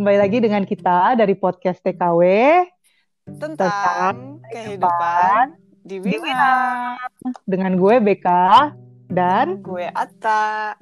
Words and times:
Kembali 0.00 0.16
lagi 0.16 0.40
dengan 0.40 0.64
kita 0.64 1.12
dari 1.12 1.36
podcast 1.36 1.84
TKW 1.84 2.24
tentang, 3.36 4.40
Tentang 4.40 4.40
kehidupan 4.48 5.60
di 5.84 6.00
Wina. 6.00 6.96
dengan 7.44 7.76
gue 7.76 8.00
BK 8.00 8.26
dan 9.12 9.60
Gue 9.60 9.92
Atta. 9.92 10.72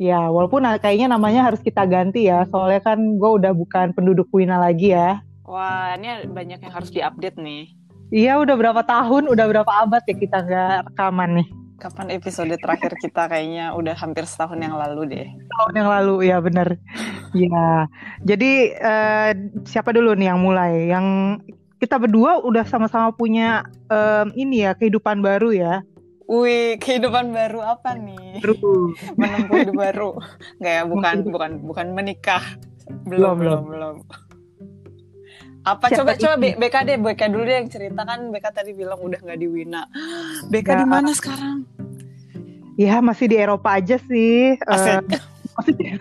ya 0.00 0.32
walaupun 0.32 0.64
kayaknya 0.80 1.12
namanya 1.12 1.52
harus 1.52 1.60
kita 1.60 1.84
ganti 1.84 2.24
ya 2.24 2.48
soalnya 2.48 2.80
kan 2.80 2.96
gue 2.96 3.28
udah 3.44 3.52
bukan 3.52 3.92
penduduk 3.92 4.32
Wina 4.32 4.56
lagi 4.56 4.96
ya. 4.96 5.20
Wah, 5.44 5.92
ini 5.92 6.24
banyak 6.24 6.64
yang 6.64 6.72
harus 6.72 6.88
diupdate 6.88 7.36
nih. 7.36 7.76
Iya 8.08 8.40
udah 8.40 8.56
berapa 8.56 8.80
tahun, 8.88 9.28
udah 9.28 9.46
berapa 9.52 9.72
abad 9.84 10.00
ya 10.00 10.16
kita 10.16 10.40
nggak 10.40 10.96
rekaman 10.96 11.44
nih. 11.44 11.48
Kapan 11.84 12.16
episode 12.16 12.56
terakhir 12.56 12.96
kita 12.96 13.28
kayaknya 13.28 13.76
udah 13.76 13.92
hampir 13.92 14.24
setahun 14.24 14.56
yang 14.56 14.72
lalu 14.72 15.04
deh. 15.04 15.28
Tahun 15.28 15.74
yang 15.76 15.88
lalu 15.92 16.32
ya 16.32 16.40
bener. 16.40 16.80
Ya 17.36 17.84
jadi 18.24 18.72
eh, 18.72 19.30
siapa 19.68 19.92
dulu 19.92 20.16
nih 20.16 20.32
yang 20.32 20.40
mulai? 20.40 20.88
Yang 20.88 21.06
kita 21.76 22.00
berdua 22.00 22.40
udah 22.40 22.64
sama-sama 22.64 23.12
punya 23.12 23.68
em, 23.92 24.32
ini 24.32 24.64
ya 24.64 24.72
kehidupan 24.72 25.20
baru 25.20 25.52
ya. 25.52 25.84
Wih, 26.24 26.80
kehidupan 26.80 27.36
baru 27.36 27.60
apa 27.60 27.92
nih? 28.00 28.40
Baru. 28.40 28.96
Menempuh 29.20 29.56
hidup 29.60 29.76
baru. 29.76 30.10
Enggak 30.56 30.72
ya, 30.72 30.82
bukan 30.88 31.16
bukan 31.28 31.50
bukan 31.68 31.86
menikah. 31.92 32.44
Belum, 33.04 33.36
Belum, 33.36 33.36
belum, 33.36 33.62
belum. 33.68 33.96
Apa 35.64 35.88
Siapa 35.88 35.96
coba 35.98 36.12
coba 36.20 36.34
itu? 36.36 36.42
B- 36.44 36.56
BK 36.60 36.76
deh, 36.84 36.96
BK 37.00 37.22
dulu 37.32 37.42
deh 37.42 37.56
yang 37.56 37.68
cerita 37.68 38.04
kan 38.04 38.20
BK 38.28 38.46
tadi 38.52 38.70
bilang 38.70 39.00
udah 39.00 39.16
nggak 39.16 39.38
di 39.40 39.48
Wina. 39.48 39.82
BK 40.46 40.68
Ya. 40.68 40.76
di 40.76 40.86
mana 40.86 41.10
sekarang? 41.10 41.64
Ya 42.76 43.00
masih 43.00 43.26
di 43.26 43.36
Eropa 43.38 43.72
aja 43.72 43.96
sih. 43.96 44.60
Eh, 44.60 44.98
maksudnya 45.54 45.94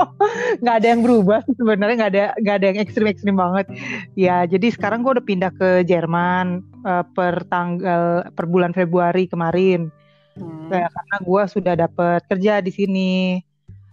nggak 0.62 0.76
ada 0.78 0.86
yang 0.86 1.02
berubah 1.02 1.42
sebenarnya 1.50 1.96
nggak 1.98 2.12
ada 2.14 2.24
nggak 2.38 2.56
ada 2.56 2.66
yang 2.70 2.78
ekstrim 2.78 3.10
ekstrim 3.10 3.34
banget 3.34 3.66
ya 4.14 4.46
jadi 4.46 4.70
sekarang 4.70 5.02
gue 5.02 5.18
udah 5.18 5.26
pindah 5.26 5.50
ke 5.50 5.82
Jerman 5.82 6.62
eh, 6.86 7.04
per 7.10 7.42
tanggal 7.50 8.30
per 8.30 8.46
bulan 8.46 8.70
Februari 8.70 9.26
kemarin 9.26 9.90
Hmm. 10.30 10.70
Ya, 10.70 10.86
karena 10.86 11.16
gue 11.20 11.42
sudah 11.50 11.74
dapat 11.76 12.22
kerja 12.24 12.62
di 12.62 12.70
sini 12.70 13.10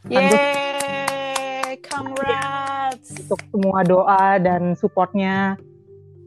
Kan 0.06 0.22
Yeay. 0.22 1.76
Untuk 3.10 3.40
semua 3.52 3.82
doa 3.84 4.38
dan 4.38 4.76
supportnya 4.76 5.56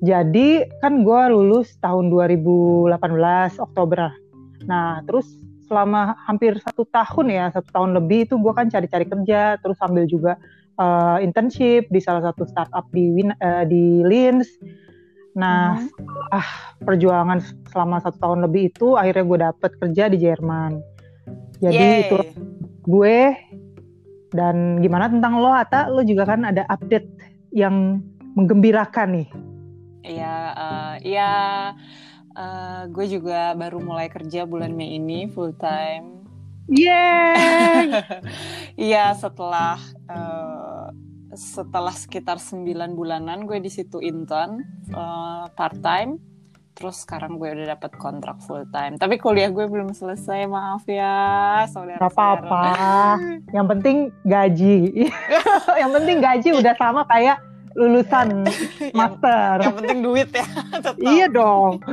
jadi 0.01 0.65
kan 0.81 1.05
gue 1.05 1.23
lulus 1.29 1.77
tahun 1.79 2.09
2018 2.09 2.97
Oktober 3.61 4.09
nah 4.65 5.05
terus 5.05 5.29
selama 5.69 6.19
hampir 6.27 6.59
satu 6.59 6.83
tahun 6.89 7.27
ya 7.31 7.45
satu 7.55 7.69
tahun 7.71 7.95
lebih 7.95 8.27
itu 8.27 8.35
gue 8.37 8.53
kan 8.53 8.67
cari-cari 8.67 9.07
kerja 9.07 9.61
terus 9.61 9.77
sambil 9.79 10.05
juga 10.05 10.35
eh, 10.77 11.19
internship 11.23 11.87
di 11.93 12.01
salah 12.01 12.25
satu 12.25 12.49
startup 12.49 12.89
di 12.91 13.13
Win- 13.13 13.37
eh, 13.39 13.65
di 13.69 14.01
Linz 14.03 14.49
nah 15.31 15.79
Mhm. 15.79 15.87
setelah 15.95 16.47
perjuangan 16.83 17.39
selama 17.71 18.03
satu 18.03 18.19
tahun 18.19 18.51
lebih 18.51 18.75
itu 18.75 18.99
akhirnya 18.99 19.23
gue 19.23 19.39
dapet 19.39 19.71
kerja 19.79 20.05
di 20.11 20.19
Jerman 20.19 20.83
jadi 21.63 21.77
Yeay. 21.79 22.03
itu 22.09 22.19
gue 22.83 23.17
dan 24.31 24.79
gimana 24.83 25.11
tentang 25.11 25.39
lo 25.39 25.51
Ata 25.51 25.91
lo 25.91 26.03
juga 26.07 26.27
kan 26.27 26.47
ada 26.47 26.67
update 26.71 27.09
yang 27.51 27.99
menggembirakan 28.39 29.11
nih 29.21 29.29
Iya, 30.01 30.37
eh, 30.57 30.95
iya. 31.13 31.33
eh, 32.33 32.83
gue 32.89 33.07
juga 33.11 33.53
baru 33.53 33.83
mulai 33.85 34.09
kerja 34.09 34.49
bulan 34.49 34.73
Mei 34.73 34.97
ini 34.97 35.29
full 35.29 35.53
time. 35.61 36.25
Yeay 36.71 37.91
Iya, 38.91 39.13
setelah 39.19 39.77
eh, 40.09 40.87
setelah 41.31 41.95
sekitar 41.95 42.43
9 42.43 42.67
bulanan 42.99 43.47
gue 43.47 43.61
di 43.63 43.71
situ 43.71 44.03
intern 44.03 44.65
part 45.55 45.79
time. 45.79 46.19
Terus 46.81 47.05
sekarang 47.05 47.37
gue 47.37 47.45
udah 47.45 47.77
dapat 47.77 47.93
kontrak 48.01 48.41
full 48.41 48.65
time. 48.73 48.97
Tapi 48.97 49.21
kuliah 49.21 49.53
gue 49.53 49.69
belum 49.69 49.93
selesai, 49.93 50.49
maaf 50.49 50.89
ya, 50.89 51.69
saudara. 51.69 52.01
Apa-apa 52.01 52.65
yang 53.57 53.69
penting 53.69 54.09
gaji 54.25 55.13
yang 55.85 55.93
penting 55.93 56.25
gaji 56.25 56.57
udah 56.57 56.73
sama 56.81 57.05
kayak 57.05 57.37
lulusan 57.77 58.49
yang, 58.81 58.97
master 58.97 59.61
yang 59.61 59.75
penting 59.77 59.99
duit 60.01 60.29
ya. 60.33 60.47
tetap. 60.73 60.95
iya 61.05 61.27
dong 61.29 61.85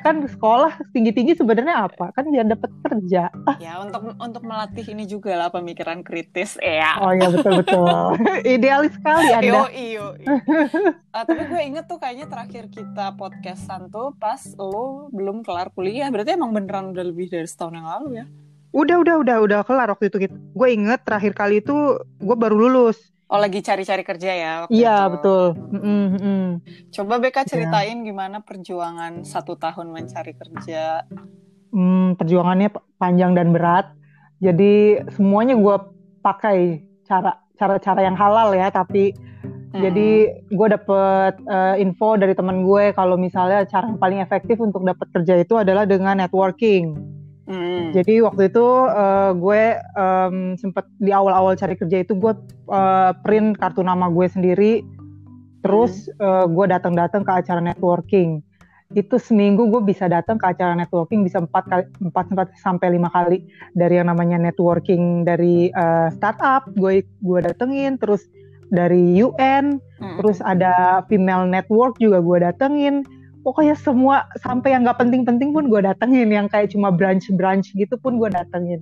kan 0.00 0.24
sekolah 0.24 0.80
tinggi-tinggi 0.96 1.36
sebenarnya 1.36 1.90
apa 1.90 2.08
kan 2.16 2.24
biar 2.32 2.48
dapat 2.48 2.70
kerja 2.80 3.28
Ya 3.60 3.78
untuk 3.84 4.16
untuk 4.16 4.42
melatih 4.42 4.86
ini 4.88 5.04
juga 5.04 5.36
lah 5.36 5.48
pemikiran 5.52 6.00
kritis 6.00 6.56
ya. 6.56 6.96
oh 7.02 7.12
iya 7.12 7.28
betul 7.28 7.60
betul 7.60 8.16
idealis 8.56 8.96
sekali 8.96 9.28
anda 9.28 9.44
Yo 9.44 9.62
iyo. 9.68 10.06
tapi 11.12 11.36
gue 11.44 11.60
inget 11.60 11.84
tuh 11.84 12.00
kayaknya 12.00 12.26
terakhir 12.30 12.72
kita 12.72 13.12
podcastan 13.18 13.92
tuh 13.92 14.16
pas 14.16 14.40
lo 14.56 15.12
belum 15.12 15.44
kelar 15.44 15.68
kuliah. 15.74 16.08
Berarti 16.08 16.34
emang 16.34 16.56
beneran 16.56 16.96
udah 16.96 17.04
lebih 17.04 17.28
dari 17.28 17.44
setahun 17.44 17.74
yang 17.76 17.88
lalu 17.88 18.08
ya? 18.22 18.26
udah 18.72 19.04
udah 19.04 19.14
udah 19.20 19.36
udah 19.44 19.60
kelar 19.68 19.92
waktu 19.92 20.08
itu 20.08 20.16
gue 20.32 20.68
inget 20.72 21.04
terakhir 21.04 21.36
kali 21.36 21.60
itu 21.60 22.00
gue 22.00 22.36
baru 22.40 22.56
lulus 22.56 23.11
Oh 23.32 23.40
lagi 23.40 23.64
cari-cari 23.64 24.04
kerja 24.04 24.30
ya? 24.36 24.52
iya 24.68 25.08
itu. 25.08 25.16
betul 25.16 25.44
mm-mm. 25.72 26.60
Coba 26.92 27.16
BK 27.16 27.48
ceritain 27.48 28.04
gimana 28.04 28.44
perjuangan 28.44 29.24
satu 29.24 29.56
tahun 29.56 29.88
mencari 29.88 30.36
kerja. 30.36 31.08
Hmm, 31.72 32.20
perjuangannya 32.20 32.68
panjang 33.00 33.32
dan 33.32 33.56
berat. 33.56 33.88
Jadi 34.44 35.00
semuanya 35.16 35.56
gue 35.56 35.76
pakai 36.20 36.84
cara 37.08 37.40
cara-cara 37.56 38.04
yang 38.04 38.20
halal 38.20 38.52
ya. 38.52 38.68
Tapi 38.68 39.32
Hmm. 39.72 39.80
jadi 39.88 40.10
gue 40.52 40.68
dapet 40.68 41.32
eh, 41.48 41.80
info 41.80 42.20
dari 42.20 42.36
teman 42.36 42.60
gue 42.60 42.92
kalau 42.92 43.16
misalnya 43.16 43.64
cara 43.64 43.88
yang 43.88 43.96
paling 43.96 44.20
efektif 44.20 44.60
untuk 44.60 44.84
dapat 44.84 45.08
kerja 45.08 45.40
itu 45.40 45.56
adalah 45.56 45.88
dengan 45.88 46.20
networking. 46.20 46.92
Hmm. 47.52 47.92
Jadi 47.92 48.24
waktu 48.24 48.48
itu 48.48 48.66
eh, 48.88 49.30
gue 49.36 49.62
em, 49.76 50.36
sempet 50.56 50.88
di 50.96 51.12
awal-awal 51.12 51.52
cari 51.52 51.76
kerja 51.76 52.00
itu 52.00 52.16
gue 52.16 52.32
eh, 52.72 53.12
print 53.20 53.60
kartu 53.60 53.84
nama 53.84 54.08
gue 54.08 54.24
sendiri. 54.24 54.80
Terus 55.60 56.08
eh, 56.08 56.44
gue 56.48 56.66
datang-datang 56.66 57.22
ke 57.28 57.32
acara 57.44 57.60
networking. 57.60 58.40
Itu 58.96 59.20
seminggu 59.20 59.68
gue 59.68 59.84
bisa 59.84 60.08
datang 60.08 60.40
ke 60.40 60.48
acara 60.48 60.72
networking 60.72 61.24
bisa 61.28 61.44
empat 61.44 61.64
kali 61.68 61.84
empat 62.00 62.56
sampai 62.56 62.96
lima 62.96 63.12
kali 63.12 63.44
dari 63.76 64.00
yang 64.00 64.08
namanya 64.08 64.40
networking 64.40 65.28
dari 65.28 65.68
eh, 65.68 66.08
startup 66.16 66.72
gue 66.72 67.04
gue 67.04 67.38
datengin 67.44 68.00
terus 68.00 68.24
dari 68.72 69.20
UN 69.20 69.76
Hmm. 70.02 70.18
terus 70.18 70.42
ada 70.42 71.06
female 71.06 71.46
network 71.46 71.94
juga 72.02 72.18
gue 72.18 72.42
datengin 72.42 73.06
pokoknya 73.42 73.74
semua 73.76 74.26
sampai 74.38 74.74
yang 74.74 74.86
nggak 74.86 74.98
penting-penting 75.02 75.50
pun 75.50 75.66
gue 75.66 75.82
datengin 75.82 76.30
yang 76.30 76.46
kayak 76.46 76.70
cuma 76.70 76.94
branch-branch 76.94 77.74
gitu 77.74 77.94
pun 77.98 78.16
gue 78.16 78.30
datengin 78.30 78.80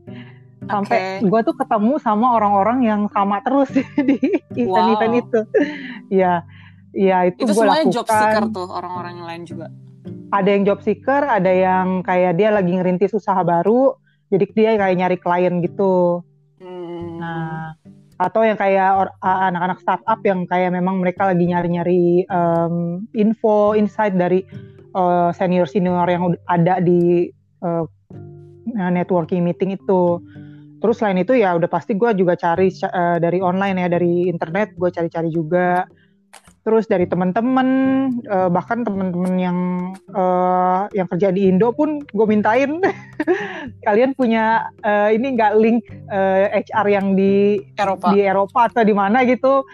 sampai 0.69 1.25
Oke. 1.25 1.29
gue 1.33 1.41
tuh 1.51 1.57
ketemu 1.57 1.97
sama 1.99 2.37
orang-orang 2.37 2.79
yang 2.85 3.01
sama 3.11 3.41
terus 3.41 3.73
di 4.09 4.21
event-event 4.55 5.13
Wow. 5.17 5.23
itu 5.25 5.41
ya 6.13 6.45
ya 6.93 7.27
itu, 7.27 7.43
itu 7.43 7.53
gue 7.53 7.57
semuanya 7.57 7.89
lakukan 7.89 7.97
job 7.97 8.07
seeker 8.07 8.45
tuh 8.53 8.67
orang-orang 8.69 9.13
yang 9.17 9.27
lain 9.27 9.43
juga. 9.49 9.67
ada 10.31 10.49
yang 10.53 10.63
job 10.69 10.79
seeker 10.85 11.23
ada 11.27 11.51
yang 11.51 12.07
kayak 12.07 12.37
dia 12.39 12.55
lagi 12.55 12.71
ngerintis 12.77 13.17
usaha 13.17 13.41
baru 13.43 13.97
jadi 14.31 14.45
dia 14.53 14.71
kayak 14.79 14.97
nyari 15.01 15.17
klien 15.19 15.59
gitu 15.65 16.23
Hmm. 16.61 17.17
Nah, 17.17 17.73
atau 18.21 18.45
yang 18.45 18.61
kayak 18.61 19.09
anak-anak 19.25 19.81
startup 19.81 20.21
yang 20.29 20.45
kayak 20.45 20.77
memang 20.77 21.01
mereka 21.01 21.33
lagi 21.33 21.49
nyari-nyari 21.49 22.29
em, 22.29 23.09
info, 23.17 23.73
insight 23.73 24.13
dari 24.13 24.45
eh, 24.93 25.31
senior-senior 25.33 26.05
yang 26.05 26.23
ud- 26.29 26.43
ada 26.45 26.85
di 26.85 27.33
eh, 27.65 27.85
networking 28.77 29.41
meeting 29.41 29.73
itu. 29.73 30.21
Terus 30.81 30.97
selain 31.01 31.21
itu 31.21 31.37
ya 31.37 31.57
udah 31.57 31.69
pasti 31.69 31.97
gue 31.97 32.13
juga 32.13 32.37
cari 32.37 32.69
ca- 32.73 32.93
eh, 32.93 33.19
dari 33.25 33.41
online 33.41 33.89
ya, 33.89 33.89
dari 33.89 34.29
internet 34.29 34.77
gue 34.77 34.93
cari-cari 34.93 35.33
juga. 35.33 35.89
Terus 36.71 36.87
dari 36.87 37.03
teman-teman, 37.03 37.67
eh, 38.31 38.47
bahkan 38.47 38.87
teman-teman 38.87 39.35
yang 39.35 39.59
eh, 40.15 40.83
yang 40.95 41.11
kerja 41.11 41.35
di 41.35 41.51
Indo 41.51 41.75
pun 41.75 41.99
gue 41.99 42.27
mintain 42.31 42.79
kalian 43.91 44.15
punya 44.15 44.71
eh, 44.87 45.19
ini 45.19 45.35
nggak 45.35 45.59
link 45.59 45.83
eh, 46.15 46.63
HR 46.63 46.87
yang 46.87 47.19
di 47.19 47.59
Eropa. 47.75 48.15
di 48.15 48.23
Eropa 48.23 48.71
atau 48.71 48.87
di 48.87 48.95
mana 48.95 49.27
gitu 49.27 49.67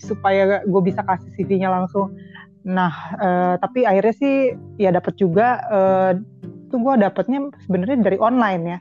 supaya 0.00 0.64
gue 0.64 0.80
bisa 0.80 1.04
kasih 1.04 1.28
CV-nya 1.36 1.68
langsung. 1.68 2.16
Nah, 2.64 3.12
eh, 3.20 3.54
tapi 3.60 3.84
akhirnya 3.84 4.16
sih 4.16 4.56
ya 4.80 4.96
dapat 4.96 5.20
juga 5.20 5.60
eh, 5.68 6.10
itu 6.40 6.76
gue 6.80 6.94
dapatnya 7.04 7.52
sebenarnya 7.68 8.00
dari 8.00 8.16
online 8.16 8.62
ya. 8.64 8.78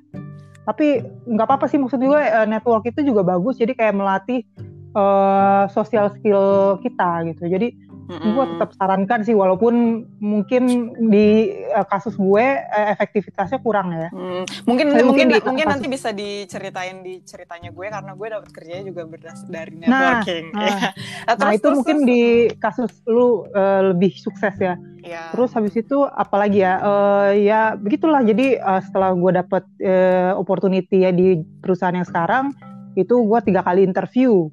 Tapi 0.64 1.04
nggak 1.28 1.44
apa-apa 1.44 1.68
sih 1.68 1.76
maksud 1.76 2.00
gue 2.00 2.24
eh, 2.24 2.48
network 2.48 2.88
itu 2.88 3.04
juga 3.04 3.28
bagus 3.28 3.60
jadi 3.60 3.76
kayak 3.76 4.00
melatih 4.00 4.48
eh, 4.96 5.64
social 5.74 6.08
skill 6.18 6.78
kita 6.82 7.30
gitu. 7.30 7.44
Jadi 7.46 7.90
mm-hmm. 8.10 8.32
gue 8.34 8.46
tetap 8.58 8.70
sarankan 8.76 9.22
sih 9.22 9.38
walaupun 9.38 10.04
mungkin 10.18 10.94
di 11.14 11.54
uh, 11.70 11.86
kasus 11.86 12.18
gue 12.18 12.46
uh, 12.58 12.88
efektivitasnya 12.98 13.62
kurang 13.62 13.94
ya. 13.94 14.10
Mm. 14.10 14.44
Mungkin 14.66 14.86
Tapi 14.90 15.06
mungkin 15.06 15.26
mungkin, 15.30 15.46
mungkin 15.46 15.68
nanti 15.70 15.88
bisa 15.88 16.10
diceritain 16.10 17.06
di 17.06 17.22
ceritanya 17.22 17.70
gue 17.70 17.88
karena 17.88 18.12
gue 18.18 18.28
dapat 18.28 18.50
kerjanya 18.50 18.84
juga 18.90 19.02
berdasar 19.06 19.48
dari 19.48 19.74
nah, 19.78 19.86
networking. 19.86 20.46
Nah, 20.52 20.66
nah, 20.66 20.92
nah 21.30 21.36
terus, 21.38 21.54
itu 21.54 21.62
terus, 21.62 21.78
mungkin 21.78 21.98
terus. 22.02 22.10
di 22.10 22.22
kasus 22.58 22.92
lu 23.06 23.46
uh, 23.54 23.94
lebih 23.94 24.12
sukses 24.18 24.56
ya. 24.58 24.76
Yeah. 25.06 25.32
Terus 25.32 25.54
habis 25.54 25.78
itu 25.78 26.04
apalagi 26.04 26.66
ya 26.66 26.82
uh, 26.82 27.32
ya 27.32 27.78
begitulah 27.78 28.26
jadi 28.26 28.60
uh, 28.60 28.82
setelah 28.82 29.14
gue 29.14 29.32
dapet 29.38 29.64
uh, 29.86 30.34
opportunity 30.36 31.06
ya 31.06 31.14
di 31.14 31.40
perusahaan 31.62 31.96
yang 31.96 32.08
sekarang 32.08 32.52
itu 32.98 33.16
gue 33.16 33.40
tiga 33.46 33.62
kali 33.64 33.86
interview 33.86 34.50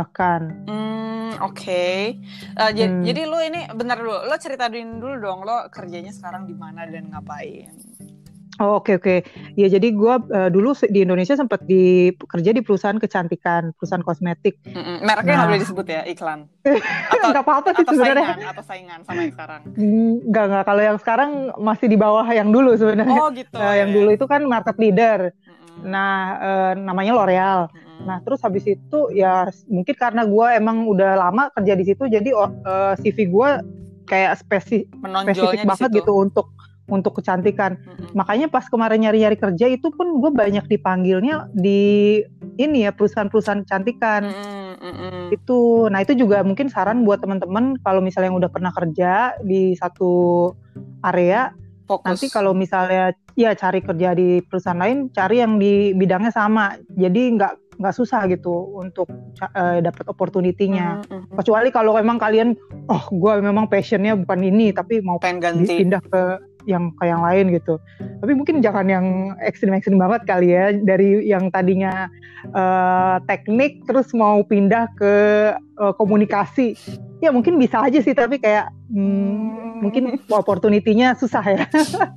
bahkan. 0.00 0.64
Hmm, 0.64 1.36
oke. 1.44 1.60
Okay. 1.60 2.16
Uh, 2.56 2.72
eh, 2.72 2.88
hmm. 2.88 3.04
Jadi 3.04 3.20
lo 3.28 3.38
ini 3.44 3.68
bentar 3.76 4.00
dulu, 4.00 4.24
lo 4.24 4.36
ceritain 4.40 4.96
dulu 4.96 5.14
dong 5.20 5.44
lo 5.44 5.68
kerjanya 5.68 6.10
sekarang 6.10 6.48
di 6.48 6.56
mana 6.56 6.88
dan 6.88 7.12
ngapain? 7.12 7.90
Oh 8.60 8.76
oke 8.76 8.92
okay, 8.92 8.94
oke, 9.00 9.24
okay. 9.24 9.56
ya 9.56 9.72
jadi 9.72 9.88
gue 9.88 10.14
uh, 10.36 10.52
dulu 10.52 10.76
di 10.92 11.00
Indonesia 11.00 11.32
sempat 11.32 11.64
di 11.64 12.12
kerja 12.12 12.52
di 12.52 12.60
perusahaan 12.60 13.00
kecantikan, 13.00 13.72
perusahaan 13.72 14.04
kosmetik. 14.04 14.60
Mm 14.68 14.76
-mm. 14.76 14.96
Mereknya 15.00 15.32
nggak 15.32 15.40
nah. 15.40 15.48
boleh 15.48 15.62
disebut 15.64 15.86
ya 15.88 16.02
iklan. 16.04 16.44
Atau 17.16 17.26
nggak 17.32 17.40
apa-apa 17.40 17.68
sih 17.72 17.88
sebenarnya. 17.88 18.36
Saingan, 18.36 18.52
atau 18.52 18.64
saingan 18.68 19.00
sama 19.08 19.20
yang 19.24 19.32
sekarang? 19.32 19.60
Nggak 20.28 20.44
nggak 20.52 20.64
kalau 20.68 20.82
yang 20.84 20.98
sekarang 21.00 21.30
masih 21.56 21.86
di 21.88 21.96
bawah 21.96 22.26
yang 22.28 22.52
dulu 22.52 22.76
sebenarnya. 22.76 23.16
Oh 23.16 23.32
gitu. 23.32 23.56
Uh, 23.56 23.74
yang 23.80 23.90
ya. 23.90 23.96
dulu 23.96 24.08
itu 24.12 24.26
kan 24.28 24.44
market 24.44 24.76
leader. 24.76 25.32
Nah 25.84 26.12
uh, 26.40 26.72
namanya 26.76 27.12
L'Oreal. 27.16 27.60
Nah 28.04 28.18
terus 28.24 28.40
habis 28.42 28.64
itu 28.66 28.98
ya 29.12 29.48
mungkin 29.68 29.94
karena 29.96 30.24
gue 30.24 30.46
emang 30.56 30.88
udah 30.88 31.20
lama 31.20 31.48
kerja 31.54 31.72
di 31.76 31.84
situ 31.84 32.08
jadi 32.08 32.30
uh, 32.32 32.50
eh, 32.50 32.94
CV 33.00 33.28
gue 33.28 33.50
kayak 34.08 34.42
spesifik 34.42 34.90
spesifik 35.22 35.68
banget 35.68 35.90
gitu 36.02 36.12
untuk 36.16 36.50
untuk 36.90 37.22
kecantikan. 37.22 37.78
Mm-hmm. 37.78 38.12
Makanya 38.18 38.46
pas 38.50 38.66
kemarin 38.66 39.00
nyari-nyari 39.06 39.38
kerja 39.38 39.66
itu 39.70 39.88
pun 39.94 40.18
gue 40.18 40.30
banyak 40.34 40.66
dipanggilnya 40.66 41.48
di 41.54 42.20
ini 42.58 42.84
ya 42.84 42.92
perusahaan-perusahaan 42.92 43.64
kecantikan. 43.64 44.28
Mm-hmm. 44.28 45.32
Itu, 45.32 45.86
nah 45.88 46.02
itu 46.02 46.18
juga 46.18 46.42
mungkin 46.42 46.68
saran 46.68 47.06
buat 47.06 47.22
teman-teman 47.22 47.78
kalau 47.86 48.02
misalnya 48.02 48.34
yang 48.34 48.42
udah 48.42 48.50
pernah 48.50 48.74
kerja 48.74 49.38
di 49.40 49.78
satu 49.78 50.52
area, 51.06 51.54
Fokus. 51.90 52.06
nanti 52.06 52.26
kalau 52.30 52.54
misalnya 52.54 53.10
ya 53.34 53.50
cari 53.58 53.82
kerja 53.82 54.14
di 54.14 54.38
perusahaan 54.46 54.78
lain, 54.78 55.10
cari 55.10 55.42
yang 55.42 55.58
di 55.58 55.90
bidangnya 55.90 56.30
sama. 56.30 56.78
Jadi 56.94 57.34
nggak 57.34 57.82
nggak 57.82 57.96
susah 57.96 58.28
gitu 58.30 58.76
untuk 58.78 59.10
uh, 59.40 59.82
dapat 59.82 60.04
opportunity-nya. 60.06 61.02
Mm 61.02 61.18
-hmm. 61.26 61.36
Kecuali 61.40 61.68
kalau 61.74 61.98
memang 61.98 62.20
kalian, 62.20 62.54
oh 62.86 63.04
gue 63.10 63.32
memang 63.42 63.66
passionnya 63.66 64.14
bukan 64.14 64.40
ini, 64.44 64.70
tapi 64.70 65.02
mau 65.02 65.18
pengen 65.18 65.40
ganti 65.42 65.82
pindah 65.82 66.04
ke 66.04 66.22
yang 66.68 66.92
ke 66.96 67.04
yang 67.08 67.22
lain 67.24 67.54
gitu. 67.54 67.80
Tapi 68.20 68.32
mungkin 68.36 68.60
jangan 68.60 68.86
yang 68.88 69.06
ekstrim-ekstrim 69.44 69.96
banget 69.96 70.24
kali 70.28 70.52
ya 70.52 70.72
dari 70.74 71.24
yang 71.24 71.48
tadinya 71.52 72.08
uh, 72.52 73.20
teknik 73.28 73.84
terus 73.84 74.12
mau 74.12 74.40
pindah 74.44 74.88
ke 74.96 75.14
uh, 75.80 75.92
komunikasi. 75.96 76.76
Ya 77.20 77.28
mungkin 77.32 77.60
bisa 77.60 77.84
aja 77.84 78.00
sih 78.00 78.16
tapi 78.16 78.40
kayak 78.40 78.72
hmm, 78.92 79.80
mungkin 79.84 80.20
opportunity-nya 80.40 81.16
susah 81.16 81.44
ya. 81.44 81.64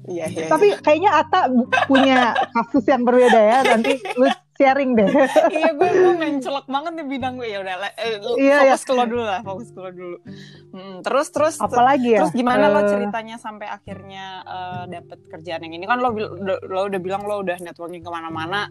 Iya, 0.07 0.25
iya, 0.29 0.47
Tapi 0.51 0.75
kayaknya 0.83 1.11
Ata 1.23 1.47
punya 1.87 2.35
kasus 2.51 2.83
yang 2.87 3.07
berbeda 3.07 3.39
ya. 3.39 3.57
Nanti 3.63 3.99
lu 4.19 4.27
sharing 4.57 4.91
deh. 4.97 5.09
iya 5.55 5.71
gue 5.73 5.89
gue 5.89 6.13
mencolok 6.17 6.65
banget 6.69 6.91
nih 6.99 7.07
bidang 7.09 7.33
gue 7.39 7.47
ya 7.49 7.59
udah 7.61 7.75
eh, 7.97 8.19
iya, 8.39 8.57
iya. 8.69 8.75
fokus 8.75 8.81
iya. 8.81 8.87
ke 8.87 8.91
lo 8.93 9.03
dulu 9.09 9.23
lah 9.23 9.41
fokus 9.41 9.69
ke 9.73 9.79
lo 9.79 9.91
dulu. 9.91 10.17
Hmm, 10.73 10.95
terus 11.05 11.27
terus 11.33 11.55
apalagi 11.61 12.09
ya? 12.17 12.21
Terus 12.25 12.33
gimana 12.33 12.65
uh, 12.69 12.73
lo 12.73 12.81
eh. 12.81 12.89
ceritanya 12.89 13.35
sampai 13.41 13.67
akhirnya 13.69 14.25
uh, 14.45 14.83
dapet 14.89 15.19
kerjaan 15.29 15.61
yang 15.65 15.73
ini 15.77 15.85
kan 15.85 15.99
lo 16.01 16.13
lo 16.47 16.79
udah 16.87 16.99
bilang 17.01 17.23
lo 17.25 17.41
udah 17.41 17.57
networking 17.61 18.01
ke 18.01 18.11
mana-mana 18.11 18.69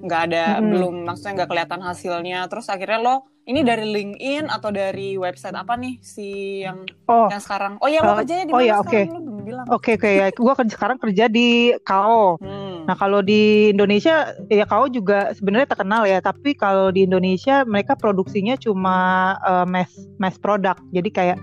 nggak 0.00 0.20
ada 0.30 0.44
hmm. 0.58 0.68
belum 0.72 0.94
maksudnya 1.04 1.32
nggak 1.42 1.50
kelihatan 1.50 1.80
hasilnya. 1.84 2.38
Terus 2.48 2.66
akhirnya 2.72 2.98
lo 3.02 3.16
ini 3.42 3.66
dari 3.66 3.86
LinkedIn 3.90 4.46
atau 4.46 4.70
dari 4.70 5.18
website 5.18 5.58
apa 5.58 5.74
nih 5.74 5.98
si 5.98 6.62
yang 6.62 6.86
oh. 7.10 7.26
yang 7.26 7.42
sekarang? 7.42 7.74
Oh 7.82 7.90
ya 7.90 8.00
lo 8.06 8.14
uh, 8.14 8.18
kerjanya 8.22 8.46
di 8.46 8.52
oh, 8.54 8.58
mana 8.62 8.70
ya, 8.70 8.76
okay. 8.78 9.04
lo 9.10 9.18
belum 9.18 9.42
bilang. 9.42 9.66
Oke 9.66 9.94
okay, 9.94 9.94
oke 9.98 10.06
okay, 10.06 10.12
ya. 10.14 10.26
Gue 10.30 10.52
kerja 10.54 10.72
sekarang 10.78 10.98
kerja 11.02 11.24
di 11.26 11.48
KO 11.82 12.38
hmm. 12.38 12.86
nah 12.86 12.94
kalau 12.98 13.22
di 13.22 13.70
Indonesia 13.74 14.34
ya 14.46 14.64
KO 14.66 14.86
juga 14.94 15.34
sebenarnya 15.34 15.68
terkenal 15.68 16.02
ya. 16.06 16.22
Tapi 16.22 16.54
kalau 16.54 16.94
di 16.94 17.02
Indonesia 17.02 17.66
mereka 17.66 17.98
produksinya 17.98 18.54
cuma 18.54 19.34
uh, 19.42 19.66
mass 19.66 19.90
mass 20.22 20.38
product. 20.38 20.78
Jadi 20.94 21.10
kayak 21.10 21.38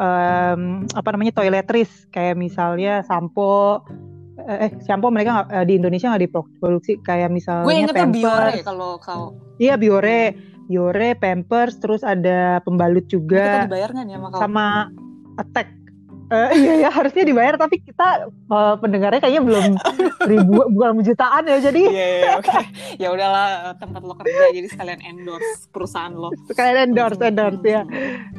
um, 0.00 0.88
apa 0.96 1.08
namanya 1.12 1.36
toiletries. 1.36 2.08
Kayak 2.08 2.40
misalnya 2.40 3.04
sampo 3.04 3.84
eh, 4.46 4.58
eh 4.68 4.70
shampoo 4.84 5.10
mereka 5.10 5.42
gak, 5.42 5.48
eh, 5.52 5.64
di 5.68 5.74
Indonesia 5.78 6.12
nggak 6.12 6.24
diproduksi. 6.26 6.92
Kayak 7.02 7.30
misalnya 7.30 7.66
gue 7.66 7.74
ingetnya 7.74 8.08
Biore 8.08 8.54
kalau 8.62 8.90
kau 8.98 9.36
iya 9.58 9.74
Biore. 9.78 10.52
Biore 10.62 11.18
Pampers 11.18 11.76
terus 11.82 12.00
ada 12.00 12.62
pembalut 12.64 13.04
juga. 13.10 13.44
Kita 13.44 13.68
dibayar 13.68 13.90
nggak 13.92 14.06
nih 14.08 14.14
sama 14.16 14.28
kau 14.30 14.40
sama 14.40 14.66
Attack 15.36 15.81
Uh, 16.32 16.48
iya 16.56 16.88
ya 16.88 16.90
harusnya 16.90 17.28
dibayar 17.28 17.60
tapi 17.60 17.84
kita 17.84 18.24
uh, 18.48 18.80
pendengarnya 18.80 19.20
kayaknya 19.20 19.44
belum 19.44 19.76
ribu 20.32 20.64
bukan 20.72 21.04
jutaan 21.04 21.44
ya 21.44 21.60
jadi 21.60 21.82
yeah, 21.92 22.08
yeah, 22.24 22.34
okay. 22.40 22.64
ya 22.96 23.12
udahlah 23.12 23.76
tempat 23.76 24.00
lo 24.00 24.16
kerja 24.16 24.48
jadi 24.48 24.64
sekalian 24.64 25.04
endorse 25.04 25.68
perusahaan 25.68 26.08
lo. 26.08 26.32
Sekalian 26.48 26.96
endorse 26.96 27.20
endorse 27.20 27.60
ya. 27.68 27.84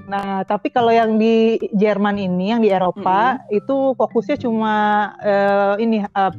Nah 0.09 0.41
tapi 0.41 0.73
kalau 0.73 0.89
yang 0.89 1.21
di 1.21 1.61
Jerman 1.69 2.17
ini 2.17 2.57
yang 2.57 2.65
di 2.65 2.73
Eropa 2.73 3.37
mm 3.37 3.39
-hmm. 3.45 3.59
itu 3.61 3.77
fokusnya 3.93 4.37
cuma 4.41 4.73
uh, 5.21 5.77
ini 5.77 6.01
uh, 6.01 6.33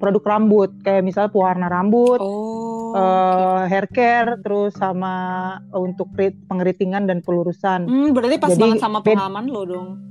produk 0.00 0.24
rambut. 0.24 0.72
Kayak 0.80 1.04
misalnya 1.04 1.28
pewarna 1.28 1.68
rambut 1.68 2.24
oh, 2.24 2.96
uh, 2.96 3.68
hair 3.68 3.84
care 3.92 4.40
terus 4.40 4.72
sama 4.80 5.60
untuk 5.76 6.08
pengeritingan 6.48 7.04
dan 7.04 7.20
pelurusan. 7.20 7.84
Hmm, 7.84 8.16
berarti 8.16 8.40
pas 8.40 8.56
Jadi, 8.56 8.62
banget 8.64 8.80
sama 8.80 9.04
pengalaman 9.04 9.44
lo 9.44 9.62
dong 9.68 10.09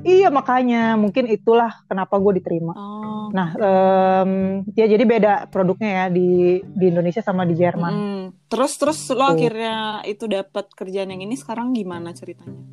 Iya 0.00 0.28
makanya 0.32 0.96
mungkin 0.96 1.28
itulah 1.28 1.84
kenapa 1.84 2.16
gue 2.16 2.40
diterima. 2.40 2.72
Oh. 2.72 3.28
Nah 3.32 3.48
um, 3.56 4.64
ya 4.72 4.88
jadi 4.88 5.04
beda 5.04 5.32
produknya 5.52 5.90
ya 5.90 6.04
di 6.08 6.60
di 6.64 6.84
Indonesia 6.88 7.20
sama 7.20 7.44
di 7.44 7.54
Jerman. 7.56 7.92
Hmm. 7.92 8.24
Terus 8.48 8.72
terus 8.80 8.98
lo 9.12 9.28
Tuh. 9.28 9.36
akhirnya 9.36 10.00
itu 10.08 10.24
dapat 10.24 10.72
kerjaan 10.72 11.12
yang 11.12 11.22
ini 11.24 11.36
sekarang 11.36 11.76
gimana 11.76 12.16
ceritanya? 12.16 12.64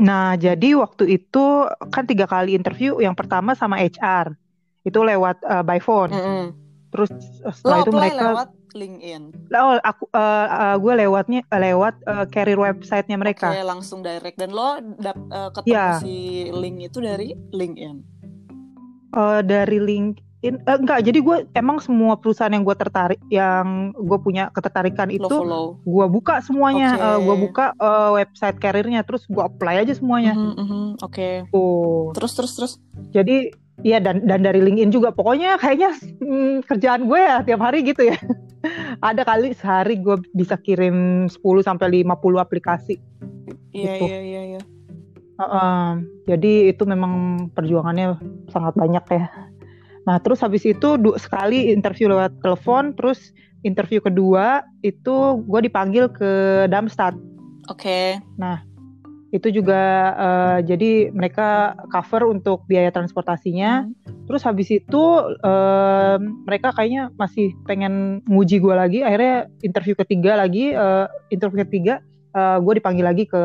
Nah 0.00 0.38
jadi 0.38 0.78
waktu 0.78 1.18
itu 1.18 1.66
kan 1.90 2.06
tiga 2.06 2.30
kali 2.30 2.54
interview 2.54 3.02
yang 3.02 3.18
pertama 3.18 3.58
sama 3.58 3.82
HR 3.82 4.32
itu 4.86 4.98
lewat 5.02 5.42
uh, 5.44 5.62
by 5.66 5.82
phone. 5.82 6.14
Mm 6.14 6.22
-hmm. 6.22 6.44
Terus 6.90 7.10
setelah 7.58 7.78
lo 7.78 7.84
itu 7.86 7.90
mereka 7.94 8.24
lewat 8.32 8.48
LinkedIn. 8.74 9.52
Oh, 9.54 9.78
aku 9.82 10.06
uh, 10.14 10.46
uh, 10.48 10.76
gue 10.78 10.94
lewatnya 11.06 11.40
lewat 11.50 11.94
uh, 12.06 12.26
career 12.30 12.58
websitenya 12.58 13.18
mereka. 13.18 13.50
Oke, 13.50 13.62
langsung 13.66 14.00
direct 14.00 14.38
dan 14.38 14.50
lo 14.54 14.78
dap, 14.98 15.18
uh, 15.30 15.50
ketemu 15.54 15.74
yeah. 15.74 15.98
si 15.98 16.46
link 16.50 16.80
itu 16.80 16.98
dari 17.02 17.34
LinkedIn. 17.54 17.96
Uh, 19.10 19.42
dari 19.42 19.78
LinkedIn 20.40 20.64
uh, 20.64 20.78
enggak, 20.80 21.00
jadi 21.04 21.18
gue 21.20 21.36
emang 21.52 21.84
semua 21.84 22.16
perusahaan 22.16 22.48
yang 22.48 22.64
gue 22.64 22.72
tertarik, 22.72 23.20
yang 23.28 23.92
gue 23.92 24.18
punya 24.24 24.48
ketertarikan 24.56 25.12
itu, 25.12 25.28
gue 25.84 26.06
buka 26.08 26.40
semuanya, 26.40 26.96
okay. 26.96 27.04
uh, 27.04 27.18
gue 27.20 27.36
buka 27.44 27.66
uh, 27.76 28.16
website 28.16 28.56
karirnya, 28.56 29.04
terus 29.04 29.28
gue 29.28 29.42
apply 29.44 29.84
aja 29.84 29.92
semuanya. 29.92 30.32
Mm 30.32 30.56
-hmm, 30.56 30.84
Oke. 31.04 31.44
Okay. 31.44 31.52
Oh. 31.52 32.08
Terus 32.16 32.32
terus 32.32 32.52
terus. 32.56 32.72
Jadi 33.12 33.52
Iya 33.80 33.96
dan 33.96 34.28
dan 34.28 34.44
dari 34.44 34.60
LinkedIn 34.60 34.92
juga 34.92 35.08
pokoknya 35.08 35.56
kayaknya 35.56 35.96
hmm, 35.96 36.68
kerjaan 36.68 37.08
gue 37.08 37.16
ya 37.16 37.40
tiap 37.40 37.60
hari 37.64 37.80
gitu 37.80 38.12
ya. 38.12 38.16
Ada 39.08 39.24
kali 39.24 39.56
sehari 39.56 39.96
gue 40.04 40.20
bisa 40.36 40.60
kirim 40.60 41.24
10 41.32 41.40
sampai 41.64 42.04
50 42.04 42.44
aplikasi. 42.44 43.00
Iya 43.72 43.92
gitu. 43.96 44.04
iya 44.04 44.20
iya 44.20 44.42
iya. 44.56 44.62
Uh, 45.40 45.44
uh, 45.48 45.86
jadi 46.28 46.76
itu 46.76 46.84
memang 46.84 47.48
perjuangannya 47.56 48.20
sangat 48.52 48.76
banyak 48.76 49.04
ya. 49.08 49.24
Nah 50.08 50.16
terus 50.20 50.40
habis 50.40 50.64
itu 50.64 50.96
du 50.96 51.16
sekali 51.20 51.72
interview 51.72 52.08
lewat 52.12 52.40
telepon, 52.40 52.96
terus 52.96 53.32
interview 53.66 54.00
kedua 54.00 54.64
itu 54.80 55.44
gue 55.44 55.60
dipanggil 55.68 56.08
ke 56.08 56.64
Darmstadt. 56.72 57.16
Oke. 57.68 57.84
Okay. 57.84 58.06
Nah 58.40 58.64
itu 59.30 59.48
juga 59.54 60.14
uh, 60.18 60.58
jadi 60.58 61.14
mereka 61.14 61.78
cover 61.94 62.26
untuk 62.26 62.66
biaya 62.66 62.90
transportasinya 62.90 63.86
hmm. 63.86 64.26
terus 64.26 64.42
habis 64.42 64.68
itu 64.74 65.02
uh, 65.42 66.18
mereka 66.46 66.74
kayaknya 66.74 67.14
masih 67.14 67.54
pengen 67.66 68.26
nguji 68.26 68.58
gue 68.58 68.74
lagi 68.74 69.06
akhirnya 69.06 69.46
interview 69.62 69.94
ketiga 69.94 70.34
lagi 70.34 70.74
uh, 70.74 71.06
interview 71.30 71.62
ketiga 71.62 72.02
uh, 72.34 72.58
gue 72.58 72.82
dipanggil 72.82 73.06
lagi 73.06 73.24
ke 73.30 73.42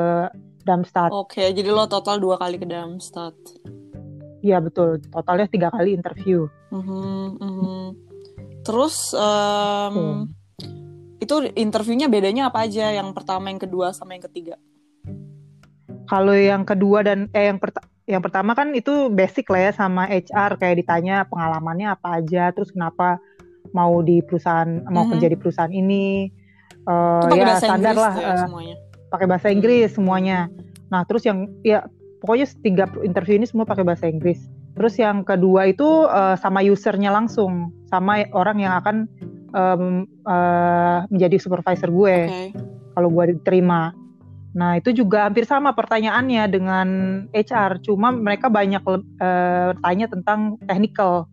Darmstadt 0.65 1.13
oke 1.13 1.37
okay, 1.37 1.53
jadi 1.53 1.69
lo 1.69 1.85
total 1.85 2.17
dua 2.17 2.41
kali 2.41 2.57
ke 2.57 2.65
Darmstadt 2.65 3.37
iya 4.45 4.61
betul 4.61 5.01
totalnya 5.09 5.49
tiga 5.49 5.73
kali 5.73 5.97
interview 5.97 6.45
mm 6.69 6.81
-hmm, 6.85 7.21
mm 7.41 7.51
-hmm. 7.57 7.81
terus 8.61 9.17
um, 9.17 9.93
hmm. 9.97 10.21
itu 11.17 11.49
interviewnya 11.57 12.05
bedanya 12.05 12.53
apa 12.53 12.69
aja 12.69 12.93
yang 12.93 13.09
pertama 13.17 13.49
yang 13.49 13.57
kedua 13.57 13.89
sama 13.89 14.13
yang 14.13 14.25
ketiga 14.29 14.55
Kalau 16.05 16.37
yang 16.37 16.69
kedua 16.69 17.01
dan 17.01 17.33
eh 17.33 17.49
yang 17.49 17.57
pertama 17.57 17.89
yang 18.05 18.21
pertama 18.21 18.53
kan 18.53 18.69
itu 18.77 19.09
basic 19.09 19.49
lah 19.49 19.69
ya 19.69 19.71
sama 19.73 20.05
HR 20.05 20.61
kayak 20.61 20.77
ditanya 20.77 21.25
pengalamannya 21.25 21.89
apa 21.89 22.21
aja, 22.21 22.53
terus 22.53 22.69
kenapa 22.69 23.17
mau 23.73 23.97
di 24.05 24.21
perusahaan 24.21 24.69
mm 24.69 24.85
-hmm. 24.85 24.93
mau 24.93 25.09
kerja 25.09 25.25
di 25.25 25.37
perusahaan 25.37 25.73
ini, 25.73 26.29
uh, 26.85 27.25
ya 27.33 27.57
standar 27.57 27.97
lah 27.97 28.13
ya, 28.13 28.45
uh, 28.45 28.77
pakai 29.09 29.25
bahasa 29.25 29.49
Inggris 29.49 29.97
semuanya. 29.97 30.53
Nah 30.93 31.01
terus 31.09 31.25
yang 31.25 31.49
ya 31.65 31.89
pokoknya 32.25 32.49
tiga 32.65 32.89
interview 33.05 33.37
ini 33.37 33.45
semua 33.45 33.69
pakai 33.69 33.85
bahasa 33.85 34.09
Inggris. 34.09 34.49
Terus 34.73 34.97
yang 34.97 35.21
kedua 35.21 35.69
itu 35.69 35.85
uh, 36.09 36.33
sama 36.33 36.65
usernya 36.65 37.13
langsung, 37.13 37.69
sama 37.85 38.25
orang 38.33 38.57
yang 38.57 38.73
akan 38.81 39.05
um, 39.53 40.09
uh, 40.25 41.05
menjadi 41.13 41.37
supervisor 41.37 41.93
gue 41.93 42.17
okay. 42.25 42.49
kalau 42.97 43.13
gue 43.13 43.37
diterima. 43.37 43.93
Nah, 44.57 44.81
itu 44.81 44.89
juga 44.89 45.29
hampir 45.29 45.45
sama 45.45 45.77
pertanyaannya 45.77 46.43
dengan 46.49 46.87
HR, 47.29 47.85
cuma 47.85 48.09
mereka 48.09 48.49
banyak 48.49 48.81
uh, 48.81 49.77
tanya 49.85 50.09
tentang 50.09 50.57
technical 50.65 51.29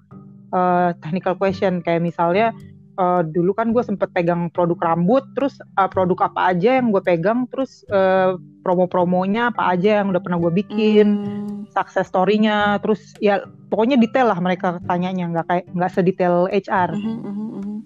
uh, 0.53 0.93
technical 1.01 1.35
question 1.41 1.81
kayak 1.81 2.05
misalnya 2.05 2.53
uh, 2.99 3.23
dulu 3.25 3.53
kan 3.57 3.71
gue 3.71 3.85
sempet 3.85 4.11
pegang 4.13 4.51
produk 4.53 4.93
rambut, 4.93 5.25
terus 5.37 5.57
uh, 5.81 5.89
produk 5.89 6.33
apa 6.33 6.57
aja 6.57 6.81
yang 6.81 6.91
gue 6.91 7.03
pegang, 7.05 7.49
terus 7.49 7.87
uh, 7.93 8.37
promo-promonya 8.67 9.53
apa 9.53 9.77
aja 9.77 10.03
yang 10.03 10.13
udah 10.13 10.23
pernah 10.23 10.39
gue 10.41 10.53
bikin, 10.65 11.07
hmm. 11.25 11.73
success 11.73 12.09
story-nya, 12.09 12.81
terus 12.81 13.15
ya 13.23 13.45
pokoknya 13.73 13.97
detail 13.97 14.29
lah 14.29 14.39
mereka 14.39 14.81
tanyanya, 14.89 15.29
nggak 15.33 15.47
kayak 15.49 15.65
nggak 15.73 15.93
sedetail 15.93 16.49
HR. 16.49 16.91
Mm 16.97 17.03
-hmm, 17.03 17.19
mm 17.21 17.35
-hmm. 17.37 17.77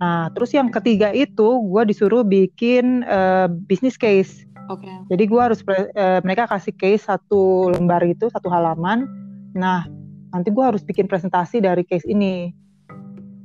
Nah, 0.00 0.32
terus 0.32 0.56
yang 0.56 0.72
ketiga 0.72 1.12
itu 1.12 1.60
gue 1.60 1.82
disuruh 1.84 2.24
bikin 2.24 3.04
uh, 3.04 3.52
business 3.68 4.00
case. 4.00 4.48
Oke. 4.72 4.86
Okay. 4.86 4.96
Jadi 5.12 5.24
gue 5.28 5.40
harus 5.42 5.60
uh, 5.66 6.22
mereka 6.22 6.46
kasih 6.46 6.72
case 6.78 7.04
satu 7.04 7.74
lembar 7.74 8.00
itu 8.06 8.30
satu 8.32 8.46
halaman. 8.48 9.04
Nah 9.52 9.84
nanti 10.30 10.54
gue 10.54 10.64
harus 10.64 10.80
bikin 10.86 11.10
presentasi 11.10 11.58
dari 11.58 11.82
case 11.82 12.06
ini. 12.06 12.54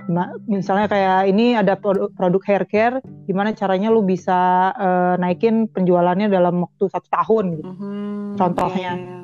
Nah, 0.05 0.37
misalnya 0.45 0.85
kayak 0.85 1.21
ini 1.33 1.57
ada 1.57 1.73
produk, 1.73 2.13
produk 2.13 2.41
hair 2.45 2.63
care, 2.69 2.95
gimana 3.25 3.57
caranya 3.57 3.89
lu 3.89 4.05
bisa 4.05 4.69
uh, 4.77 5.15
naikin 5.17 5.65
penjualannya 5.65 6.29
dalam 6.29 6.61
waktu 6.61 6.85
satu 6.89 7.07
tahun 7.09 7.45
gitu. 7.57 7.71
Mm-hmm, 7.73 8.37
Contohnya. 8.37 8.91
Yeah. 8.93 9.23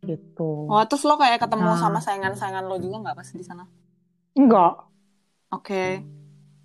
Gitu. 0.00 0.50
Oh, 0.70 0.82
terus 0.86 1.02
lo 1.02 1.18
kayak 1.18 1.42
ketemu 1.42 1.66
nah. 1.66 1.78
sama 1.78 1.98
saingan-saingan 1.98 2.64
lo 2.66 2.78
juga 2.78 3.02
nggak 3.02 3.16
pas 3.18 3.28
di 3.30 3.44
sana? 3.44 3.66
Enggak. 4.38 4.86
Oke. 5.50 5.66
Okay. 5.66 5.90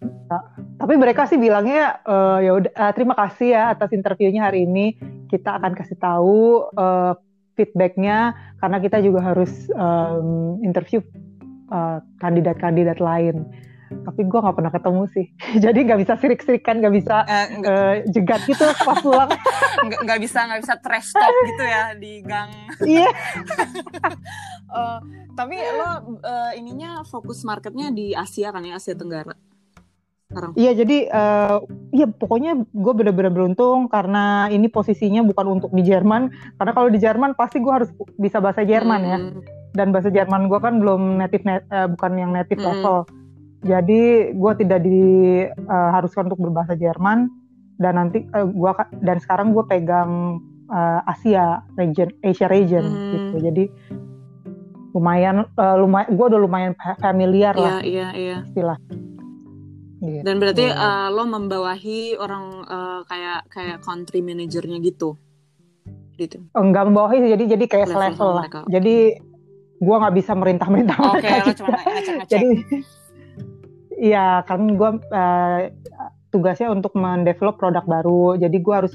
Nah, 0.05 0.43
tapi 0.77 0.93
mereka 1.01 1.25
sih 1.25 1.41
bilangnya 1.41 1.97
uh, 2.05 2.37
ya 2.37 2.51
udah 2.53 2.71
uh, 2.77 2.93
terima 2.93 3.17
kasih 3.17 3.57
ya 3.57 3.63
atas 3.73 3.89
interviewnya 3.97 4.45
hari 4.45 4.69
ini. 4.69 4.93
Kita 5.25 5.57
akan 5.57 5.73
kasih 5.73 5.97
tahu 5.97 6.69
uh, 6.77 7.17
feedbacknya 7.57 8.37
karena 8.61 8.77
kita 8.77 9.01
juga 9.01 9.25
harus 9.25 9.51
um, 9.73 10.61
interview 10.61 11.01
kandidat-kandidat 12.21 12.99
uh, 13.01 13.05
lain. 13.05 13.35
Tapi 13.85 14.25
gue 14.25 14.39
nggak 14.41 14.57
pernah 14.57 14.73
ketemu 14.73 15.03
sih, 15.13 15.25
jadi 15.63 15.79
nggak 15.85 15.99
bisa 16.01 16.13
sirik-sirikan, 16.17 16.81
nggak 16.81 16.95
bisa 16.95 17.15
uh, 17.21 17.47
uh, 17.63 17.93
jegat 18.09 18.41
gitu 18.49 18.65
pas 18.81 18.99
pulang. 19.01 19.29
Nggak 19.85 20.17
bisa 20.17 20.49
nggak 20.49 20.61
bisa 20.65 20.75
trash 20.81 21.13
talk 21.13 21.35
gitu 21.45 21.61
ya 21.61 21.93
di 21.93 22.17
gang. 22.25 22.49
Iya. 22.81 23.13
uh, 24.73 24.97
tapi 25.37 25.61
lo 25.61 26.17
uh, 26.25 26.51
ininya 26.57 27.05
fokus 27.05 27.45
marketnya 27.45 27.93
di 27.93 28.17
Asia 28.17 28.49
kan 28.49 28.65
ya 28.65 28.81
Asia 28.81 28.97
Tenggara 28.97 29.37
sekarang? 30.35 30.51
Iya 30.59 30.71
jadi 30.75 30.97
uh, 31.13 31.57
ya 31.95 32.07
pokoknya 32.11 32.67
gue 32.67 32.93
bener-bener 32.97 33.31
beruntung 33.31 33.87
karena 33.87 34.51
ini 34.51 34.67
posisinya 34.67 35.23
bukan 35.23 35.61
untuk 35.61 35.71
di 35.71 35.85
Jerman 35.87 36.33
karena 36.59 36.71
kalau 36.75 36.89
di 36.91 36.99
Jerman 36.99 37.39
pasti 37.39 37.63
gue 37.63 37.71
harus 37.71 37.89
bisa 38.19 38.43
bahasa 38.43 38.67
Jerman 38.67 39.01
ya. 39.05 39.17
hmm. 39.21 39.31
ya 39.31 39.63
dan 39.75 39.91
bahasa 39.91 40.09
Jerman 40.09 40.47
gue 40.47 40.59
kan 40.59 40.79
belum 40.79 41.19
native 41.19 41.43
net, 41.43 41.63
uh, 41.69 41.91
bukan 41.91 42.11
yang 42.15 42.31
native 42.31 42.59
hmm. 42.59 42.67
level 42.71 42.97
jadi 43.65 44.31
gue 44.33 44.51
tidak 44.61 44.79
diharuskan 44.85 46.23
uh, 46.25 46.27
untuk 46.31 46.41
berbahasa 46.41 46.73
Jerman 46.79 47.29
dan 47.75 47.99
nanti 47.99 48.23
uh, 48.31 48.47
gua 48.47 48.71
dan 49.03 49.19
sekarang 49.19 49.51
gue 49.51 49.63
pegang 49.67 50.39
uh, 50.71 51.03
Asia 51.11 51.59
region 51.75 52.09
Asia 52.23 52.47
region 52.47 52.83
hmm. 52.87 53.11
gitu 53.11 53.37
jadi 53.51 53.63
lumayan 54.95 55.43
uh, 55.59 55.75
lumayan 55.75 56.09
gue 56.15 56.25
udah 56.25 56.39
lumayan 56.39 56.73
familiar 57.03 57.51
yeah, 57.51 57.63
lah 57.63 57.77
iya 57.83 58.07
iya 58.15 58.37
istilah 58.47 58.79
Gitu. 60.05 60.21
Dan 60.21 60.37
berarti 60.37 60.65
uh, 60.69 61.09
lo 61.09 61.25
membawahi 61.25 62.19
orang 62.19 62.45
uh, 62.67 63.01
kayak 63.09 63.49
kayak 63.49 63.77
country 63.81 64.21
manajernya 64.21 64.77
gitu, 64.83 65.17
gitu. 66.19 66.45
Enggak 66.53 66.91
membawahi 66.91 67.25
jadi 67.33 67.57
jadi 67.57 67.65
kayak 67.65 67.87
level, 67.89 68.03
level 68.03 68.29
lah. 68.29 68.43
Mereka. 68.45 68.61
Jadi 68.69 68.95
gue 69.75 69.95
nggak 69.95 70.15
bisa 70.15 70.31
merintah 70.33 70.67
merintah 70.71 70.97
okay, 71.11 71.43
lo 71.43 71.51
cuma 71.51 71.75
ngecek-ngecek. 71.75 72.31
Jadi 72.31 72.49
Iya, 73.95 74.43
kan 74.43 74.75
gue 74.75 74.89
uh, 74.99 75.59
tugasnya 76.31 76.67
untuk 76.67 76.91
mendevelop 76.99 77.55
produk 77.55 77.83
baru. 77.87 78.35
Jadi 78.35 78.57
gue 78.59 78.75
harus 78.75 78.93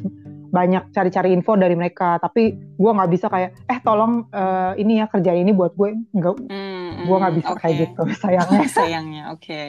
banyak 0.50 0.92
cari-cari 0.92 1.32
info 1.32 1.56
dari 1.56 1.72
mereka. 1.72 2.20
Tapi 2.20 2.52
gue 2.52 2.90
nggak 2.92 3.10
bisa 3.10 3.32
kayak, 3.32 3.56
eh 3.64 3.80
tolong 3.80 4.28
uh, 4.34 4.76
ini 4.76 5.00
ya 5.00 5.08
kerja 5.08 5.32
ini 5.32 5.56
buat 5.56 5.72
gue. 5.72 5.96
Enggak, 6.12 6.36
mm, 6.36 7.08
gue 7.08 7.16
nggak 7.16 7.34
bisa 7.40 7.52
okay. 7.56 7.60
kayak 7.64 7.76
gitu. 7.88 8.02
Sayangnya. 8.22 8.60
Sayangnya, 8.76 9.22
oke. 9.32 9.40
Okay. 9.40 9.66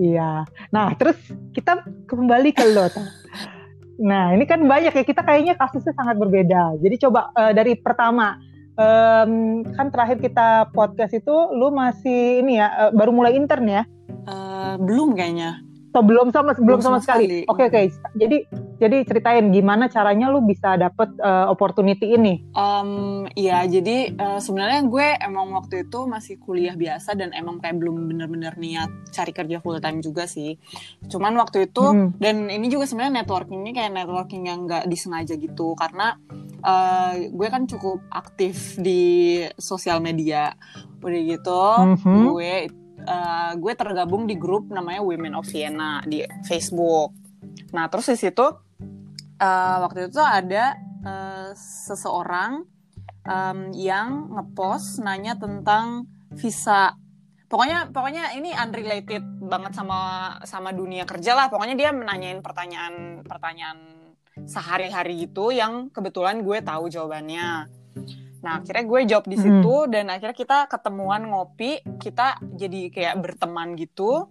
Iya. 0.00 0.48
nah, 0.72 0.92
terus 0.96 1.16
kita 1.52 1.84
kembali 2.08 2.52
ke 2.52 2.64
lo. 2.72 2.88
Nah, 3.96 4.36
ini 4.36 4.44
kan 4.44 4.60
banyak 4.68 4.92
ya. 4.92 5.04
Kita 5.04 5.24
kayaknya 5.24 5.56
kasusnya 5.56 5.96
sangat 5.96 6.20
berbeda. 6.20 6.76
Jadi 6.80 6.96
coba 7.00 7.32
uh, 7.32 7.52
dari 7.56 7.76
pertama, 7.80 8.36
um, 8.76 9.64
kan 9.76 9.88
terakhir 9.92 10.20
kita 10.20 10.72
podcast 10.72 11.12
itu, 11.16 11.34
lu 11.52 11.72
masih 11.72 12.40
ini 12.44 12.60
ya, 12.60 12.88
uh, 12.88 12.90
baru 12.92 13.12
mulai 13.12 13.36
intern 13.36 13.66
ya? 13.68 13.82
Uh, 14.26 14.74
belum 14.80 15.14
kayaknya 15.14 15.62
atau 15.96 16.04
belum 16.04 16.28
sama 16.28 16.52
belum, 16.60 16.84
sama, 16.84 17.00
sama 17.00 17.08
sekali. 17.08 17.48
Oke 17.48 17.64
okay, 17.64 17.64
oke. 17.64 17.72
Okay. 17.72 17.84
Jadi 18.20 18.36
jadi 18.76 18.96
ceritain 19.08 19.48
gimana 19.48 19.88
caranya 19.88 20.28
lu 20.28 20.44
bisa 20.44 20.76
dapet 20.76 21.08
uh, 21.24 21.48
opportunity 21.48 22.12
ini? 22.12 22.44
Um, 22.52 23.24
ya 23.32 23.64
jadi 23.64 24.12
uh, 24.12 24.36
sebenarnya 24.36 24.84
gue 24.84 25.06
emang 25.24 25.56
waktu 25.56 25.88
itu 25.88 26.04
masih 26.04 26.36
kuliah 26.36 26.76
biasa 26.76 27.16
dan 27.16 27.32
emang 27.32 27.64
kayak 27.64 27.80
belum 27.80 28.12
bener-bener 28.12 28.52
niat 28.60 28.92
cari 29.08 29.32
kerja 29.32 29.64
full 29.64 29.80
time 29.80 30.04
juga 30.04 30.28
sih. 30.28 30.60
Cuman 31.08 31.32
waktu 31.40 31.72
itu 31.72 31.80
hmm. 31.80 32.20
dan 32.20 32.52
ini 32.52 32.68
juga 32.68 32.84
sebenarnya 32.84 33.24
networkingnya 33.24 33.72
kayak 33.72 33.92
networking 33.96 34.52
yang 34.52 34.68
nggak 34.68 34.84
disengaja 34.92 35.32
gitu 35.40 35.72
karena 35.80 36.20
uh, 36.60 37.16
gue 37.16 37.48
kan 37.48 37.64
cukup 37.64 38.04
aktif 38.12 38.76
di 38.76 39.40
sosial 39.56 40.04
media. 40.04 40.52
Udah 41.00 41.22
gitu, 41.22 41.62
mm 41.62 41.96
-hmm. 42.02 42.20
gue 42.34 42.52
uh, 43.06 43.52
gue 43.54 43.72
tergabung 43.78 44.26
di 44.26 44.34
grup 44.34 44.68
namanya 44.68 45.00
Women 45.00 45.38
of 45.38 45.46
Vienna 45.46 46.02
di 46.02 46.26
Facebook. 46.44 47.14
Nah 47.72 47.86
terus 47.86 48.10
di 48.12 48.18
situ 48.18 48.42
uh, 48.42 49.76
waktu 49.86 50.10
itu 50.10 50.20
ada 50.20 50.76
uh, 51.06 51.50
seseorang 51.56 52.66
um, 53.26 53.58
yang 53.72 54.30
ngepost 54.34 55.00
nanya 55.02 55.38
tentang 55.38 56.10
visa. 56.34 56.94
Pokoknya 57.46 57.94
pokoknya 57.94 58.34
ini 58.34 58.50
unrelated 58.50 59.22
banget 59.46 59.78
sama 59.78 60.34
sama 60.42 60.74
dunia 60.74 61.06
kerja 61.06 61.38
lah. 61.38 61.46
Pokoknya 61.46 61.78
dia 61.78 61.90
menanyain 61.94 62.42
pertanyaan 62.42 63.22
pertanyaan 63.22 63.78
sehari-hari 64.44 65.30
gitu 65.30 65.54
yang 65.54 65.88
kebetulan 65.94 66.42
gue 66.42 66.58
tahu 66.60 66.90
jawabannya. 66.90 67.70
Nah 68.46 68.62
akhirnya 68.62 68.84
gue 68.86 69.00
jawab 69.10 69.26
di 69.26 69.34
situ 69.34 69.74
hmm. 69.74 69.90
dan 69.90 70.06
akhirnya 70.06 70.38
kita 70.38 70.58
ketemuan 70.70 71.26
ngopi, 71.26 71.82
kita 71.98 72.38
jadi 72.54 72.94
kayak 72.94 73.14
berteman 73.18 73.74
gitu. 73.74 74.30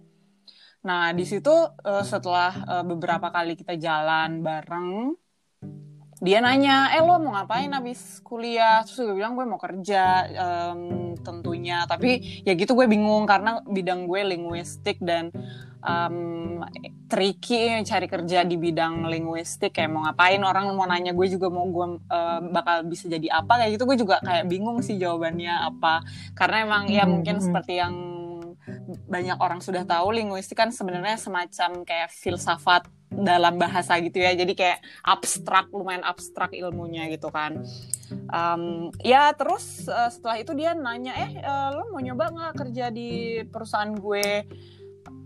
Nah 0.88 1.12
di 1.12 1.28
situ 1.28 1.52
uh, 1.52 2.00
setelah 2.00 2.56
uh, 2.64 2.84
beberapa 2.88 3.28
kali 3.28 3.60
kita 3.60 3.76
jalan 3.76 4.40
bareng, 4.40 5.12
dia 6.16 6.40
nanya, 6.40 6.96
eh 6.96 7.04
lo 7.04 7.20
mau 7.20 7.36
ngapain 7.36 7.68
abis 7.76 8.24
kuliah? 8.24 8.80
Terus 8.88 9.04
gue 9.04 9.20
bilang 9.20 9.36
gue 9.36 9.44
mau 9.44 9.60
kerja 9.60 10.24
um, 10.32 11.12
tentunya. 11.20 11.84
Tapi 11.84 12.40
ya 12.40 12.56
gitu 12.56 12.72
gue 12.72 12.88
bingung 12.88 13.28
karena 13.28 13.60
bidang 13.68 14.08
gue 14.08 14.24
linguistik 14.24 14.96
dan 15.04 15.28
um, 15.86 16.60
tricky 17.06 17.78
cari 17.86 18.10
kerja 18.10 18.42
di 18.42 18.58
bidang 18.58 19.06
linguistik 19.06 19.78
kayak 19.78 19.90
mau 19.94 20.02
ngapain 20.04 20.42
orang 20.42 20.74
mau 20.74 20.84
nanya 20.84 21.14
gue 21.14 21.26
juga 21.30 21.46
mau 21.46 21.64
gue 21.70 22.02
uh, 22.10 22.40
bakal 22.50 22.82
bisa 22.90 23.06
jadi 23.06 23.30
apa 23.30 23.62
kayak 23.62 23.70
gitu. 23.78 23.84
Gue 23.86 23.98
juga 23.98 24.18
kayak 24.20 24.50
bingung 24.50 24.82
sih 24.82 24.98
jawabannya 24.98 25.54
apa. 25.54 26.02
Karena 26.34 26.66
emang 26.66 26.90
ya 26.90 27.06
hmm, 27.06 27.12
mungkin 27.14 27.36
hmm. 27.38 27.44
seperti 27.46 27.74
yang 27.78 27.94
banyak 29.06 29.38
orang 29.38 29.62
sudah 29.62 29.86
tahu 29.86 30.10
linguistik 30.10 30.58
kan 30.58 30.74
sebenarnya 30.74 31.14
semacam 31.14 31.86
kayak 31.86 32.10
filsafat 32.10 32.90
dalam 33.06 33.54
bahasa 33.54 33.94
gitu 34.02 34.18
ya. 34.18 34.34
Jadi 34.34 34.58
kayak 34.58 34.82
abstrak 35.06 35.70
lumayan 35.70 36.02
abstrak 36.02 36.50
ilmunya 36.58 37.06
gitu 37.14 37.30
kan. 37.30 37.62
Um, 38.30 38.90
ya 39.02 39.30
terus 39.34 39.86
uh, 39.86 40.10
setelah 40.10 40.42
itu 40.42 40.54
dia 40.54 40.74
nanya 40.74 41.14
eh 41.14 41.42
uh, 41.42 41.74
lo 41.74 41.90
mau 41.90 42.02
nyoba 42.02 42.30
nggak 42.30 42.54
kerja 42.66 42.90
di 42.90 43.42
perusahaan 43.50 43.94
gue 43.94 44.46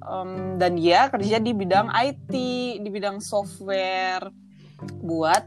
um, 0.05 0.57
dan 0.61 0.77
dia 0.77 1.09
kerja 1.13 1.37
di 1.41 1.53
bidang 1.53 1.89
IT, 1.93 2.33
di 2.81 2.89
bidang 2.89 3.21
software. 3.21 4.33
buat 5.05 5.45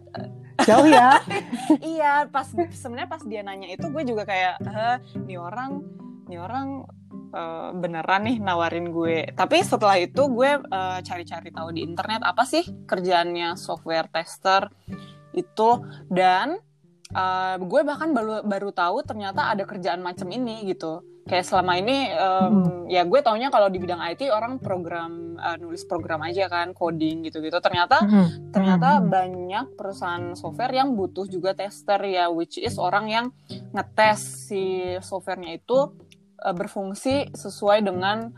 jauh 0.62 0.86
ya. 0.86 1.17
Iya 1.98 2.29
pas 2.29 2.45
sebenarnya 2.53 3.10
pas 3.10 3.24
dia 3.25 3.41
nanya 3.41 3.65
itu 3.74 3.89
gue 3.89 4.03
juga 4.05 4.29
kayak 4.29 4.62
eh 4.62 4.98
nih 5.25 5.41
orang 5.41 5.81
nih 6.29 6.38
orang 6.38 6.86
uh, 7.33 7.74
beneran 7.74 8.29
nih 8.29 8.38
nawarin 8.38 8.93
gue. 8.93 9.33
Tapi 9.33 9.65
setelah 9.65 9.98
itu 9.98 10.22
gue 10.29 10.62
uh, 10.62 11.00
cari-cari 11.01 11.50
tahu 11.50 11.74
di 11.74 11.81
internet 11.81 12.22
apa 12.22 12.45
sih 12.45 12.62
kerjaannya 12.86 13.57
software 13.57 14.05
tester 14.13 14.69
itu. 15.33 15.81
Dan 16.05 16.62
uh, 17.17 17.55
gue 17.57 17.81
bahkan 17.81 18.13
baru 18.13 18.45
baru 18.45 18.69
tahu 18.69 19.01
ternyata 19.01 19.50
ada 19.50 19.65
kerjaan 19.65 20.05
macam 20.05 20.29
ini 20.29 20.69
gitu 20.69 21.01
kayak 21.24 21.48
selama 21.48 21.80
ini 21.80 22.12
um, 22.20 22.68
hmm. 22.68 22.92
ya 22.92 23.08
gue 23.08 23.20
taunya 23.24 23.48
kalau 23.48 23.72
di 23.72 23.80
bidang 23.80 24.03
IT 24.12 24.27
orang 24.27 24.60
program 24.60 25.39
uh, 25.39 25.56
nulis 25.56 25.88
program 25.88 26.20
aja 26.27 26.51
kan 26.51 26.75
coding 26.75 27.24
gitu-gitu 27.24 27.63
ternyata 27.63 28.03
hmm. 28.03 28.51
ternyata 28.51 29.00
hmm. 29.00 29.08
banyak 29.08 29.65
perusahaan 29.80 30.36
software 30.36 30.75
yang 30.75 31.00
butuh 31.00 31.24
juga 31.32 31.56
tester 31.56 32.03
ya 32.03 32.27
which 32.27 32.60
is 32.60 32.75
orang 32.75 33.08
yang 33.08 33.25
ngetes 33.72 34.51
si 34.51 34.96
softwarenya 35.00 35.63
itu 35.63 35.96
uh, 36.44 36.56
berfungsi 36.56 37.32
sesuai 37.32 37.88
dengan 37.88 38.36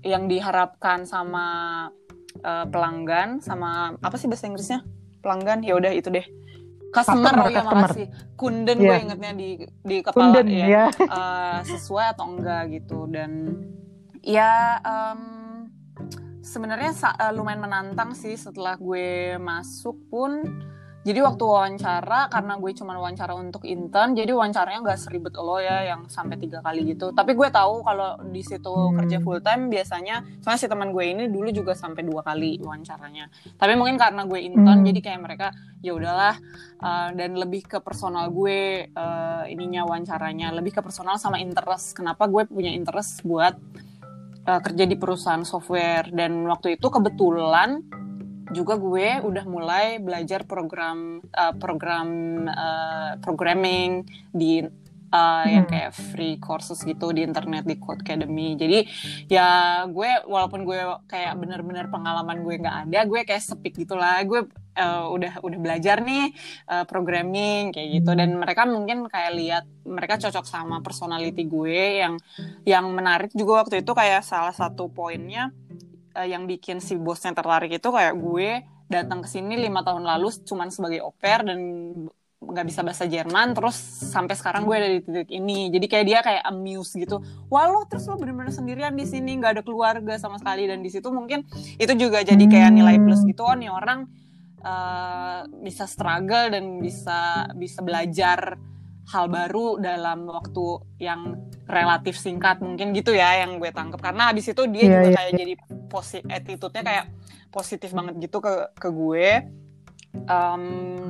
yang 0.00 0.24
diharapkan 0.26 1.04
sama 1.04 1.46
uh, 2.40 2.64
pelanggan 2.64 3.44
sama 3.44 3.92
apa 4.00 4.16
sih 4.16 4.26
bahasa 4.26 4.48
Inggrisnya 4.48 4.80
pelanggan 5.20 5.60
ya 5.60 5.76
udah 5.76 5.92
itu 5.92 6.08
deh 6.08 6.26
customer, 6.92 7.32
customer 7.32 7.48
ya 7.48 7.62
makasih 7.64 8.06
kunden 8.36 8.76
yeah. 8.78 8.86
gue 8.86 8.94
iya. 8.94 9.02
ingetnya 9.02 9.32
di 9.32 9.48
di 9.80 9.96
kepala 10.04 10.14
kunden, 10.14 10.46
ya 10.52 10.56
yeah. 10.56 10.66
Iya. 10.68 10.84
uh, 11.08 11.58
sesuai 11.64 12.06
atau 12.12 12.24
enggak 12.28 12.62
gitu 12.76 13.08
dan 13.08 13.30
ya 14.20 14.78
um, 14.84 15.20
sebenarnya 16.44 16.92
uh, 16.92 17.32
lumayan 17.32 17.64
menantang 17.64 18.12
sih 18.12 18.36
setelah 18.36 18.76
gue 18.76 19.40
masuk 19.40 19.96
pun 20.12 20.44
jadi 21.02 21.18
waktu 21.26 21.42
wawancara 21.42 22.30
karena 22.30 22.54
gue 22.62 22.72
cuma 22.78 22.94
wawancara 22.94 23.34
untuk 23.34 23.66
intern 23.66 24.14
jadi 24.14 24.30
wawancaranya 24.30 24.80
nggak 24.86 25.00
seribet 25.02 25.34
lo 25.34 25.58
ya 25.58 25.82
yang 25.82 26.06
sampai 26.06 26.38
tiga 26.38 26.62
kali 26.62 26.94
gitu 26.94 27.10
tapi 27.10 27.34
gue 27.34 27.48
tahu 27.50 27.82
kalau 27.82 28.22
di 28.30 28.42
situ 28.46 28.70
hmm. 28.70 28.94
kerja 29.02 29.18
full 29.18 29.42
time 29.42 29.66
biasanya 29.66 30.22
soalnya 30.38 30.60
si 30.62 30.66
teman 30.70 30.94
gue 30.94 31.04
ini 31.04 31.26
dulu 31.26 31.50
juga 31.50 31.74
sampai 31.74 32.06
dua 32.06 32.22
kali 32.22 32.62
wawancaranya 32.62 33.26
tapi 33.58 33.74
mungkin 33.74 33.98
karena 33.98 34.22
gue 34.24 34.40
intern 34.40 34.80
hmm. 34.82 34.88
jadi 34.94 35.00
kayak 35.02 35.20
mereka 35.20 35.48
ya 35.82 35.92
udahlah 35.98 36.38
uh, 36.78 37.10
dan 37.18 37.34
lebih 37.34 37.66
ke 37.66 37.78
personal 37.82 38.30
gue 38.30 38.86
uh, 38.94 39.44
ininya 39.50 39.82
wawancaranya 39.82 40.54
lebih 40.54 40.78
ke 40.78 40.80
personal 40.80 41.18
sama 41.18 41.42
interest 41.42 41.98
kenapa 41.98 42.30
gue 42.30 42.46
punya 42.46 42.70
interest 42.70 43.26
buat 43.26 43.58
uh, 44.46 44.60
kerja 44.62 44.86
di 44.86 44.94
perusahaan 44.94 45.42
software 45.42 46.14
dan 46.14 46.46
waktu 46.46 46.78
itu 46.78 46.86
kebetulan 46.86 47.82
juga 48.52 48.78
gue 48.78 49.24
udah 49.24 49.44
mulai 49.48 49.98
belajar 49.98 50.44
program 50.44 51.24
uh, 51.32 51.54
program 51.56 52.08
uh, 52.46 53.18
programming 53.18 54.04
di 54.30 54.62
uh, 55.12 55.44
hmm. 55.44 55.48
yang 55.52 55.66
kayak 55.68 55.92
free 55.92 56.40
courses 56.40 56.80
gitu 56.82 57.12
di 57.12 57.22
internet 57.22 57.68
di 57.68 57.76
Code 57.76 58.02
Academy. 58.02 58.56
Jadi 58.56 58.78
ya 59.28 59.82
gue 59.86 60.10
walaupun 60.24 60.64
gue 60.64 60.80
kayak 61.06 61.36
bener-bener 61.36 61.92
pengalaman 61.92 62.40
gue 62.42 62.54
nggak 62.58 62.76
ada, 62.88 63.00
gue 63.04 63.20
kayak 63.22 63.44
sepik 63.44 63.76
gitulah. 63.76 64.24
Gue 64.24 64.48
uh, 64.76 65.06
udah 65.12 65.44
udah 65.44 65.58
belajar 65.60 66.00
nih 66.00 66.32
uh, 66.68 66.84
programming 66.88 67.70
kayak 67.70 68.00
gitu 68.00 68.10
dan 68.16 68.32
hmm. 68.34 68.40
mereka 68.40 68.64
mungkin 68.64 69.06
kayak 69.06 69.32
lihat 69.36 69.64
mereka 69.84 70.16
cocok 70.16 70.46
sama 70.48 70.80
personality 70.80 71.44
gue 71.44 72.00
yang 72.00 72.14
yang 72.64 72.86
menarik 72.94 73.34
juga 73.36 73.66
waktu 73.66 73.84
itu 73.84 73.92
kayak 73.92 74.24
salah 74.24 74.54
satu 74.54 74.88
poinnya 74.88 75.52
uh, 76.14 76.26
yang 76.28 76.44
bikin 76.46 76.78
si 76.78 76.96
bosnya 76.96 77.32
tertarik 77.32 77.72
itu 77.72 77.88
kayak 77.88 78.14
gue 78.16 78.62
datang 78.88 79.24
ke 79.24 79.28
sini 79.28 79.56
lima 79.56 79.80
tahun 79.80 80.04
lalu 80.04 80.28
cuman 80.44 80.68
sebagai 80.68 81.00
oper 81.00 81.48
dan 81.48 81.58
nggak 82.42 82.66
bisa 82.66 82.82
bahasa 82.82 83.06
Jerman 83.06 83.54
terus 83.54 83.78
sampai 84.10 84.34
sekarang 84.34 84.66
gue 84.66 84.74
ada 84.74 84.90
di 84.90 85.00
titik 85.00 85.30
ini. 85.30 85.70
Jadi 85.70 85.86
kayak 85.86 86.06
dia 86.06 86.18
kayak 86.20 86.42
amuse 86.42 86.98
gitu. 86.98 87.22
Wah 87.46 87.70
lo 87.70 87.86
terus 87.86 88.04
lo 88.10 88.18
bener-bener 88.18 88.50
sendirian 88.50 88.98
di 88.98 89.06
sini 89.06 89.38
nggak 89.38 89.58
ada 89.58 89.62
keluarga 89.62 90.18
sama 90.18 90.42
sekali 90.42 90.66
dan 90.66 90.82
di 90.82 90.90
situ 90.90 91.06
mungkin 91.14 91.46
itu 91.78 91.92
juga 91.94 92.26
jadi 92.26 92.42
kayak 92.42 92.70
nilai 92.74 92.98
plus 92.98 93.22
gitu 93.22 93.46
oh 93.46 93.54
nih 93.54 93.70
orang 93.70 94.10
uh, 94.66 95.46
bisa 95.62 95.86
struggle 95.86 96.50
dan 96.50 96.82
bisa 96.82 97.46
bisa 97.54 97.78
belajar 97.80 98.58
hal 99.10 99.26
baru 99.26 99.82
dalam 99.82 100.30
waktu 100.30 100.66
yang 101.02 101.34
relatif 101.66 102.18
singkat 102.18 102.62
mungkin 102.62 102.94
gitu 102.94 103.14
ya 103.16 103.42
yang 103.42 103.58
gue 103.58 103.70
tangkap 103.74 103.98
karena 103.98 104.30
habis 104.30 104.46
itu 104.46 104.62
dia 104.70 104.82
yeah, 104.82 104.90
juga 104.90 105.08
yeah. 105.08 105.16
kayak 105.16 105.32
jadi 105.38 105.54
positif 105.90 106.30
attitude-nya 106.30 106.82
kayak 106.82 107.06
positif 107.52 107.90
banget 107.92 108.14
gitu 108.22 108.38
ke 108.38 108.54
ke 108.78 108.88
gue 108.88 109.28
um, 110.28 110.62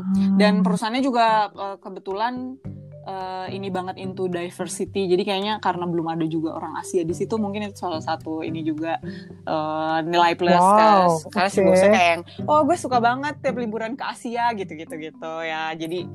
hmm. 0.03 0.37
dan 0.41 0.63
perusahaannya 0.65 1.03
juga 1.05 1.51
uh, 1.53 1.77
kebetulan 1.79 2.57
uh, 3.07 3.47
ini 3.51 3.69
banget 3.69 3.99
into 3.99 4.27
diversity. 4.31 5.11
Jadi 5.11 5.23
kayaknya 5.23 5.59
karena 5.59 5.85
belum 5.87 6.07
ada 6.13 6.27
juga 6.27 6.57
orang 6.59 6.79
Asia 6.79 7.03
di 7.03 7.15
situ 7.15 7.39
mungkin 7.39 7.71
itu 7.71 7.79
salah 7.79 8.03
satu 8.03 8.43
ini 8.43 8.63
juga 8.63 8.99
uh, 9.47 9.99
nilai 10.03 10.35
plus 10.39 10.59
wow, 10.59 11.19
karena 11.31 11.49
okay. 11.51 11.63
bosnya 11.63 11.91
kayak 11.91 12.09
yang 12.09 12.23
oh 12.47 12.61
gue 12.67 12.77
suka 12.79 12.99
banget 12.99 13.35
tiap 13.43 13.57
liburan 13.59 13.95
ke 13.99 14.05
Asia 14.07 14.51
gitu 14.55 14.73
gitu 14.75 14.95
gitu 14.99 15.33
ya. 15.43 15.75
Jadi 15.75 16.07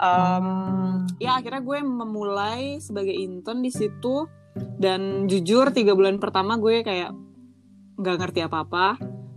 um, 0.00 0.46
ya 1.20 1.38
akhirnya 1.40 1.62
gue 1.64 1.78
memulai 1.84 2.80
sebagai 2.80 3.14
intern 3.14 3.60
di 3.60 3.72
situ. 3.72 4.28
Dan 4.52 5.32
jujur 5.32 5.72
tiga 5.72 5.96
bulan 5.96 6.20
pertama 6.20 6.60
gue 6.60 6.84
kayak 6.84 7.16
nggak 7.96 8.16
ngerti 8.20 8.44
apa 8.44 8.68
apa 8.68 8.86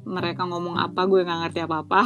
mereka 0.04 0.44
ngomong 0.44 0.76
apa 0.76 1.08
gue 1.08 1.24
nggak 1.24 1.40
ngerti 1.48 1.60
apa 1.64 1.76
apa 1.88 2.02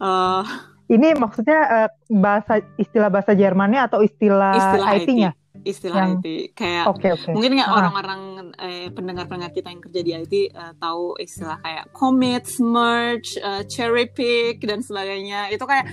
uh, 0.00 0.44
ini 0.86 1.08
maksudnya 1.18 1.60
uh, 1.66 1.88
bahasa 2.10 2.62
istilah 2.78 3.10
bahasa 3.10 3.34
Jermannya 3.34 3.90
atau 3.90 4.00
istilah, 4.02 4.54
istilah 4.54 4.88
IT-nya 5.02 5.30
IT 5.34 5.46
istilah 5.66 6.04
yang... 6.06 6.22
IT 6.22 6.54
kayak 6.54 6.84
okay, 6.94 7.10
okay. 7.10 7.32
mungkin 7.34 7.58
nggak 7.58 7.70
ah. 7.70 7.78
orang-orang 7.82 8.20
eh, 8.62 8.88
pendengar-pendengar 8.94 9.50
kita 9.50 9.68
yang 9.74 9.82
kerja 9.82 10.00
di 10.00 10.10
IT 10.14 10.34
uh, 10.54 10.72
tahu 10.78 11.18
istilah 11.18 11.58
kayak 11.60 11.84
commit, 11.90 12.46
merge, 12.62 13.34
uh, 13.42 13.66
cherry 13.66 14.06
pick 14.06 14.62
dan 14.62 14.80
sebagainya 14.80 15.50
itu 15.50 15.66
kayak 15.66 15.90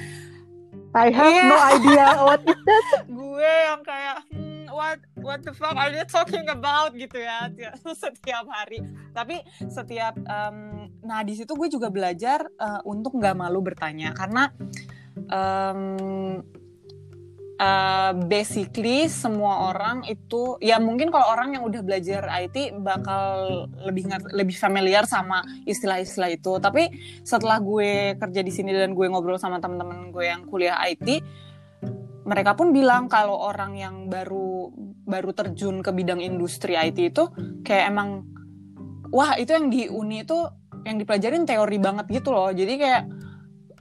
I 0.94 1.10
have 1.10 1.34
yeah. 1.34 1.50
no 1.50 1.58
idea 1.58 2.06
what 2.22 2.42
is 2.46 2.54
that. 2.54 2.86
gue 3.18 3.54
yang 3.66 3.82
kayak 3.82 4.18
hmm, 4.30 4.70
what 4.70 5.02
what 5.18 5.42
the 5.42 5.50
fuck 5.50 5.74
are 5.74 5.90
you 5.90 6.06
talking 6.06 6.46
about 6.46 6.94
gitu 6.94 7.18
ya 7.18 7.50
setiap 8.06 8.46
hari. 8.46 8.86
Tapi 9.18 9.42
setiap 9.74 10.14
um, 10.30 10.73
nah 11.04 11.22
di 11.22 11.36
situ 11.36 11.54
gue 11.54 11.70
juga 11.70 11.92
belajar 11.92 12.48
uh, 12.60 12.82
untuk 12.88 13.20
nggak 13.20 13.36
malu 13.36 13.60
bertanya. 13.60 14.16
Karena 14.16 14.50
um, 15.30 16.42
uh, 17.60 18.12
basically 18.26 19.06
semua 19.12 19.70
orang 19.72 20.08
itu 20.10 20.58
ya 20.64 20.80
mungkin 20.82 21.14
kalau 21.14 21.30
orang 21.30 21.60
yang 21.60 21.64
udah 21.68 21.84
belajar 21.86 22.26
IT 22.44 22.80
bakal 22.82 23.68
lebih 23.84 24.10
lebih 24.34 24.56
familiar 24.56 25.06
sama 25.06 25.44
istilah-istilah 25.68 26.32
itu. 26.34 26.58
Tapi 26.58 26.90
setelah 27.22 27.60
gue 27.60 28.18
kerja 28.18 28.42
di 28.42 28.52
sini 28.52 28.72
dan 28.74 28.96
gue 28.96 29.06
ngobrol 29.06 29.38
sama 29.38 29.62
teman-teman 29.62 30.10
gue 30.10 30.26
yang 30.26 30.48
kuliah 30.48 30.80
IT 30.88 31.22
mereka 32.24 32.56
pun 32.56 32.72
bilang 32.72 33.12
kalau 33.12 33.36
orang 33.36 33.76
yang 33.76 33.96
baru 34.08 34.72
baru 35.04 35.36
terjun 35.36 35.84
ke 35.84 35.92
bidang 35.92 36.24
industri 36.24 36.80
IT 36.80 37.00
itu 37.12 37.24
kayak 37.68 37.92
emang 37.92 38.24
wah 39.12 39.36
itu 39.36 39.52
yang 39.52 39.68
di 39.68 39.92
uni 39.92 40.24
itu 40.24 40.40
yang 40.84 40.96
dipelajarin 41.00 41.44
teori 41.48 41.78
banget 41.80 42.06
gitu 42.12 42.30
loh. 42.36 42.52
Jadi 42.52 42.74
kayak 42.80 43.04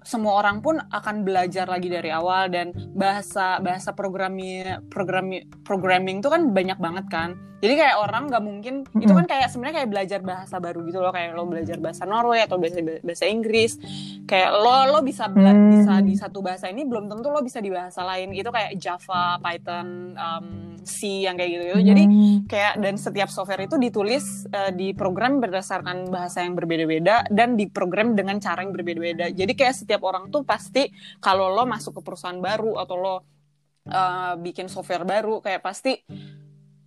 semua 0.04 0.38
orang 0.38 0.62
pun 0.62 0.78
akan 0.78 1.26
belajar 1.26 1.66
lagi 1.66 1.88
dari 1.90 2.10
awal 2.10 2.50
dan 2.50 2.72
bahasa 2.94 3.58
bahasa 3.62 3.94
programming 3.94 4.88
programming 4.92 5.46
programming 5.62 6.18
itu 6.22 6.28
kan 6.30 6.50
banyak 6.50 6.78
banget 6.78 7.06
kan 7.10 7.30
jadi 7.62 7.74
kayak 7.78 7.96
orang 8.02 8.22
nggak 8.26 8.42
mungkin 8.42 8.74
mm-hmm. 8.82 9.04
itu 9.06 9.12
kan 9.14 9.26
kayak 9.30 9.46
sebenarnya 9.46 9.76
kayak 9.82 9.90
belajar 9.94 10.20
bahasa 10.20 10.58
baru 10.58 10.82
gitu 10.82 10.98
loh 10.98 11.14
kayak 11.14 11.30
lo 11.38 11.46
belajar 11.46 11.78
bahasa 11.78 12.02
Norway 12.02 12.42
atau 12.42 12.58
bahasa 12.58 12.82
bahasa 12.82 13.24
Inggris 13.30 13.78
kayak 14.26 14.50
lo 14.58 14.90
lo 14.90 14.98
bisa 15.06 15.30
bela- 15.30 15.54
mm. 15.54 15.70
bisa 15.70 15.92
di 16.02 16.14
satu 16.18 16.42
bahasa 16.42 16.66
ini 16.66 16.82
belum 16.82 17.06
tentu 17.06 17.30
lo 17.30 17.38
bisa 17.38 17.62
di 17.62 17.70
bahasa 17.70 18.02
lain 18.02 18.34
itu 18.34 18.50
kayak 18.50 18.74
Java 18.82 19.38
Python 19.38 20.18
um, 20.18 20.46
C 20.82 21.22
yang 21.22 21.38
kayak 21.38 21.50
gitu, 21.54 21.64
-gitu. 21.70 21.80
jadi 21.94 22.04
mm. 22.10 22.36
kayak 22.50 22.74
dan 22.82 22.94
setiap 22.98 23.30
software 23.30 23.62
itu 23.62 23.78
ditulis 23.78 24.50
uh, 24.50 24.74
di 24.74 24.90
program 24.96 25.38
berdasarkan 25.38 26.10
bahasa 26.10 26.42
yang 26.42 26.58
berbeda-beda 26.58 27.30
dan 27.30 27.54
diprogram 27.54 28.18
dengan 28.18 28.42
cara 28.42 28.66
yang 28.66 28.72
berbeda-beda 28.74 29.30
jadi 29.30 29.52
kayak 29.54 29.74
setiap 29.76 29.91
orang 30.00 30.32
tuh 30.32 30.48
pasti 30.48 30.88
kalau 31.20 31.52
lo 31.52 31.68
masuk 31.68 32.00
ke 32.00 32.02
perusahaan 32.06 32.40
baru 32.40 32.80
atau 32.80 32.96
lo 32.96 33.12
uh, 33.12 33.20
bikin 34.40 34.72
software 34.72 35.04
baru 35.04 35.44
kayak 35.44 35.60
pasti 35.60 36.00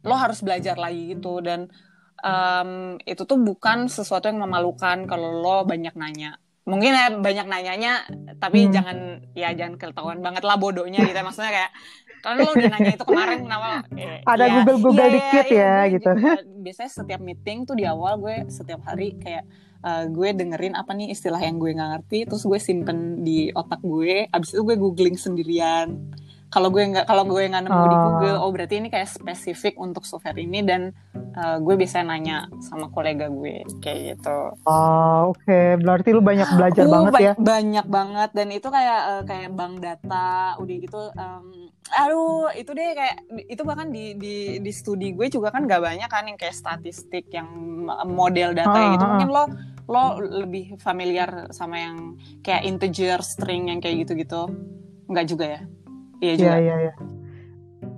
lo 0.02 0.16
harus 0.18 0.42
belajar 0.42 0.82
lagi 0.82 1.14
gitu. 1.14 1.46
Dan 1.46 1.70
um, 2.26 2.98
itu 3.06 3.22
tuh 3.22 3.38
bukan 3.38 3.86
sesuatu 3.86 4.26
yang 4.26 4.42
memalukan 4.42 5.06
kalau 5.06 5.44
lo 5.44 5.58
banyak 5.62 5.94
nanya. 5.94 6.42
Mungkin 6.66 6.98
ya 6.98 7.14
banyak 7.14 7.46
nanyanya 7.46 8.10
tapi 8.42 8.66
hmm. 8.66 8.72
jangan 8.74 8.98
ya 9.38 9.54
jangan 9.54 9.78
ketahuan 9.78 10.26
banget 10.26 10.42
lah 10.42 10.58
bodohnya 10.58 11.06
gitu. 11.06 11.20
Maksudnya 11.22 11.54
kayak 11.54 11.72
Karena 12.26 12.42
lo 12.42 12.52
udah 12.58 12.72
nanya 12.74 12.94
itu 12.98 13.06
kemarin 13.06 13.38
kenapa? 13.46 13.70
Eh, 13.94 14.20
Ada 14.26 14.44
ya, 14.44 14.54
Google-Google 14.58 15.10
iya, 15.10 15.14
dikit 15.14 15.46
iya, 15.54 15.62
ya, 15.62 15.76
gue 15.78 15.94
gitu. 15.94 16.12
Biasanya 16.66 16.92
setiap 16.92 17.22
meeting 17.22 17.58
tuh 17.70 17.76
di 17.78 17.86
awal 17.86 18.18
gue 18.18 18.50
setiap 18.50 18.82
hari 18.82 19.14
kayak 19.22 19.46
eh, 19.86 20.04
gue 20.10 20.30
dengerin 20.34 20.74
apa 20.74 20.92
nih 20.98 21.14
istilah 21.14 21.38
yang 21.38 21.62
gue 21.62 21.78
nggak 21.78 21.90
ngerti, 22.02 22.20
terus 22.26 22.44
gue 22.50 22.58
simpen 22.58 23.22
di 23.22 23.54
otak 23.54 23.86
gue. 23.86 24.26
Abis 24.34 24.58
itu 24.58 24.62
gue 24.66 24.74
googling 24.74 25.22
sendirian. 25.22 25.94
Kalau 26.56 26.72
gue 26.72 26.84
nggak 26.88 27.04
kalau 27.04 27.28
gue 27.28 27.44
nggak 27.44 27.64
nemu 27.64 27.84
di 27.84 27.92
Oh. 27.92 28.04
Google, 28.08 28.38
oh 28.40 28.50
berarti 28.50 28.80
ini 28.80 28.88
kayak 28.88 29.12
spesifik 29.12 29.76
untuk 29.76 30.02
software 30.02 30.40
ini 30.40 30.64
dan 30.64 30.96
eh, 31.12 31.58
gue 31.60 31.76
biasanya 31.76 32.06
nanya 32.08 32.38
sama 32.62 32.88
kolega 32.88 33.28
gue 33.28 33.60
kayak 33.78 34.16
gitu. 34.16 34.56
Oh, 34.64 35.36
oke. 35.36 35.60
Berarti 35.78 36.10
lu 36.10 36.24
banyak 36.24 36.48
belajar 36.50 36.84
Uh, 36.84 36.92
banget 36.96 37.12
ba- 37.12 37.20
ya. 37.22 37.34
Banyak 37.36 37.86
banget 37.86 38.30
dan 38.32 38.48
itu 38.50 38.68
kayak 38.70 39.02
eh, 39.12 39.24
kayak 39.26 39.50
bank 39.52 39.74
data, 39.78 40.32
udah 40.56 40.76
gitu. 40.78 41.02
em, 41.14 41.46
aduh, 41.92 42.48
itu 42.52 42.72
deh 42.72 42.90
kayak 42.94 43.16
itu 43.46 43.62
bahkan 43.62 43.92
di 43.92 44.16
di 44.16 44.36
di 44.58 44.72
studi 44.72 45.12
gue 45.12 45.28
juga 45.28 45.52
kan 45.52 45.68
gak 45.68 45.84
banyak 45.84 46.08
kan 46.08 46.24
yang 46.24 46.40
kayak 46.40 46.56
statistik 46.56 47.28
yang 47.30 47.52
model 48.08 48.56
data 48.56 48.72
Ah, 48.72 48.90
gitu. 48.90 49.04
ah, 49.04 49.10
Mungkin 49.12 49.30
lo 49.30 49.44
lo 49.86 50.04
lebih 50.18 50.80
familiar 50.80 51.52
sama 51.52 51.78
yang 51.78 52.16
kayak 52.42 52.64
integer, 52.64 53.20
string 53.20 53.68
yang 53.68 53.78
kayak 53.78 54.02
gitu-gitu. 54.02 54.48
Enggak 55.06 55.28
juga 55.28 55.46
ya? 55.52 55.62
Iya 56.26 56.34
Iya, 56.34 56.40
juga. 56.40 56.58
iya, 56.58 56.76
iya. 56.82 56.94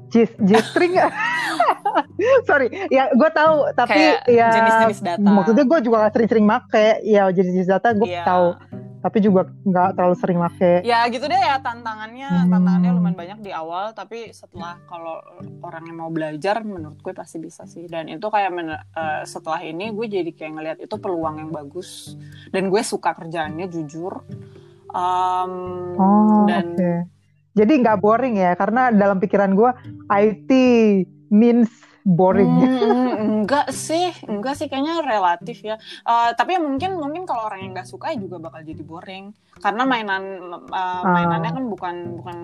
G, 0.08 0.14
G-string 0.38 0.94
Sorry, 2.48 2.68
ya 2.90 3.12
gue 3.12 3.30
tahu 3.30 3.56
tapi 3.74 3.94
Kayak 3.94 4.24
ya 4.26 4.48
jenis-jenis 4.50 5.00
data. 5.02 5.28
maksudnya 5.28 5.66
gue 5.66 5.80
juga 5.82 5.96
gak 6.02 6.14
sering-sering 6.14 6.46
make 6.46 6.74
ya 7.04 7.28
jenis-jenis 7.28 7.70
data 7.70 7.92
gue 7.92 8.08
Iya. 8.08 8.24
tahu 8.24 8.48
tapi 8.98 9.18
juga 9.20 9.46
nggak 9.62 9.94
terlalu 9.94 10.16
sering 10.16 10.36
make 10.38 10.82
Ya 10.84 11.06
gitu 11.06 11.24
deh 11.24 11.38
ya 11.38 11.62
tantangannya, 11.62 12.28
Hmm. 12.28 12.50
tantangannya 12.50 12.92
lumayan 12.92 13.16
banyak 13.16 13.40
di 13.42 13.52
awal, 13.52 13.94
tapi 13.94 14.32
setelah 14.32 14.82
kalau 14.84 15.22
orang 15.62 15.86
yang 15.86 15.98
mau 15.98 16.10
belajar, 16.10 16.60
menurut 16.62 16.98
gue 16.98 17.14
pasti 17.14 17.38
bisa 17.38 17.64
sih. 17.64 17.86
Dan 17.86 18.10
itu 18.10 18.26
kayak 18.26 18.50
men- 18.50 18.74
eh, 18.74 19.22
setelah 19.24 19.62
ini 19.62 19.92
gue 19.92 20.08
jadi 20.08 20.28
kayak 20.28 20.52
ngelihat 20.52 20.78
itu 20.82 20.96
peluang 20.96 21.38
yang 21.38 21.52
bagus. 21.52 22.18
Dan 22.50 22.68
gue 22.68 22.82
suka 22.82 23.14
kerjaannya 23.14 23.70
jujur. 23.70 24.24
Um, 24.90 25.54
oh 25.96 26.44
dan 26.46 26.74
oke 26.74 26.92
jadi 27.58 27.74
nggak 27.82 27.98
boring 27.98 28.38
ya 28.38 28.54
karena 28.54 28.94
dalam 28.94 29.18
pikiran 29.18 29.58
gue 29.58 29.72
IT 30.14 30.52
means 31.34 31.74
boring. 32.08 32.48
Hmm, 32.48 33.12
enggak 33.44 33.68
sih, 33.76 34.16
enggak 34.24 34.56
sih 34.56 34.72
kayaknya 34.72 35.04
relatif 35.04 35.60
ya. 35.60 35.76
Eh, 36.08 36.32
tapi 36.40 36.56
ya 36.56 36.64
mungkin 36.64 36.96
mungkin 36.96 37.28
kalau 37.28 37.52
orang 37.52 37.68
yang 37.68 37.76
nggak 37.76 37.90
suka 37.90 38.16
juga 38.16 38.40
bakal 38.40 38.64
jadi 38.64 38.80
boring. 38.80 39.36
Karena 39.60 39.84
mainan 39.84 40.24
eh, 40.72 41.04
mainannya 41.04 41.52
kan 41.52 41.66
bukan 41.68 41.96
bukan 42.24 42.38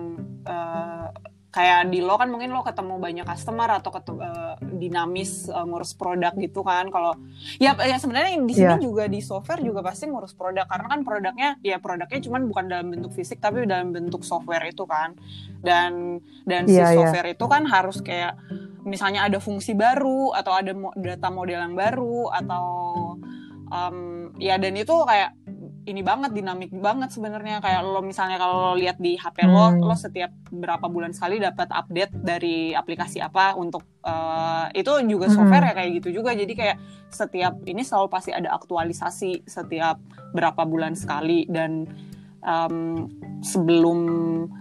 eh, 0.44 1.06
kayak 1.54 1.86
di 1.86 2.02
lo 2.02 2.18
kan 2.18 2.26
mungkin 2.26 2.50
lo 2.50 2.66
ketemu 2.66 2.98
banyak 2.98 3.22
customer 3.22 3.70
atau 3.70 3.94
ketemu 3.94 4.18
eh, 4.20 4.54
dinamis 4.74 5.46
eh, 5.46 5.62
ngurus 5.62 5.94
produk 5.94 6.34
gitu 6.34 6.60
kan. 6.60 6.90
Kalau 6.90 7.14
ya 7.56 7.78
ya 7.78 7.94
sebenarnya 7.94 8.34
di 8.36 8.50
sini 8.50 8.74
Iya. 8.74 8.82
juga 8.82 9.06
di 9.06 9.22
software 9.22 9.62
juga 9.62 9.78
pasti 9.80 10.10
ngurus 10.10 10.34
produk 10.34 10.66
karena 10.66 10.86
kan 10.88 11.00
produknya 11.00 11.50
ya 11.62 11.78
produknya 11.78 12.18
cuman 12.18 12.42
bukan 12.44 12.64
dalam 12.66 12.86
bentuk 12.90 13.14
fisik 13.14 13.38
tapi 13.38 13.62
dalam 13.64 13.94
bentuk 13.94 14.26
software 14.26 14.66
itu 14.66 14.82
kan. 14.84 15.14
Dan 15.62 16.18
dan 16.42 16.66
si 16.66 16.74
Iya, 16.74 16.90
iya. 16.90 16.96
software 16.98 17.30
itu 17.30 17.44
kan 17.46 17.62
harus 17.64 18.02
kayak 18.02 18.34
misalnya 18.82 19.24
ada 19.24 19.38
fungsi 19.38 19.72
baru 19.72 20.34
atau 20.34 20.52
ada 20.52 20.74
mo- 20.74 20.92
data 20.92 21.30
model 21.30 21.56
yang 21.62 21.72
baru 21.72 22.28
atau 22.28 22.66
um, 23.70 23.96
ya 24.36 24.58
dan 24.58 24.74
itu 24.74 24.92
kayak 25.06 25.32
ini 25.84 26.00
banget 26.00 26.32
dinamik 26.32 26.72
banget 26.72 27.12
sebenarnya. 27.12 27.60
Kayak 27.60 27.84
lo 27.84 28.00
misalnya 28.00 28.40
kalau 28.40 28.72
lo 28.72 28.72
lihat 28.74 28.96
di 28.96 29.14
HP 29.14 29.44
lo 29.44 29.68
Hmm. 29.68 29.80
lo 29.84 29.94
setiap 29.94 30.32
berapa 30.48 30.88
bulan 30.88 31.12
sekali 31.12 31.36
dapat 31.38 31.68
update 31.68 32.12
dari 32.20 32.72
aplikasi 32.72 33.20
apa 33.20 33.52
untuk 33.54 33.84
uh, 34.02 34.68
itu 34.72 34.90
juga 35.04 35.28
Hmm. 35.28 35.36
software 35.36 35.70
ya 35.70 35.74
kayak 35.76 35.90
gitu 36.00 36.20
juga. 36.20 36.32
Jadi 36.32 36.52
kayak 36.52 36.76
setiap 37.12 37.60
ini 37.64 37.84
selalu 37.84 38.08
pasti 38.08 38.30
ada 38.32 38.50
aktualisasi 38.52 39.44
setiap 39.44 40.00
berapa 40.32 40.64
bulan 40.64 40.96
sekali. 40.96 41.44
Dan 41.46 41.84
um, 42.40 43.08
sebelum 43.40 43.98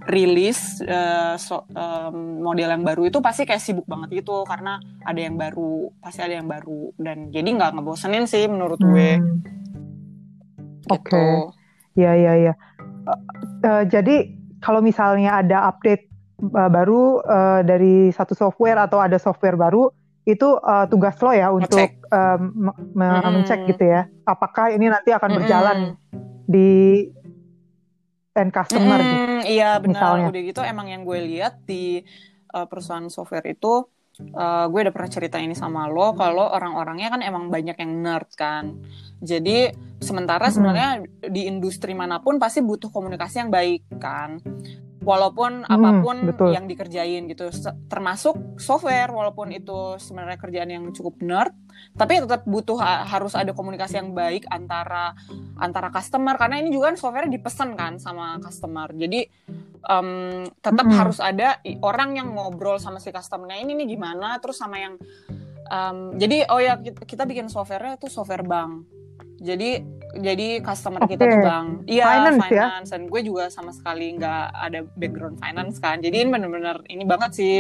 rilis 0.08 0.84
uh, 0.84 1.36
so- 1.36 1.68
um, 1.72 2.44
model 2.44 2.68
yang 2.68 2.84
baru 2.84 3.08
itu 3.08 3.24
pasti 3.24 3.48
kayak 3.48 3.64
sibuk 3.64 3.88
banget 3.88 4.24
gitu. 4.24 4.44
Karena 4.44 4.76
ada 5.04 5.20
yang 5.20 5.40
baru 5.40 5.88
pasti 6.00 6.20
ada 6.20 6.36
yang 6.36 6.48
baru. 6.48 6.92
Dan 7.00 7.32
jadi 7.32 7.48
nggak 7.48 7.80
ngebosenin 7.80 8.28
sih 8.28 8.48
menurut 8.48 8.80
gue. 8.80 9.20
Hmm, 9.20 9.40
gitu. 10.88 11.16
Oke. 11.16 11.54
ya 11.94 12.14
ya 12.18 12.34
ya 12.50 12.54
Eh, 13.04 13.20
eh, 13.68 13.84
jadi 13.92 14.16
kalau 14.64 14.80
misalnya 14.80 15.44
ada 15.44 15.68
update 15.68 16.08
eh, 16.40 16.70
baru 16.72 17.20
eh, 17.20 17.62
dari 17.68 17.96
satu 18.16 18.32
software 18.32 18.80
atau 18.80 19.04
ada 19.04 19.20
software 19.20 19.60
baru 19.60 19.92
itu 20.24 20.56
eh, 20.56 20.86
tugas 20.88 21.20
lo 21.20 21.36
ya 21.36 21.52
untuk 21.52 21.92
eh, 21.92 22.38
me- 22.40 22.80
mengecek 22.96 23.68
gitu 23.68 23.84
ya 23.84 24.08
apakah 24.24 24.72
ini 24.72 24.88
nanti 24.88 25.12
akan 25.12 25.30
Mm-mm. 25.36 25.40
berjalan 25.44 25.78
di 26.48 26.70
end 28.34 28.52
customer 28.56 29.00
gitu 29.04 29.16
Mm-mm, 29.20 29.40
iya 29.46 29.78
benar 29.84 29.92
misalnya. 29.94 30.28
udah 30.32 30.42
gitu 30.48 30.62
emang 30.64 30.88
yang 30.90 31.02
gue 31.04 31.20
lihat 31.28 31.54
di 31.68 32.02
uh, 32.56 32.66
perusahaan 32.66 33.06
software 33.12 33.46
itu 33.52 33.84
uh, 34.34 34.66
gue 34.70 34.80
udah 34.86 34.94
pernah 34.94 35.12
cerita 35.12 35.38
ini 35.42 35.58
sama 35.58 35.90
lo 35.90 36.14
kalau 36.14 36.50
orang-orangnya 36.54 37.10
kan 37.14 37.22
emang 37.26 37.50
banyak 37.50 37.78
yang 37.78 37.92
nerd 38.02 38.30
kan. 38.38 38.78
Jadi 39.24 39.72
sementara 40.04 40.52
sebenarnya 40.52 41.00
di 41.32 41.48
industri 41.48 41.96
mana 41.96 42.20
pun 42.20 42.36
pasti 42.36 42.60
butuh 42.60 42.92
komunikasi 42.92 43.48
yang 43.48 43.52
baik 43.52 43.88
kan. 43.98 44.44
Walaupun 45.04 45.68
Mm, 45.68 45.74
apa 45.76 45.90
pun 46.00 46.16
betul. 46.32 46.56
yang 46.56 46.64
dikerjain 46.64 47.28
gitu 47.28 47.52
termasuk 47.92 48.56
software 48.56 49.12
walaupun 49.12 49.52
itu 49.52 50.00
sebenarnya 50.00 50.40
kerjaan 50.40 50.70
yang 50.72 50.84
cukup 50.96 51.20
nerd 51.20 51.52
tapi 52.00 52.24
tetap 52.24 52.48
butuh 52.48 52.80
ha- 52.80 53.04
harus 53.04 53.36
ada 53.36 53.52
komunikasi 53.52 54.00
yang 54.00 54.16
baik 54.16 54.48
antara 54.48 55.12
antara 55.60 55.92
customer 55.92 56.40
karena 56.40 56.64
ini 56.64 56.72
juga 56.72 56.96
kan 56.96 56.98
software 56.98 57.28
dipesan 57.28 57.76
kan 57.76 58.00
sama 58.00 58.40
customer. 58.40 58.96
Jadi 58.96 59.28
em, 59.84 60.10
tetap 60.58 60.86
Mm-mm. 60.86 60.98
harus 60.98 61.20
ada 61.20 61.60
orang 61.80 62.16
yang 62.16 62.32
ngobrol 62.32 62.78
sama 62.78 62.98
si 62.98 63.10
customernya 63.10 63.60
ini 63.60 63.76
nih 63.76 63.88
gimana 63.90 64.40
terus 64.40 64.56
sama 64.56 64.78
yang 64.78 64.96
em, 65.66 65.98
jadi 66.16 66.48
oh 66.48 66.60
ya 66.60 66.78
kita, 66.78 67.04
kita 67.04 67.24
bikin 67.24 67.48
softwarenya 67.48 67.98
tuh 67.98 68.08
software 68.08 68.44
bank 68.44 68.88
jadi 69.44 69.84
jadi 70.14 70.62
customer 70.62 71.04
kita 71.04 71.20
Oke. 71.20 71.32
tuh 71.32 71.42
bank 71.42 71.68
iya 71.84 72.06
Finance 72.06 72.38
ya? 72.38 72.64
finance 72.70 72.90
dan 72.94 73.02
gue 73.10 73.22
juga 73.26 73.50
sama 73.50 73.74
sekali 73.74 74.14
nggak 74.14 74.44
ada 74.54 74.80
background 74.94 75.42
finance 75.42 75.82
kan 75.82 76.00
jadi 76.00 76.16
ini 76.22 76.30
bener-bener 76.30 76.80
ini 76.88 77.04
banget 77.04 77.32
sih 77.34 77.56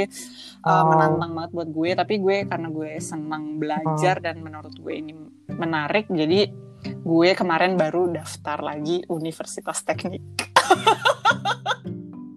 uh, 0.62 0.69
Oh. 0.69 0.86
menantang 0.88 1.33
banget 1.33 1.51
buat 1.51 1.69
gue 1.69 1.89
tapi 1.91 2.13
gue 2.17 2.38
karena 2.45 2.69
gue 2.69 2.91
senang 2.97 3.57
belajar 3.57 4.15
Oh. 4.15 4.23
dan 4.23 4.39
menurut 4.39 4.71
gue 4.71 4.93
ini 4.93 5.12
menarik 5.49 6.07
jadi 6.07 6.53
gue 6.83 7.29
kemarin 7.33 7.73
baru 7.73 8.12
daftar 8.12 8.62
lagi 8.62 9.01
Universitas 9.07 9.81
Teknik 9.81 10.21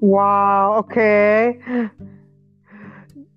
Wow, 0.00 0.84
oke. 0.84 1.14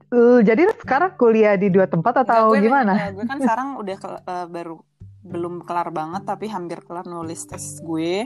Eh, 0.09 0.39
jadi 0.41 0.73
sekarang 0.73 1.13
kuliah 1.15 1.53
di 1.53 1.69
dua 1.69 1.85
tempat 1.85 2.25
atau 2.25 2.49
Enggak, 2.49 2.57
gue, 2.57 2.65
gimana? 2.65 2.93
eh, 2.97 3.09
gue 3.13 3.25
kan 3.29 3.37
sekarang 3.37 3.77
udah 3.77 3.95
ke- 3.95 4.23
eh, 4.25 4.47
baru 4.49 4.75
belum 5.19 5.61
kelar 5.61 5.91
banget 5.91 6.23
tapi 6.25 6.47
hampir 6.47 6.79
kelar 6.81 7.03
nulis 7.03 7.43
tes 7.43 7.83
gue 7.83 8.25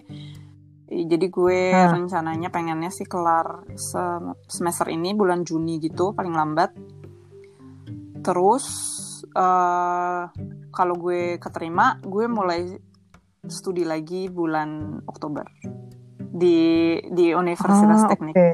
jadi 0.86 1.26
gue 1.26 1.60
Hah. 1.74 1.90
rencananya 1.90 2.54
pengennya 2.54 2.94
sih 2.94 3.04
kelar 3.04 3.66
se- 3.74 4.38
semester 4.46 4.88
ini 4.88 5.12
bulan 5.12 5.42
Juni 5.42 5.82
gitu 5.82 6.14
paling 6.14 6.32
lambat 6.32 6.70
terus 8.22 8.66
eh 9.34 10.24
kalau 10.70 10.96
gue 10.96 11.42
keterima 11.42 11.98
gue 12.00 12.30
mulai 12.30 12.78
studi 13.44 13.84
lagi 13.84 14.30
bulan 14.30 15.02
Oktober 15.10 15.50
di 16.32 16.60
di 17.12 17.36
Universitas 17.36 18.00
Ah, 18.06 18.10
Teknik 18.14 18.36
Oke. 18.36 18.48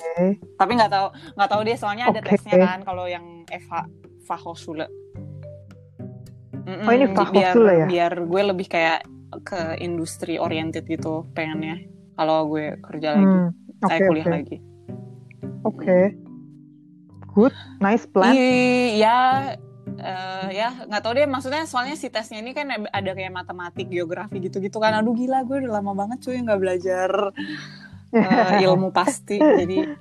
tapi 0.57 0.71
nggak 0.75 0.91
tahu 0.91 1.07
nggak 1.37 1.49
tahu 1.49 1.61
deh 1.63 1.77
soalnya 1.77 2.05
ada 2.09 2.19
Oke. 2.19 2.29
tesnya 2.33 2.55
kan 2.57 2.79
kalau 2.81 3.05
yang 3.05 3.45
FH 3.45 3.85
Fachhochschule 4.25 4.87
Mm-mm, 6.65 6.85
Oh, 6.85 6.93
ini 6.93 7.05
Fachhochschule 7.13 7.71
biar, 7.73 7.79
ya? 7.81 7.87
biar 7.87 8.11
gue 8.25 8.41
lebih 8.53 8.67
kayak 8.69 9.01
ke 9.41 9.77
industri 9.79 10.41
oriented 10.41 10.85
gitu 10.85 11.25
pengennya 11.33 11.77
kalau 12.13 12.49
gue 12.49 12.77
kerja 12.81 13.15
lagi 13.15 13.25
Hmm, 13.25 13.49
saya 13.85 13.99
Oke, 13.99 14.05
kuliah 14.09 14.27
oke. 14.27 14.33
lagi 14.33 14.57
Oke. 15.63 15.99
Good, 17.29 17.53
nice 17.79 18.03
plan. 18.09 18.33
iya 18.35 19.53
eh, 19.97 20.47
ya 20.53 20.69
nggak 20.85 21.01
tahu 21.01 21.13
deh 21.13 21.25
maksudnya 21.25 21.65
soalnya 21.65 21.95
si 21.95 22.07
tesnya 22.07 22.37
ini 22.37 22.53
kan 22.53 22.69
ada 22.69 23.11
kayak 23.11 23.33
matematik 23.33 23.89
geografi 23.89 24.37
gitu-gitu 24.39 24.77
kan 24.77 24.93
aduh 24.93 25.13
gila 25.13 25.41
gue 25.41 25.65
udah 25.65 25.81
lama 25.81 25.93
banget 25.97 26.21
cuy 26.21 26.37
nggak 26.37 26.59
belajar 26.59 27.11
eh, 28.11 28.61
ilmu 28.61 28.93
pasti 28.93 29.37
jadi 29.37 29.97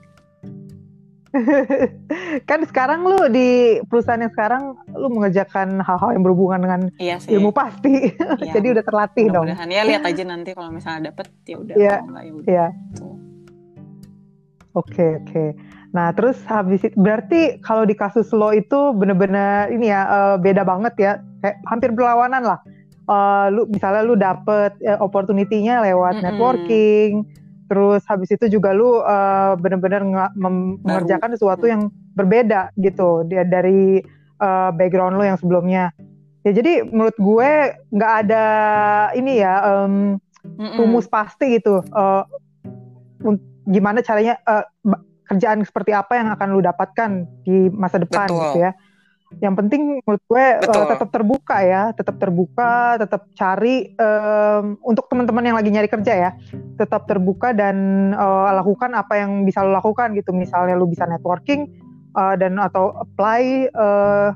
kan 2.48 2.64
sekarang 2.64 3.04
lu 3.04 3.28
di 3.28 3.78
perusahaan 3.84 4.16
yang 4.16 4.32
sekarang 4.32 4.62
lu 4.96 5.12
mengerjakan 5.12 5.84
hal-hal 5.84 6.16
yang 6.16 6.24
berhubungan 6.24 6.60
dengan 6.64 6.80
iya 6.96 7.20
sih 7.20 7.36
ilmu 7.36 7.52
pasti. 7.52 8.08
Iya, 8.40 8.56
Jadi 8.56 8.66
udah 8.72 8.84
terlatih 8.84 9.24
dong. 9.28 9.44
mudah-mudahan 9.44 9.68
ya 9.68 9.82
lihat 9.84 10.02
aja 10.08 10.22
nanti 10.32 10.50
kalau 10.56 10.72
misalnya 10.72 11.12
dapet 11.12 11.28
ya 11.44 11.56
udah 11.60 11.74
Iya. 11.76 11.94
kalau 12.00 12.10
nggak 12.16 12.24
ya 12.24 12.32
udah 12.32 12.46
Iya. 12.48 12.66
Oke, 14.72 15.06
oke. 15.20 15.44
Nah, 15.96 16.12
terus 16.12 16.36
habis 16.44 16.84
itu 16.84 16.96
berarti 17.00 17.56
kalau 17.64 17.88
di 17.88 17.96
kasus 17.96 18.28
lo 18.36 18.52
itu 18.52 18.92
bener-bener 18.92 19.72
ini 19.72 19.88
ya 19.88 20.04
uh, 20.04 20.36
beda 20.36 20.60
banget 20.60 20.94
ya, 21.00 21.12
kayak 21.40 21.56
hampir 21.64 21.90
berlawanan 21.96 22.44
lah. 22.44 22.60
Uh, 23.08 23.48
lu 23.48 23.62
misalnya 23.72 24.02
lu 24.04 24.12
dapet 24.20 24.76
uh, 24.84 25.00
opportunity-nya 25.00 25.80
lewat 25.80 26.12
mm 26.12 26.20
-hmm. 26.20 26.26
networking, 26.28 27.10
terus 27.72 28.04
habis 28.04 28.28
itu 28.28 28.52
juga 28.52 28.76
lu 28.76 29.00
uh, 29.00 29.56
bener-bener 29.56 30.04
mengerjakan 30.36 31.32
sesuatu 31.32 31.64
yang 31.64 31.88
berbeda 32.12 32.68
gitu 32.76 33.24
dia 33.24 33.48
dari 33.48 34.04
uh, 34.44 34.68
background 34.76 35.16
lu 35.16 35.24
yang 35.24 35.40
sebelumnya. 35.40 35.88
Ya 36.44 36.52
jadi 36.52 36.84
menurut 36.84 37.16
gue 37.16 37.50
nggak 37.96 38.12
ada 38.28 38.44
ini 39.16 39.40
ya 39.40 39.64
um, 39.64 40.20
mm 40.44 40.52
-mm. 40.60 40.76
rumus 40.84 41.08
pasti 41.08 41.56
gitu. 41.56 41.80
Uh, 41.96 42.28
gimana 43.68 44.04
caranya 44.04 44.36
uh, 44.44 44.64
kerjaan 45.28 45.60
seperti 45.62 45.92
apa 45.92 46.16
yang 46.16 46.28
akan 46.32 46.48
lu 46.56 46.60
dapatkan 46.64 47.10
di 47.44 47.68
masa 47.70 48.00
depan 48.00 48.26
Betul. 48.26 48.40
gitu 48.40 48.58
ya. 48.64 48.72
Yang 49.44 49.54
penting 49.60 49.82
menurut 50.00 50.24
gue 50.24 50.44
uh, 50.64 50.88
tetap 50.88 51.08
terbuka 51.12 51.56
ya, 51.60 51.92
tetap 51.92 52.16
terbuka, 52.16 52.96
tetap 52.96 53.28
cari 53.36 53.92
um, 54.00 54.80
untuk 54.80 55.04
teman-teman 55.12 55.52
yang 55.52 55.56
lagi 55.60 55.68
nyari 55.68 55.84
kerja 55.84 56.12
ya, 56.16 56.30
tetap 56.80 57.04
terbuka 57.04 57.52
dan 57.52 57.76
uh, 58.16 58.48
lakukan 58.56 58.96
apa 58.96 59.20
yang 59.20 59.44
bisa 59.44 59.60
lo 59.60 59.76
lakukan 59.76 60.16
gitu. 60.16 60.32
Misalnya 60.32 60.80
lu 60.80 60.88
bisa 60.88 61.04
networking 61.04 61.68
uh, 62.16 62.40
dan 62.40 62.56
atau 62.56 62.96
apply 63.04 63.68
uh, 63.76 64.32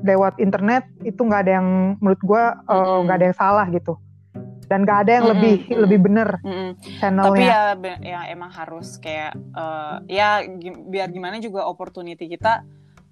lewat 0.00 0.40
internet 0.40 0.88
itu 1.04 1.20
nggak 1.20 1.44
ada 1.44 1.52
yang 1.60 1.68
menurut 2.00 2.20
gue 2.24 2.42
nggak 3.04 3.14
uh, 3.14 3.18
ada 3.20 3.26
yang 3.28 3.36
salah 3.36 3.66
gitu 3.68 4.00
dan 4.72 4.88
gak 4.88 5.04
ada 5.04 5.12
yang 5.20 5.26
mm 5.28 5.28
-hmm. 5.28 5.32
lebih 5.36 5.56
mm 5.60 5.68
-hmm. 5.68 5.82
lebih 5.84 5.98
bener 6.00 6.28
mm 6.40 6.52
-hmm. 6.52 6.70
channelnya. 6.96 7.28
Tapi 7.28 7.44
ya, 7.44 7.96
ya 8.00 8.20
emang 8.32 8.48
harus 8.48 8.96
kayak 8.96 9.36
uh, 9.52 10.00
ya 10.08 10.40
biar 10.88 11.12
gimana 11.12 11.36
juga 11.44 11.68
opportunity 11.68 12.24
kita 12.24 12.64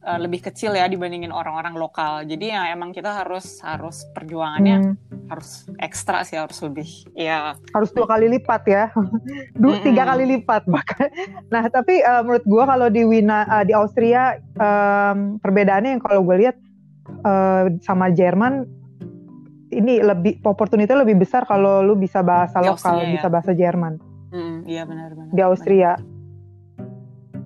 uh, 0.09 0.17
lebih 0.17 0.41
kecil 0.41 0.73
ya 0.73 0.89
dibandingin 0.89 1.29
orang-orang 1.29 1.77
lokal. 1.77 2.25
Jadi 2.25 2.49
ya 2.49 2.73
emang 2.73 2.97
kita 2.97 3.13
harus 3.13 3.61
harus 3.61 4.09
perjuangannya 4.17 4.97
hmm. 4.97 5.29
harus 5.29 5.69
ekstra 5.77 6.25
sih 6.25 6.41
harus 6.41 6.57
lebih 6.65 6.89
ya 7.13 7.55
harus 7.77 7.93
dua 7.93 8.09
kali 8.09 8.27
lipat 8.41 8.63
ya, 8.65 8.85
dua 9.61 9.77
mm 9.77 9.77
-hmm. 9.77 9.85
tiga 9.85 10.03
kali 10.09 10.25
lipat 10.39 10.63
bahkan. 10.65 11.09
Nah 11.53 11.69
tapi 11.69 12.01
uh, 12.01 12.25
menurut 12.25 12.45
gue 12.49 12.65
kalau 12.65 12.89
di 12.89 13.03
Wina 13.05 13.45
uh, 13.45 13.65
di 13.69 13.77
Austria 13.77 14.41
um, 14.57 15.37
perbedaannya 15.45 16.01
yang 16.01 16.03
kalau 16.03 16.25
gue 16.25 16.49
lihat 16.49 16.57
uh, 17.29 17.69
sama 17.85 18.09
Jerman 18.09 18.80
ini 19.81 20.05
lebih 20.05 20.45
opportunity 20.45 20.93
lebih 20.93 21.17
besar 21.19 21.49
kalau 21.49 21.81
lu 21.81 21.97
bisa 21.97 22.21
bahasa 22.21 22.61
di 22.61 22.69
lokal, 22.69 23.01
Austria, 23.01 23.15
bisa 23.17 23.27
ya? 23.27 23.33
bahasa 23.33 23.53
Jerman. 23.57 23.93
Hmm, 24.31 24.57
iya 24.69 24.83
benar 24.87 25.11
benar. 25.17 25.33
Di 25.33 25.43
Austria. 25.43 25.93
Benar. 25.99 26.19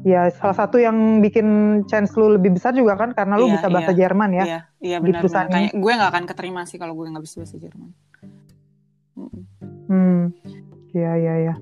Ya, 0.04 0.28
salah 0.36 0.52
satu 0.52 0.76
yang 0.76 1.24
bikin 1.24 1.80
chance 1.88 2.12
lu 2.12 2.36
lebih 2.36 2.60
besar 2.60 2.76
juga 2.76 2.92
kan 2.92 3.16
karena 3.16 3.40
lu 3.40 3.48
iya, 3.48 3.56
bisa 3.56 3.72
bahasa 3.72 3.96
iya. 3.96 3.98
Jerman 4.04 4.30
ya. 4.36 4.44
Iya, 4.44 4.60
iya 4.84 4.96
benar. 5.00 5.22
Di 5.24 5.28
benar. 5.32 5.46
Kayak 5.48 5.72
gue 5.80 5.92
nggak 5.96 6.10
akan 6.12 6.24
keterima 6.28 6.60
sih 6.68 6.76
kalau 6.76 6.92
gue 6.92 7.08
nggak 7.08 7.24
bisa 7.24 7.40
bahasa 7.40 7.56
Jerman. 7.56 7.90
Hmm, 9.88 10.32
iya 10.92 11.12
iya 11.16 11.34
iya 11.48 11.54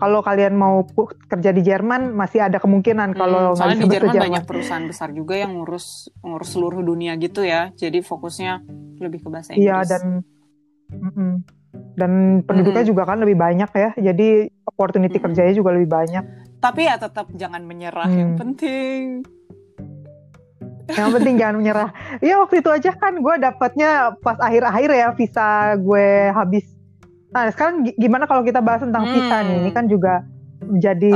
kalau 0.00 0.24
kalian 0.24 0.56
mau 0.56 0.80
kerja 1.28 1.52
di 1.52 1.60
Jerman 1.60 2.16
masih 2.16 2.40
ada 2.40 2.56
kemungkinan 2.56 3.12
kalau 3.12 3.52
hmm, 3.52 3.56
soalnya 3.60 3.78
di 3.84 3.88
Jerman, 3.92 4.14
Jerman 4.16 4.26
banyak 4.32 4.44
perusahaan 4.48 4.84
besar 4.88 5.12
juga 5.12 5.36
yang 5.36 5.60
ngurus 5.60 6.08
ngurus 6.24 6.48
seluruh 6.56 6.80
dunia 6.80 7.20
gitu 7.20 7.44
ya 7.44 7.68
jadi 7.76 8.00
fokusnya 8.00 8.64
lebih 8.96 9.20
ke 9.20 9.28
bahasa 9.28 9.52
Inggris 9.52 9.68
iya 9.68 9.84
dan 9.84 10.24
mm 10.88 11.10
-mm. 11.12 11.32
dan 12.00 12.12
penduduknya 12.48 12.82
mm 12.82 12.88
-hmm. 12.88 12.96
juga 12.96 13.02
kan 13.04 13.18
lebih 13.20 13.36
banyak 13.36 13.70
ya 13.76 13.90
jadi 14.00 14.48
opportunity 14.64 15.12
mm 15.12 15.16
-hmm. 15.20 15.24
kerjanya 15.36 15.54
juga 15.54 15.70
lebih 15.76 15.90
banyak 15.92 16.24
tapi 16.64 16.88
ya 16.88 16.96
tetap 16.96 17.28
jangan 17.36 17.64
menyerah 17.64 18.08
hmm. 18.08 18.20
yang 18.20 18.32
penting 18.36 19.04
yang 20.90 21.14
penting 21.14 21.38
jangan 21.38 21.56
menyerah. 21.62 21.90
Iya 22.18 22.42
waktu 22.42 22.66
itu 22.66 22.70
aja 22.70 22.90
kan 22.98 23.14
gue 23.22 23.34
dapatnya 23.38 24.18
pas 24.18 24.34
akhir-akhir 24.42 24.90
ya 24.90 25.08
visa 25.14 25.78
gue 25.78 26.34
habis 26.34 26.66
Nah, 27.30 27.46
sekarang 27.54 27.86
gimana 27.94 28.26
kalau 28.26 28.42
kita 28.42 28.58
bahas 28.58 28.82
tentang 28.82 29.06
hmm. 29.06 29.14
visa 29.14 29.36
nih? 29.46 29.56
Ini 29.62 29.70
kan 29.70 29.84
juga 29.86 30.14
jadi 30.60 31.14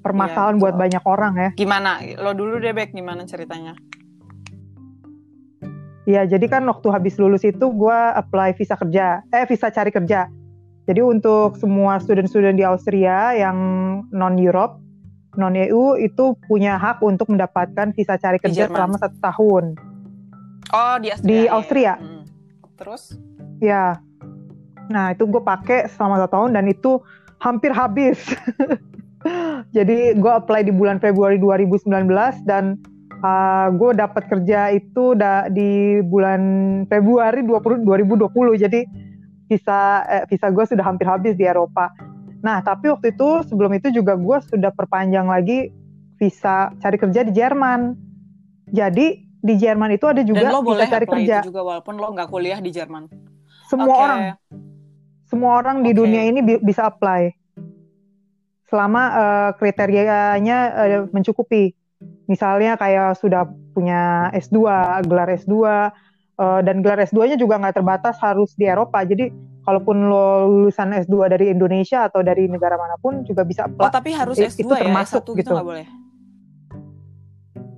permasalahan 0.00 0.56
ya, 0.56 0.62
buat 0.62 0.74
banyak 0.78 1.04
orang 1.04 1.32
ya. 1.36 1.50
Gimana? 1.58 2.00
Lo 2.22 2.32
dulu 2.32 2.62
deh, 2.62 2.72
Bek, 2.72 2.94
gimana 2.94 3.26
ceritanya? 3.26 3.74
Iya, 6.04 6.28
jadi 6.28 6.46
kan 6.52 6.62
waktu 6.68 6.88
habis 6.92 7.16
lulus 7.16 7.42
itu 7.48 7.64
gue 7.64 7.98
apply 8.12 8.52
visa 8.60 8.76
kerja, 8.76 9.24
eh 9.32 9.48
visa 9.48 9.72
cari 9.72 9.88
kerja. 9.88 10.28
Jadi 10.84 11.00
untuk 11.00 11.56
semua 11.56 11.96
student-student 11.96 12.60
di 12.60 12.64
Austria 12.64 13.32
yang 13.32 13.56
non-Europe, 14.12 14.76
non-EU 15.40 15.96
itu 15.96 16.36
punya 16.44 16.76
hak 16.76 17.00
untuk 17.00 17.32
mendapatkan 17.32 17.96
visa 17.96 18.20
cari 18.20 18.36
kerja 18.36 18.68
selama 18.68 19.00
satu 19.00 19.16
tahun. 19.16 19.64
Oh, 20.76 20.96
di 21.00 21.08
Austria. 21.08 21.24
Di 21.24 21.38
Austria. 21.48 21.84
Ya? 21.84 21.94
Hmm. 21.96 22.24
Terus? 22.76 23.02
Ya, 23.64 23.84
Nah 24.90 25.16
itu 25.16 25.24
gue 25.24 25.40
pakai 25.40 25.88
selama 25.92 26.20
satu 26.24 26.32
tahun 26.36 26.50
dan 26.56 26.64
itu 26.68 27.00
hampir 27.40 27.70
habis. 27.72 28.18
Jadi 29.76 30.16
gue 30.20 30.32
apply 30.32 30.68
di 30.68 30.72
bulan 30.72 31.00
Februari 31.00 31.40
2019 31.40 31.88
dan 32.44 32.76
uh, 33.24 33.72
gue 33.72 33.90
dapat 33.96 34.28
kerja 34.28 34.72
itu 34.76 35.16
da 35.16 35.48
di 35.48 36.04
bulan 36.04 36.42
Februari 36.92 37.40
20, 37.40 37.88
2020. 37.88 38.64
Jadi 38.64 38.80
visa 39.48 40.04
eh, 40.08 40.24
visa 40.28 40.48
gue 40.52 40.64
sudah 40.64 40.84
hampir 40.84 41.08
habis 41.08 41.36
di 41.36 41.48
Eropa. 41.48 41.88
Nah 42.44 42.60
tapi 42.60 42.92
waktu 42.92 43.16
itu 43.16 43.44
sebelum 43.48 43.72
itu 43.76 43.88
juga 43.92 44.16
gue 44.16 44.38
sudah 44.44 44.72
perpanjang 44.72 45.28
lagi 45.28 45.72
visa 46.20 46.72
cari 46.80 46.96
kerja 47.00 47.24
di 47.24 47.32
Jerman. 47.32 47.96
Jadi 48.68 49.24
di 49.44 49.54
Jerman 49.60 49.92
itu 49.92 50.08
ada 50.08 50.24
juga 50.24 50.48
Dan 50.48 50.52
lo 50.52 50.60
visa 50.60 50.68
boleh 50.68 50.86
cari 50.88 51.06
kerja. 51.08 51.36
Itu 51.40 51.48
juga 51.52 51.62
walaupun 51.64 51.94
lo 51.96 52.08
nggak 52.12 52.28
kuliah 52.28 52.60
di 52.60 52.70
Jerman. 52.72 53.08
Semua 53.68 53.88
okay. 53.88 54.04
orang 54.04 54.20
semua 55.34 55.58
orang 55.58 55.82
okay. 55.82 55.90
di 55.90 55.92
dunia 55.98 56.22
ini 56.30 56.38
bi 56.46 56.54
bisa 56.62 56.86
apply 56.86 57.34
selama 58.70 59.02
uh, 59.10 59.50
kriterianya 59.58 60.58
uh, 60.78 61.02
mencukupi. 61.10 61.74
Misalnya 62.30 62.78
kayak 62.78 63.18
sudah 63.18 63.50
punya 63.74 64.30
S2, 64.32 64.56
gelar 65.04 65.28
S2 65.34 65.54
uh, 65.54 65.90
eh, 66.38 66.60
dan 66.64 66.80
gelar 66.80 67.00
S2-nya 67.04 67.36
juga 67.36 67.60
nggak 67.60 67.80
terbatas 67.80 68.16
harus 68.20 68.52
di 68.56 68.64
Eropa. 68.64 69.04
Jadi 69.04 69.28
kalaupun 69.64 70.08
lo 70.08 70.48
lulusan 70.48 70.92
S2 71.04 71.32
dari 71.32 71.52
Indonesia 71.52 72.08
atau 72.08 72.20
dari 72.20 72.48
negara 72.48 72.76
mana 72.76 72.96
pun 73.00 73.24
juga 73.24 73.44
bisa 73.44 73.68
apply. 73.68 73.88
Oh, 73.88 73.92
tapi 73.92 74.12
harus 74.12 74.36
S2 74.36 74.60
itu 74.64 74.72
ya? 74.72 74.80
termasuk 74.88 75.20
S1 75.24 75.28
gitu. 75.32 75.52
gitu 75.52 75.52
boleh. 75.64 75.86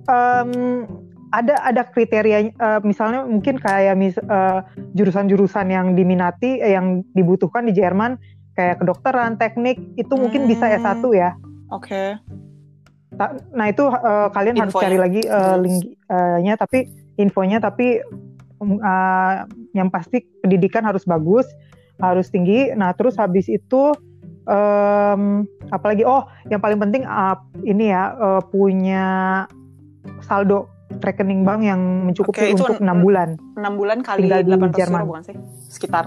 Um, 0.07 0.51
ada 1.35 1.59
ada 1.63 1.83
kriteria 1.83 2.55
uh, 2.55 2.79
misalnya 2.87 3.27
mungkin 3.27 3.59
kayak 3.59 3.95
mis, 3.99 4.15
uh, 4.15 4.63
jurusan-jurusan 4.95 5.67
yang 5.67 5.91
diminati 5.91 6.63
eh, 6.63 6.71
yang 6.71 7.03
dibutuhkan 7.11 7.67
di 7.67 7.75
Jerman 7.75 8.15
kayak 8.55 8.81
kedokteran, 8.81 9.37
teknik 9.37 9.77
itu 9.99 10.09
hmm. 10.09 10.21
mungkin 10.23 10.41
bisa 10.49 10.65
hmm. 10.65 10.75
S1 10.81 11.03
ya. 11.13 11.31
Oke. 11.69 11.87
Okay. 11.93 12.09
Nah, 13.53 13.65
itu 13.69 13.81
uh, 13.81 14.29
kalian 14.29 14.61
harus 14.61 14.77
cari 14.77 14.97
lagi 14.97 15.25
uh, 15.25 15.57
linknya 15.57 16.53
uh, 16.53 16.59
tapi 16.59 16.85
infonya 17.17 17.57
tapi 17.57 17.97
uh, 18.61 19.33
yang 19.73 19.89
pasti 19.89 20.21
pendidikan 20.45 20.85
harus 20.85 21.01
bagus, 21.05 21.49
harus 21.97 22.29
tinggi. 22.29 22.69
Nah, 22.77 22.93
terus 22.93 23.17
habis 23.17 23.49
itu 23.49 23.89
um, 24.45 25.49
apalagi 25.73 26.05
oh 26.05 26.29
yang 26.53 26.61
paling 26.61 26.77
penting 26.77 27.03
uh, 27.09 27.37
ini 27.65 27.89
ya 27.89 28.13
uh, 28.17 28.41
punya 28.53 29.05
saldo 30.21 30.76
rekening 31.03 31.43
bank 31.43 31.61
yang 31.63 31.81
mencukupi 32.07 32.51
okay, 32.51 32.55
untuk 32.55 32.79
enam 32.79 33.03
bulan. 33.03 33.29
Enam 33.59 33.73
bulan 33.75 33.99
kali 34.01 34.27
delapan 34.27 34.71
ratus 34.71 34.87
euro 34.87 35.05
bukan 35.07 35.23
sih? 35.23 35.35
Sekitar. 35.67 36.05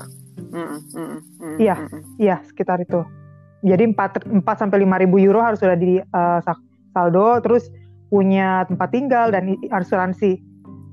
iya, 1.61 1.77
iya 2.17 2.37
sekitar 2.49 2.81
itu. 2.83 3.05
Jadi 3.61 3.93
empat 3.93 4.25
empat 4.25 4.57
sampai 4.65 4.81
lima 4.81 4.97
ribu 4.97 5.21
euro 5.21 5.45
harus 5.45 5.61
sudah 5.61 5.77
di 5.77 6.01
uh, 6.01 6.41
saldo, 6.97 7.29
terus 7.45 7.69
punya 8.09 8.65
tempat 8.67 8.89
tinggal 8.91 9.29
dan 9.29 9.53
asuransi. 9.69 10.41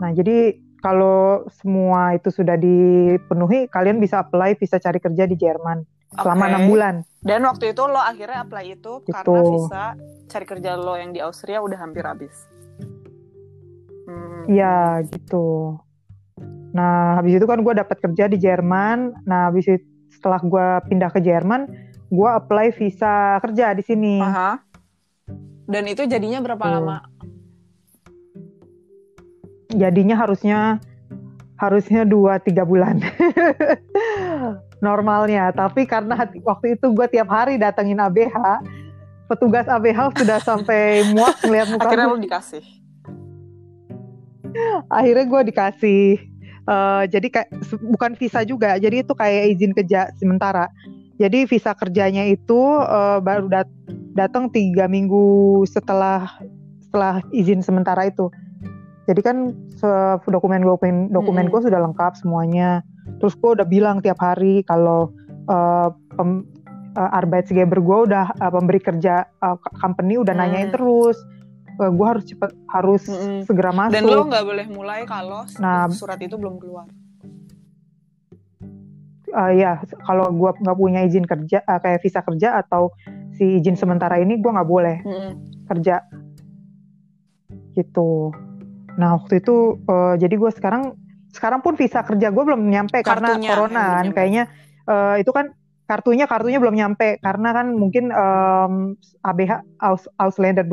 Nah 0.03 0.11
jadi 0.11 0.59
kalau 0.83 1.47
semua 1.49 2.13
itu 2.13 2.29
sudah 2.29 2.59
dipenuhi, 2.59 3.65
kalian 3.71 3.97
bisa 3.97 4.21
apply 4.21 4.59
visa 4.59 4.77
cari 4.77 5.01
kerja 5.01 5.25
di 5.25 5.35
Jerman 5.39 5.81
selama 6.15 6.43
enam 6.47 6.63
bulan. 6.69 6.95
Dan 7.19 7.43
waktu 7.43 7.75
itu 7.75 7.83
lo 7.87 7.99
akhirnya 7.99 8.45
apply 8.45 8.65
itu, 8.77 9.03
itu 9.03 9.11
karena 9.11 9.39
visa 9.43 9.83
cari 10.27 10.45
kerja 10.45 10.71
lo 10.79 10.95
yang 10.95 11.11
di 11.11 11.19
Austria 11.19 11.59
udah 11.59 11.79
hampir 11.81 12.05
habis. 12.07 12.47
Iya 14.47 15.03
gitu. 15.07 15.77
Nah 16.73 17.19
habis 17.19 17.37
itu 17.37 17.45
kan 17.45 17.59
gue 17.61 17.73
dapat 17.75 17.97
kerja 17.99 18.25
di 18.31 18.37
Jerman. 18.39 19.27
Nah 19.27 19.51
habis 19.51 19.67
itu 19.67 19.83
setelah 20.11 20.41
gue 20.41 20.67
pindah 20.89 21.11
ke 21.13 21.21
Jerman, 21.21 21.69
gue 22.09 22.29
apply 22.29 22.73
visa 22.73 23.37
kerja 23.43 23.75
di 23.77 23.83
sini. 23.85 24.17
Aha. 24.23 24.57
Dan 25.67 25.83
itu 25.85 26.07
jadinya 26.07 26.39
berapa 26.39 26.63
Tuh. 26.63 26.73
lama? 26.79 26.97
Jadinya 29.75 30.15
harusnya 30.15 30.79
harusnya 31.59 32.07
dua 32.07 32.39
tiga 32.39 32.63
bulan. 32.63 33.03
Normalnya, 34.77 35.49
tapi 35.57 35.89
karena 35.89 36.29
waktu 36.45 36.77
itu 36.77 36.93
gue 36.93 37.07
tiap 37.09 37.33
hari 37.33 37.57
datengin 37.57 37.97
ABH, 37.97 38.61
petugas 39.25 39.65
ABH 39.65 40.13
sudah 40.21 40.37
sampai 40.37 41.01
muak 41.17 41.41
melihat 41.49 41.67
muka 41.73 41.89
Akhirnya 41.89 42.07
lu 42.13 42.21
dikasih. 42.21 42.76
Akhirnya 44.89 45.25
gue 45.25 45.41
dikasih. 45.53 46.05
eh, 46.67 47.03
jadi 47.07 47.27
kayak 47.31 47.49
bukan 47.79 48.19
visa 48.19 48.43
juga, 48.43 48.75
jadi 48.75 48.99
itu 48.99 49.15
kayak 49.15 49.55
izin 49.55 49.71
kerja 49.71 50.11
sementara. 50.19 50.67
Jadi 51.15 51.47
visa 51.47 51.71
kerjanya 51.71 52.27
itu 52.27 52.59
eh, 52.83 53.23
baru 53.23 53.47
dat- 53.47 53.71
datang 54.11 54.51
tiga 54.51 54.83
minggu 54.91 55.63
setelah 55.63 56.27
setelah 56.83 57.23
izin 57.31 57.63
sementara 57.63 58.11
itu. 58.11 58.27
Jadi 59.07 59.21
kan 59.23 59.55
dokumen 60.27 60.59
dokumen 60.59 61.07
dokumen 61.07 61.47
Mm-mm. 61.47 61.53
gue 61.55 61.61
sudah 61.71 61.79
lengkap 61.87 62.19
semuanya. 62.19 62.83
Terus 63.23 63.39
gue 63.39 63.55
udah 63.55 63.63
bilang 63.63 64.03
tiap 64.03 64.19
hari 64.19 64.59
kalau 64.67 65.15
pem, 66.19 66.43
eh, 66.99 67.09
Arbeitsgeber 67.15 67.79
gue 67.79 67.97
udah 68.11 68.35
eh, 68.35 68.51
pemberi 68.51 68.83
kerja 68.83 69.23
eh, 69.23 69.57
company 69.79 70.19
udah 70.19 70.35
nanyain 70.35 70.67
Hmm. 70.67 70.75
terus. 70.75 71.15
Gue 71.77 72.07
harus 72.09 72.25
cepet 72.25 72.51
harus 72.67 73.03
Mm-mm. 73.05 73.45
segera 73.45 73.69
masuk. 73.69 73.93
Dan 73.93 74.03
lo 74.09 74.25
nggak 74.25 74.45
boleh 74.45 74.65
mulai 74.67 75.01
kalau 75.05 75.45
Nah. 75.61 75.85
surat 75.93 76.17
itu 76.17 76.33
belum 76.33 76.57
keluar. 76.57 76.89
Eh, 79.27 79.51
ya 79.61 79.77
kalau 80.01 80.31
gue 80.31 80.51
nggak 80.57 80.77
punya 80.77 81.05
izin 81.05 81.27
kerja 81.27 81.61
eh, 81.61 81.79
kayak 81.83 82.01
visa 82.01 82.23
kerja 82.23 82.57
atau 82.57 82.89
si 83.35 83.59
izin 83.59 83.77
sementara 83.77 84.17
ini 84.17 84.39
gue 84.39 84.49
nggak 84.49 84.69
boleh 84.69 84.97
Mm-mm. 85.03 85.31
kerja 85.67 86.01
gitu. 87.75 88.33
Nah 88.97 89.21
waktu 89.21 89.43
itu 89.43 89.77
eh, 89.85 90.15
jadi 90.17 90.35
gue 90.35 90.51
sekarang 90.55 90.97
sekarang 91.29 91.61
pun 91.61 91.77
visa 91.77 92.01
kerja 92.01 92.33
gue 92.33 92.43
belum 92.43 92.65
nyampe 92.65 93.03
karena 93.05 93.37
Kartunya 93.37 93.49
corona 93.51 93.69
yang 93.69 93.85
belum 93.85 93.93
kan 93.93 94.05
kayaknya 94.15 94.43
eh, 94.89 95.15
itu 95.21 95.31
kan 95.35 95.45
kartunya 95.87 96.25
kartunya 96.27 96.59
belum 96.59 96.75
nyampe 96.75 97.15
karena 97.23 97.49
kan 97.55 97.71
mungkin 97.71 98.11
em, 98.11 98.73
ABH 99.23 99.63
Aus, 99.79 100.03
Ausländer 100.19 100.67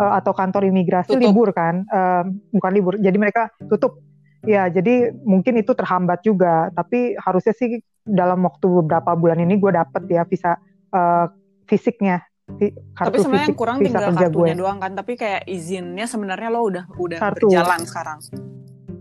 Eh, 0.00 0.12
atau 0.16 0.32
kantor 0.32 0.64
imigrasi 0.64 1.12
Tutup. 1.12 1.20
libur 1.20 1.52
kan 1.52 1.84
Em, 1.84 2.40
bukan 2.56 2.72
libur 2.72 2.96
jadi 2.96 3.16
mereka 3.20 3.52
tutup 3.68 4.00
ya 4.48 4.72
jadi 4.72 5.12
mungkin 5.12 5.60
itu 5.60 5.76
terhambat 5.76 6.24
juga 6.24 6.72
tapi 6.72 7.12
harusnya 7.20 7.52
sih 7.52 7.84
dalam 8.08 8.40
waktu 8.48 8.64
beberapa 8.80 9.12
bulan 9.12 9.44
ini 9.44 9.60
gue 9.60 9.68
dapet 9.76 10.08
ya 10.08 10.24
visa 10.24 10.56
eh, 10.88 11.26
fisiknya 11.68 12.24
kartu 12.96 13.14
Tapi 13.14 13.16
sebenarnya 13.20 13.46
fisik 13.46 13.52
yang 13.52 13.60
kurang 13.60 13.76
tinggal 13.78 14.02
kerja 14.10 14.26
gue 14.26 14.34
kartunya 14.34 14.56
doang 14.58 14.78
kan. 14.82 14.92
Tapi 14.98 15.12
kayak 15.14 15.42
izinnya 15.46 16.06
sebenarnya 16.10 16.48
lo 16.50 16.60
udah 16.66 16.84
udah 16.98 17.18
Kartu. 17.22 17.46
berjalan 17.46 17.80
sekarang. 17.86 18.18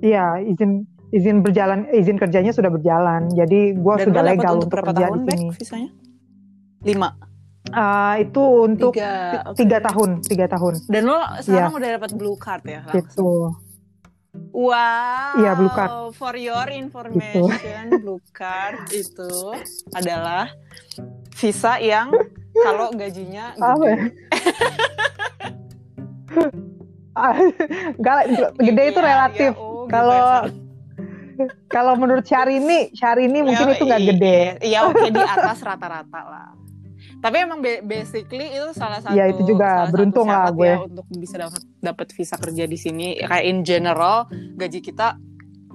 Iya, 0.05 0.37
izin 0.45 0.85
izin 1.09 1.41
berjalan, 1.41 1.89
izin 1.89 2.21
kerjanya 2.21 2.53
sudah 2.53 2.69
berjalan. 2.69 3.25
Jadi 3.33 3.73
gue 3.73 3.95
sudah 4.05 4.21
legal 4.21 4.61
untuk 4.61 4.69
untuk 4.69 4.85
kerja 4.85 5.05
tahun 5.09 5.17
di 5.17 5.25
back 5.25 5.39
sini. 5.41 5.49
visanya? 5.57 5.89
Lima. 6.85 7.09
Ah, 7.69 8.17
itu 8.17 8.39
untuk 8.39 8.91
tiga, 8.91 9.13
ti- 9.29 9.41
oke. 9.45 9.57
tiga 9.57 9.77
tahun, 9.79 10.09
tiga 10.23 10.45
tahun. 10.47 10.73
Dan 10.87 11.01
lo 11.05 11.19
sekarang 11.39 11.73
udah 11.75 11.89
dapat 11.95 12.11
blue 12.11 12.33
card 12.35 12.63
ya 12.63 12.81
langsung. 12.81 12.97
Gitu. 12.97 13.31
Wow. 14.49 15.35
Iya, 15.37 15.51
blue 15.53 15.69
card. 15.69 15.91
For 16.13 16.33
your 16.33 16.67
information, 16.67 17.83
blue 17.99 18.21
card 18.31 18.89
itu 18.89 19.53
adalah 19.91 20.49
visa 21.31 21.77
yang 21.77 22.09
kalau 22.55 22.89
gajinya 22.91 23.53
Apa 23.59 23.75
gede. 23.75 23.89
ya? 23.89 23.97
Enggak, 27.91 28.17
gede 28.57 28.83
itu 28.87 28.99
Iya, 28.99 29.07
relatif. 29.07 29.51
iya, 29.51 29.59
oh, 29.59 29.83
gitu 29.83 29.91
Kalau 29.91 30.15
ya, 30.15 30.25
sorry. 30.39 30.51
kalau 31.67 31.93
menurut 31.95 32.25
Syahrini, 32.25 32.79
Syahrini 32.91 33.39
mungkin 33.41 33.65
Ya, 33.65 33.73
itu 33.73 33.83
nggak 33.85 34.01
iya, 34.01 34.09
gede. 34.09 34.37
Iya 34.61 34.79
oke 34.85 35.05
di 35.07 35.19
atas 35.19 35.59
rata-rata 35.61 36.21
lah. 36.21 36.49
Tapi 37.19 37.35
emang 37.37 37.59
ba- 37.59 37.83
basically 37.83 38.47
itu 38.47 38.71
salah 38.71 39.03
satu 39.03 39.11
Ya, 39.11 39.27
itu 39.27 39.43
juga. 39.43 39.91
Beruntung 39.91 40.25
lah 40.25 40.49
gue. 40.49 40.65
ya 40.65 40.77
untuk 40.79 41.05
bisa 41.11 41.35
dapat 41.35 41.61
dapat 41.77 42.07
visa 42.11 42.35
kerja 42.35 42.63
di 42.63 42.77
sini. 42.77 43.19
Kayak 43.19 43.45
in 43.45 43.59
general 43.61 44.17
gaji 44.55 44.79
kita 44.79 45.19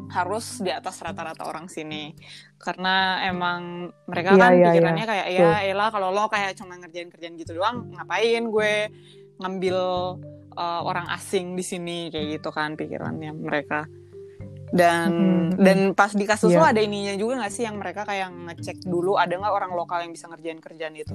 harus 0.09 0.61
di 0.61 0.71
atas 0.71 0.97
rata-rata 0.99 1.45
orang 1.45 1.69
sini. 1.69 2.17
Karena 2.57 3.21
emang 3.25 3.89
mereka 4.07 4.33
Iya, 4.33 4.41
kan 4.41 4.51
iya, 4.53 4.67
pikirannya 4.73 5.05
kayak 5.05 5.27
ya 5.29 5.51
elah 5.67 5.89
kalau 5.93 6.09
lo 6.11 6.29
kayak 6.29 6.57
cuma 6.57 6.77
ngerjain 6.77 7.13
kerjaan 7.13 7.37
gitu 7.37 7.53
doang, 7.55 7.93
ngapain 7.93 8.43
gue 8.47 8.75
ngambil 9.35 9.79
uh, 10.55 10.81
orang 10.83 11.11
asing 11.11 11.53
di 11.53 11.65
sini 11.67 12.09
kayak 12.09 12.41
gitu 12.41 12.49
kan 12.49 12.73
pikirannya 12.73 13.35
mereka. 13.35 13.85
Dan 14.71 15.09
Mhm. 15.53 15.61
dan 15.61 15.79
pas 15.93 16.11
di 16.11 16.25
kasus 16.25 16.51
Iya. 16.51 16.59
lo 16.59 16.65
ada 16.67 16.81
ininya 16.81 17.15
juga 17.15 17.39
nggak 17.39 17.53
sih 17.53 17.63
yang 17.63 17.77
mereka 17.77 18.03
kayak 18.03 18.31
ngecek 18.31 18.83
dulu 18.83 19.15
ada 19.15 19.31
nggak 19.31 19.53
orang 19.53 19.73
lokal 19.73 20.03
yang 20.03 20.11
bisa 20.11 20.27
ngerjain 20.27 20.59
kerjaan 20.59 20.95
itu? 20.95 21.15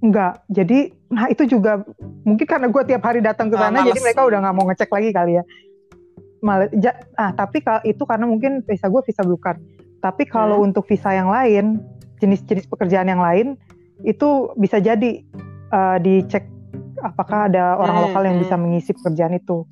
Enggak. 0.00 0.44
Jadi, 0.52 0.92
nah 1.08 1.32
itu 1.32 1.48
juga 1.48 1.80
mungkin 2.22 2.44
karena 2.44 2.68
gue 2.68 2.82
tiap 2.84 3.02
hari 3.02 3.24
datang 3.24 3.48
ke 3.48 3.56
Ah, 3.56 3.68
sana, 3.68 3.80
jadi 3.80 3.96
males. 3.96 4.04
mereka 4.04 4.20
udah 4.28 4.38
nggak 4.44 4.54
mau 4.54 4.66
ngecek 4.68 4.90
lagi 4.92 5.10
kali 5.10 5.32
ya. 5.34 5.44
Mal, 6.44 6.68
ja- 6.76 7.00
ah, 7.16 7.32
tapi 7.32 7.64
kalau 7.64 7.80
itu 7.82 8.02
karena 8.04 8.26
mungkin 8.28 8.60
visa 8.60 8.84
gue 8.84 9.00
visa 9.00 9.24
blue 9.24 9.40
card. 9.40 9.56
Tapi 10.04 10.28
kalau 10.28 10.60
Hmm. 10.60 10.68
untuk 10.68 10.84
visa 10.84 11.08
yang 11.08 11.32
lain, 11.32 11.80
jenis-jenis 12.20 12.68
pekerjaan 12.68 13.08
yang 13.08 13.20
lain, 13.20 13.56
itu 14.00 14.52
bisa 14.54 14.76
jadi 14.76 15.24
eh, 15.72 15.98
dicek 15.98 16.46
apakah 17.02 17.50
ada 17.50 17.74
orang 17.74 17.96
Hmm, 17.96 18.04
lokal 18.06 18.22
yang 18.24 18.36
hmm. 18.36 18.44
bisa 18.46 18.54
mengisi 18.54 18.90
pekerjaan 18.92 19.34
itu. 19.34 19.66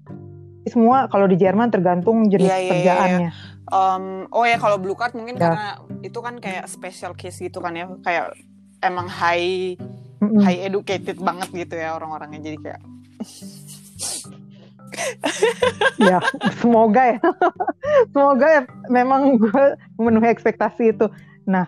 Semua 0.64 1.06
kalau 1.06 1.26
di 1.26 1.34
Jerman 1.34 1.68
tergantung 1.68 2.26
jenis 2.26 2.46
Iya, 2.46 2.54
iya, 2.54 2.58
iya, 2.58 2.70
pekerjaannya. 2.70 3.28
Um, 3.72 4.04
oh 4.30 4.44
ya 4.44 4.56
kalau 4.56 4.76
blue 4.76 4.92
card 4.92 5.12
mungkin 5.12 5.36
Ya. 5.36 5.48
karena 5.48 5.66
itu 6.04 6.18
kan 6.18 6.34
kayak 6.38 6.66
special 6.66 7.12
case 7.14 7.40
gitu 7.40 7.58
kan 7.58 7.72
ya 7.72 7.88
kayak 8.04 8.36
emang 8.80 9.08
high 9.08 9.74
Mm-mm. 10.20 10.38
high 10.38 10.60
educated 10.60 11.16
banget 11.16 11.48
gitu 11.50 11.74
ya 11.74 11.96
orang-orangnya 11.96 12.38
jadi 12.42 12.58
kayak 12.60 12.80
ya 16.02 16.18
semoga 16.60 17.16
ya 17.16 17.18
semoga 18.12 18.46
ya 18.46 18.62
memang 18.86 19.40
gue 19.40 19.64
memenuhi 19.96 20.28
ekspektasi 20.28 20.92
itu 20.92 21.06
nah 21.48 21.66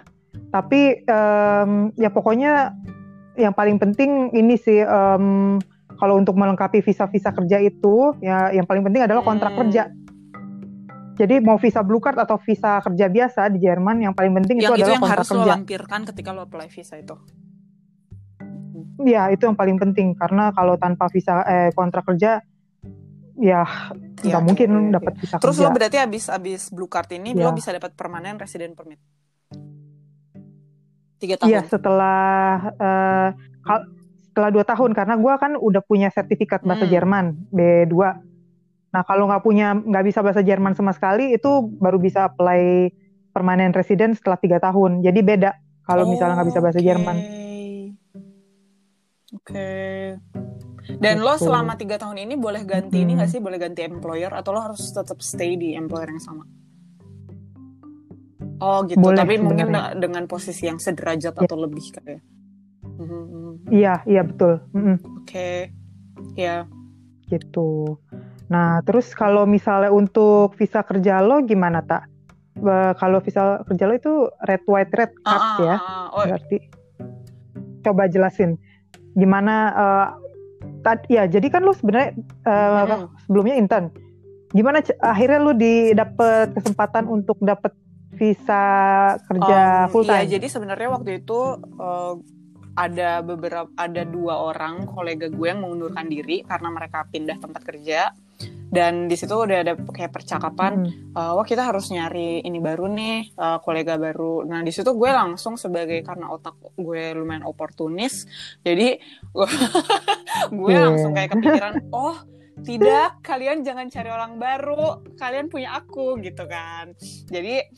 tapi 0.53 1.03
em, 1.03 1.71
ya 1.97 2.13
pokoknya 2.13 2.75
yang 3.35 3.51
paling 3.51 3.81
penting 3.81 4.31
ini 4.31 4.55
sih 4.55 4.83
em, 4.83 5.59
kalau 5.95 6.15
untuk 6.17 6.35
melengkapi 6.35 6.81
visa-visa 6.81 7.31
kerja 7.31 7.59
itu 7.59 8.15
ya 8.19 8.51
yang 8.51 8.65
paling 8.65 8.83
penting 8.83 9.03
adalah 9.03 9.23
kontrak 9.23 9.55
Hmm. 9.55 9.61
kerja 9.67 9.83
jadi 11.15 11.39
mau 11.39 11.55
visa 11.57 11.79
blue 11.81 12.03
card 12.03 12.19
atau 12.19 12.37
visa 12.39 12.83
kerja 12.83 13.07
biasa 13.07 13.47
di 13.49 13.63
Jerman 13.63 14.03
yang 14.03 14.13
paling 14.13 14.35
penting 14.35 14.59
yang 14.59 14.75
itu 14.75 14.75
itu 14.75 14.83
adalah 14.83 14.93
yang 14.93 15.03
kontrak 15.03 15.19
harus 15.23 15.29
lo 15.29 15.35
kerja 15.39 15.53
lampirkan 15.55 16.01
ketika 16.05 16.31
lo 16.31 16.41
apply 16.43 16.67
visa 16.69 16.95
itu. 16.99 17.15
ya 19.05 19.27
itu 19.29 19.43
yang 19.43 19.55
paling 19.55 19.77
penting 19.77 20.15
karena 20.15 20.51
kalau 20.51 20.75
tanpa 20.75 21.07
visa 21.09 21.43
eh, 21.45 21.71
kontrak 21.71 22.03
kerja 22.05 22.43
ya 23.37 23.63
nggak 24.15 24.25
Ya, 24.25 24.39
mungkin 24.41 24.71
oke. 24.89 24.95
dapat 24.95 25.13
visa 25.19 25.37
Terus 25.37 25.59
kerja 25.59 25.67
lo 25.67 25.75
berarti 25.75 25.99
abis 25.99 26.25
abis 26.27 26.63
blue 26.71 26.87
card 26.87 27.11
ini 27.13 27.35
Ya. 27.35 27.45
lo 27.45 27.53
bisa 27.53 27.71
dapat 27.71 27.93
permanen 27.93 28.39
resident 28.39 28.73
permit. 28.73 29.03
Tiga 31.17 31.35
tahun. 31.37 31.49
Iya 31.49 31.61
setelah 31.65 32.25
eh, 32.75 33.29
kal- 33.61 33.89
setelah 34.35 34.51
dua 34.51 34.67
tahun 34.67 34.91
karena 34.93 35.15
gue 35.15 35.35
kan 35.39 35.55
udah 35.55 35.79
punya 35.81 36.11
sertifikat 36.11 36.67
bahasa 36.67 36.85
Hmm. 36.85 36.91
Jerman 36.91 37.25
B2. 37.49 37.95
Nah 38.91 39.03
kalau 39.03 39.31
nggak 39.31 39.43
punya 39.43 39.73
nggak 39.73 40.05
bisa 40.05 40.21
bahasa 40.21 40.43
Jerman 40.43 40.75
sama 40.75 40.91
sekali 40.91 41.31
itu 41.31 41.47
baru 41.79 41.97
bisa 41.97 42.27
apply 42.27 42.91
permanent 43.31 43.71
resident 43.71 44.19
setelah 44.19 44.35
tiga 44.35 44.59
tahun. 44.59 45.01
Jadi 45.01 45.23
beda 45.23 45.55
kalau 45.83 46.11
misalnya 46.11 46.35
nggak 46.35 46.51
bisa 46.51 46.59
bahasa 46.59 46.79
Oke. 46.79 46.87
Jerman. 46.91 47.17
Oke. 49.33 49.71
Dan 50.95 51.23
lo 51.23 51.35
Gitu. 51.35 51.47
selama 51.47 51.75
tiga 51.75 51.97
tahun 51.97 52.19
ini 52.19 52.35
boleh 52.35 52.63
ganti 52.63 53.01
ini 53.01 53.15
Hmm. 53.15 53.23
nggak 53.23 53.31
sih? 53.31 53.39
Boleh 53.39 53.57
ganti 53.57 53.83
employer 53.83 54.31
atau 54.31 54.51
lo 54.51 54.61
harus 54.61 54.83
tetap 54.85 55.19
stay 55.21 55.55
di 55.55 55.73
employer 55.73 56.11
yang 56.11 56.19
sama? 56.19 56.43
Oh 58.59 58.83
gitu. 58.83 58.99
Boleh 58.99 59.19
Tapi 59.19 59.35
mungkin 59.39 59.71
sebenarnya. 59.71 59.95
de- 59.95 60.01
dengan 60.01 60.25
posisi 60.27 60.67
yang 60.67 60.79
sederajat 60.79 61.35
Ya. 61.35 61.43
atau 61.43 61.57
lebih 61.57 61.87
kayak. 61.93 62.23
Mhm. 62.95 63.69
Iya 63.69 63.95
iya 64.05 64.23
betul. 64.23 64.63
Mm-mm, 64.71 64.97
Oke. 65.19 65.71
Ya. 66.35 66.67
gitu. 67.27 67.99
Nah 68.47 68.85
terus 68.85 69.11
kalau 69.13 69.49
misalnya 69.49 69.89
untuk 69.89 70.55
visa 70.55 70.85
kerja 70.85 71.19
lo 71.19 71.43
gimana 71.43 71.81
tak? 71.81 72.07
Kalau 72.97 73.19
visa 73.19 73.65
kerja 73.65 73.85
lo 73.85 73.95
itu 73.97 74.13
red 74.45 74.63
white 74.65 74.93
red 74.95 75.11
card 75.19 75.43
Ah, 75.43 75.57
ah, 75.57 75.59
ya? 75.59 75.77
ah, 75.77 75.81
ah. 75.81 76.05
Oh, 76.15 76.23
berarti 76.23 76.57
coba 77.81 78.07
jelasin 78.07 78.57
gimana 79.15 79.55
eh 79.71 80.09
tad- 80.83 81.07
ya 81.07 81.27
jadi 81.27 81.47
kan 81.49 81.63
lu 81.63 81.73
sebenarnya 81.73 82.15
eh, 82.47 82.85
Mm-mm. 82.87 83.09
sebelumnya 83.25 83.55
intern 83.57 83.87
gimana 84.51 84.81
c- 84.81 84.97
akhirnya 84.99 85.39
lu 85.39 85.53
didapet 85.53 86.55
kesempatan 86.55 87.05
untuk 87.07 87.37
dapet 87.41 87.75
visa 88.15 88.65
kerja 89.27 89.85
Um, 89.85 89.91
full 89.91 90.05
time 90.07 90.25
Iya, 90.25 90.39
jadi 90.39 90.47
sebenarnya 90.47 90.89
waktu 90.95 91.11
itu 91.21 91.39
uh, 91.77 92.15
ada 92.75 93.23
beberapa 93.23 93.71
ada 93.79 94.03
dua 94.03 94.51
orang 94.51 94.87
kolega 94.91 95.31
gue 95.31 95.47
yang 95.47 95.63
mengundurkan 95.63 96.11
diri 96.11 96.43
karena 96.43 96.69
mereka 96.71 97.07
pindah 97.09 97.39
tempat 97.39 97.63
kerja. 97.63 98.13
dan 98.75 99.07
di 99.07 99.15
situ 99.15 99.31
udah 99.31 99.63
ada 99.63 99.79
kayak 99.79 100.11
percakapan 100.11 100.83
hmm. 100.83 101.15
uh, 101.15 101.39
wah 101.39 101.47
kita 101.47 101.63
harus 101.63 101.95
nyari 101.95 102.43
ini 102.43 102.59
baru 102.59 102.91
nih 102.91 103.31
uh, 103.39 103.63
kolega 103.63 103.95
baru 103.95 104.43
nah 104.43 104.67
di 104.67 104.75
situ 104.75 104.91
gue 104.99 105.11
langsung 105.15 105.55
sebagai 105.55 106.03
karena 106.03 106.27
otak 106.35 106.59
gue 106.75 107.15
lumayan 107.15 107.47
oportunis 107.47 108.27
jadi 108.67 108.99
gue, 109.37 109.47
gue 110.51 110.73
yeah. 110.75 110.91
langsung 110.91 111.15
kayak 111.15 111.39
kepikiran 111.39 111.75
oh 111.95 112.19
tidak 112.67 113.23
kalian 113.23 113.63
jangan 113.63 113.87
cari 113.87 114.11
orang 114.11 114.43
baru 114.43 115.07
kalian 115.23 115.47
punya 115.47 115.79
aku 115.79 116.19
gitu 116.19 116.43
kan 116.51 116.99
jadi 117.31 117.71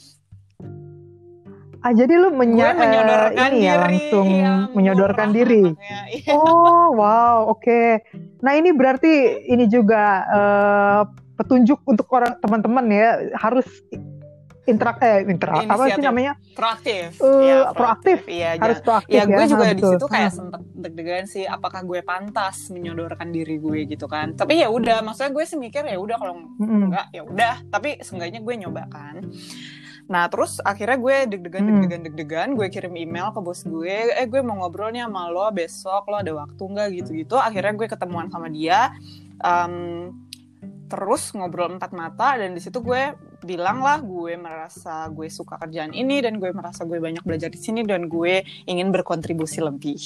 Ah 1.85 1.93
jadi 1.93 2.15
lu 2.17 2.33
menya 2.35 2.73
gue 2.73 2.83
menyodorkan 2.83 3.37
uh, 3.37 3.37
ini 3.37 3.43
ya, 3.43 3.51
diri, 3.53 3.67
ya 3.67 3.75
langsung 3.81 4.27
ya, 4.29 4.53
menyodorkan 4.73 5.29
diri. 5.33 5.65
iya. 6.13 6.33
Oh 6.33 6.95
wow 6.97 7.51
oke. 7.53 7.63
Okay. 7.63 8.05
Nah 8.41 8.53
ini 8.57 8.71
berarti 8.73 9.45
ini 9.49 9.65
juga 9.67 10.25
uh, 10.29 11.01
petunjuk 11.37 11.85
untuk 11.85 12.09
orang 12.17 12.41
teman-teman 12.41 12.85
ya 12.89 13.09
harus 13.37 13.69
interak 14.67 14.99
eh 14.99 15.23
interak 15.31 15.63
apa 15.63 15.85
sih 15.95 16.03
namanya 16.03 16.35
proaktif 16.59 17.23
uh, 17.23 17.39
ya, 17.39 17.57
proaktif, 17.71 18.19
iya 18.27 18.59
harus 18.59 18.83
proaktif 18.83 19.15
ya, 19.15 19.23
ya 19.23 19.31
gue 19.31 19.45
juga 19.47 19.67
di 19.71 19.83
situ 19.87 20.07
kayak 20.11 20.33
sempet 20.35 20.61
deg-degan 20.75 21.25
sih 21.31 21.47
apakah 21.47 21.87
gue 21.87 22.03
pantas 22.03 22.67
menyodorkan 22.75 23.31
diri 23.31 23.63
gue 23.63 23.87
gitu 23.87 24.11
kan 24.11 24.35
tapi 24.35 24.59
ya 24.59 24.69
udah 24.69 25.07
maksudnya 25.07 25.31
gue 25.31 25.45
sih 25.47 25.55
mikir 25.55 25.87
ya 25.87 25.97
udah 26.03 26.17
kalau 26.19 26.35
mm 26.35 26.51
-hmm. 26.59 26.83
enggak 26.91 27.07
ya 27.15 27.23
udah 27.23 27.55
tapi 27.71 28.03
seenggaknya 28.03 28.43
gue 28.43 28.55
nyoba 28.67 28.83
kan 28.91 29.23
Nah 30.07 30.31
terus 30.31 30.63
akhirnya 30.63 30.99
gue 31.03 31.17
deg-degan 31.35 31.63
hmm. 31.63 31.71
deg-degan 31.71 32.03
deg-degan 32.07 32.49
gue 32.55 32.67
kirim 32.71 32.95
email 32.95 33.35
ke 33.35 33.41
bos 33.43 33.67
gue 33.67 34.15
eh 34.15 34.27
gue 34.31 34.41
mau 34.43 34.63
ngobrolnya 34.63 35.11
sama 35.11 35.27
lo 35.31 35.51
besok 35.51 36.07
lo 36.07 36.23
ada 36.23 36.33
waktu 36.33 36.63
nggak 36.63 36.89
gitu-gitu 37.03 37.35
akhirnya 37.35 37.75
gue 37.75 37.87
ketemuan 37.91 38.31
sama 38.31 38.47
dia 38.47 38.95
um, 39.43 40.15
terus 40.87 41.35
ngobrol 41.35 41.75
empat 41.75 41.91
mata 41.91 42.39
dan 42.39 42.55
di 42.55 42.63
situ 42.63 42.79
gue 42.79 43.19
bilang 43.47 43.79
lah 43.79 44.03
gue 44.03 44.35
merasa 44.35 45.07
gue 45.07 45.31
suka 45.31 45.55
kerjaan 45.63 45.95
ini 45.95 46.19
dan 46.19 46.43
gue 46.43 46.51
merasa 46.51 46.83
gue 46.83 46.99
banyak 46.99 47.23
belajar 47.23 47.47
di 47.47 47.61
sini 47.63 47.87
dan 47.87 48.11
gue 48.11 48.43
ingin 48.67 48.91
berkontribusi 48.91 49.63
lebih 49.63 49.97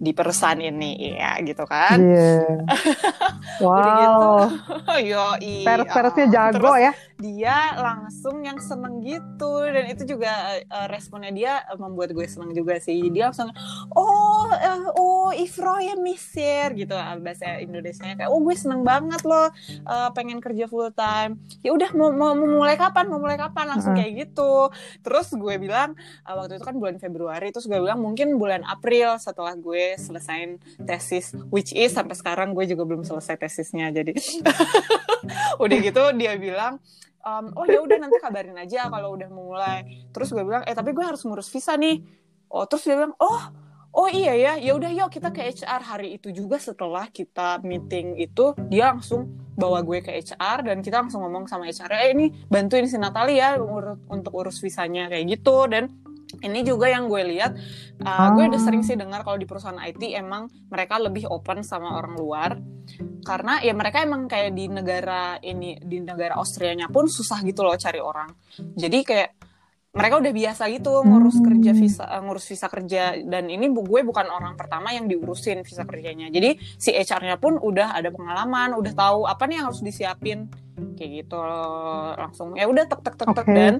di 0.00 0.10
perusahaan 0.16 0.56
ini. 0.56 1.20
Ya 1.20 1.36
gitu 1.44 1.68
kan? 1.68 2.00
Yeah. 2.00 2.64
wow. 3.64 3.76
Gitu, 3.84 4.32
yo 5.12 5.24
pers-persnya 5.68 6.26
jago 6.32 6.72
Terus, 6.72 6.80
ya. 6.80 6.92
dia 7.20 7.58
langsung 7.76 8.40
yang 8.40 8.56
seneng 8.56 9.04
gitu 9.04 9.60
dan 9.68 9.84
itu 9.92 10.16
juga 10.16 10.32
uh, 10.72 10.88
responnya 10.88 11.30
dia 11.36 11.52
membuat 11.76 12.16
gue 12.16 12.24
seneng 12.24 12.56
juga 12.56 12.80
sih. 12.80 13.12
Dia 13.12 13.28
langsung 13.28 13.52
oh 13.92 14.48
uh, 14.48 14.88
oh 14.96 15.28
Ifro 15.36 15.76
ya 15.84 16.00
misir 16.00 16.72
gitu. 16.72 16.96
Bahasa 16.96 17.60
Indonesia 17.60 18.08
kayak 18.16 18.32
oh 18.32 18.40
gue 18.40 18.56
seneng 18.56 18.80
banget 18.80 19.20
loh 19.28 19.52
uh, 19.84 20.08
pengen 20.16 20.40
kerja 20.40 20.64
full 20.64 20.88
time. 20.96 21.36
Ya 21.60 21.76
udah 21.76 21.92
mau 21.92 22.08
mau 22.16 22.32
mulai 22.70 22.86
kapan 22.86 23.04
mau 23.10 23.18
mulai 23.18 23.34
kapan 23.34 23.66
langsung 23.74 23.98
kayak 23.98 24.12
gitu. 24.14 24.70
Terus 25.02 25.34
gue 25.34 25.54
bilang 25.58 25.98
uh, 26.22 26.34
waktu 26.38 26.62
itu 26.62 26.64
kan 26.70 26.78
bulan 26.78 27.02
Februari 27.02 27.50
terus 27.50 27.66
gue 27.66 27.74
bilang 27.82 27.98
mungkin 27.98 28.38
bulan 28.38 28.62
April 28.62 29.18
setelah 29.18 29.58
gue 29.58 29.98
selesain 29.98 30.62
tesis 30.86 31.34
which 31.50 31.74
is 31.74 31.90
sampai 31.90 32.14
sekarang 32.14 32.54
gue 32.54 32.62
juga 32.70 32.86
belum 32.86 33.02
selesai 33.02 33.42
tesisnya 33.42 33.90
jadi 33.90 34.14
udah 35.66 35.78
gitu 35.82 36.02
dia 36.14 36.38
bilang 36.38 36.78
um, 37.26 37.50
oh 37.58 37.66
ya 37.66 37.82
udah 37.82 37.98
nanti 37.98 38.22
kabarin 38.22 38.54
aja 38.54 38.86
kalau 38.86 39.18
udah 39.18 39.26
mulai. 39.34 40.06
Terus 40.14 40.30
gue 40.30 40.46
bilang 40.46 40.62
eh 40.62 40.74
tapi 40.78 40.94
gue 40.94 41.02
harus 41.02 41.26
ngurus 41.26 41.50
visa 41.50 41.74
nih. 41.74 42.06
Oh 42.54 42.70
terus 42.70 42.86
dia 42.86 42.94
bilang 42.94 43.18
oh 43.18 43.50
oh 43.94 44.08
iya 44.10 44.34
ya 44.38 44.52
ya 44.58 44.72
udah 44.74 44.90
yuk 44.94 45.10
kita 45.10 45.34
ke 45.34 45.50
HR 45.50 45.82
hari 45.82 46.08
itu 46.18 46.30
juga 46.30 46.58
setelah 46.62 47.10
kita 47.10 47.58
meeting 47.66 48.18
itu 48.22 48.54
dia 48.70 48.94
langsung 48.94 49.40
bawa 49.60 49.84
gue 49.84 50.00
ke 50.00 50.16
HR 50.16 50.64
dan 50.64 50.80
kita 50.80 51.04
langsung 51.04 51.20
ngomong 51.20 51.44
sama 51.44 51.68
HR 51.68 51.92
eh 51.92 52.08
ini 52.16 52.26
bantuin 52.48 52.88
si 52.88 52.96
Natalia 52.96 53.60
ur 53.60 54.00
untuk 54.08 54.32
urus 54.32 54.56
visanya 54.64 55.12
kayak 55.12 55.36
gitu. 55.36 55.68
Dan 55.68 55.92
ini 56.40 56.62
juga 56.62 56.86
yang 56.86 57.10
gue 57.10 57.22
lihat 57.36 57.58
uh, 58.06 58.28
gue 58.32 58.48
udah 58.48 58.60
sering 58.62 58.86
sih 58.86 58.94
dengar 58.94 59.26
kalau 59.26 59.36
di 59.36 59.44
perusahaan 59.44 59.76
IT 59.82 60.00
emang 60.14 60.46
mereka 60.70 60.96
lebih 60.96 61.28
open 61.28 61.60
sama 61.60 62.00
orang 62.00 62.14
luar. 62.16 62.50
Karena 63.20 63.60
ya 63.60 63.76
mereka 63.76 64.00
emang 64.00 64.24
kayak 64.24 64.56
di 64.56 64.64
negara 64.72 65.36
ini 65.44 65.76
di 65.76 66.00
negara 66.00 66.40
Austrianya 66.40 66.88
pun 66.88 67.04
susah 67.04 67.44
gitu 67.44 67.60
loh 67.60 67.76
cari 67.76 68.00
orang. 68.00 68.32
Jadi 68.56 68.98
kayak 69.04 69.30
mereka 69.90 70.22
udah 70.22 70.30
biasa 70.30 70.70
gitu 70.70 71.02
ngurus 71.02 71.42
kerja 71.42 71.74
visa 71.74 72.06
uh, 72.06 72.22
ngurus 72.22 72.46
visa 72.46 72.70
kerja. 72.70 73.18
Dan 73.26 73.50
ini 73.50 73.66
bu 73.66 73.82
gue 73.82 74.06
bukan 74.06 74.30
orang 74.30 74.54
pertama 74.54 74.94
yang 74.94 75.10
diurusin 75.10 75.66
visa 75.66 75.82
kerjanya. 75.82 76.30
Jadi 76.30 76.62
si 76.78 76.94
HR-nya 76.94 77.42
pun 77.42 77.58
udah 77.58 77.98
ada 77.98 78.14
pengalaman 78.14 78.78
udah 78.78 78.92
tahu 78.94 79.26
apa 79.26 79.50
nih 79.50 79.58
yang 79.58 79.66
harus 79.66 79.82
disiapin. 79.82 80.46
Kayak 80.94 81.26
gitu 81.26 81.42
langsung. 82.14 82.54
Ya 82.54 82.70
udah 82.70 82.86
tek 82.86 83.02
tek 83.02 83.18
tek 83.18 83.28
tek. 83.34 83.42
Okay. 83.42 83.56
dan 83.58 83.74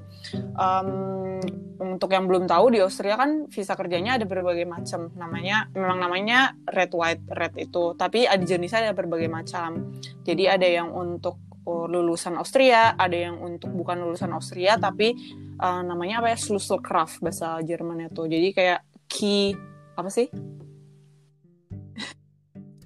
um, 0.59 1.39
untuk 1.79 2.11
yang 2.11 2.27
belum 2.27 2.51
tahu 2.51 2.75
di 2.75 2.83
Austria 2.83 3.15
kan 3.15 3.47
visa 3.47 3.79
kerjanya 3.79 4.19
ada 4.19 4.27
berbagai 4.27 4.67
macam. 4.67 5.15
Namanya 5.15 5.71
memang 5.79 5.99
namanya 6.03 6.59
red 6.67 6.91
white 6.91 7.23
red 7.31 7.55
itu. 7.55 7.95
Tapi 7.95 8.27
ada 8.27 8.43
jenisnya 8.43 8.91
ada 8.91 8.99
berbagai 8.99 9.31
macam. 9.31 9.95
Jadi 10.27 10.51
ada 10.51 10.67
yang 10.67 10.91
untuk 10.91 11.39
lulusan 11.67 12.41
Austria 12.41 12.97
ada 12.97 13.15
yang 13.15 13.37
untuk 13.39 13.71
bukan 13.73 14.01
lulusan 14.01 14.33
Austria 14.33 14.81
tapi 14.81 15.13
uh, 15.61 15.83
namanya 15.85 16.25
apa 16.25 16.33
ya? 16.33 16.39
Schlüsselkraft 16.41 17.21
bahasa 17.21 17.61
Jermannya 17.61 18.11
tuh. 18.11 18.27
Jadi 18.27 18.53
kayak 18.57 18.81
key 19.11 19.55
apa 19.97 20.09
sih? 20.09 20.29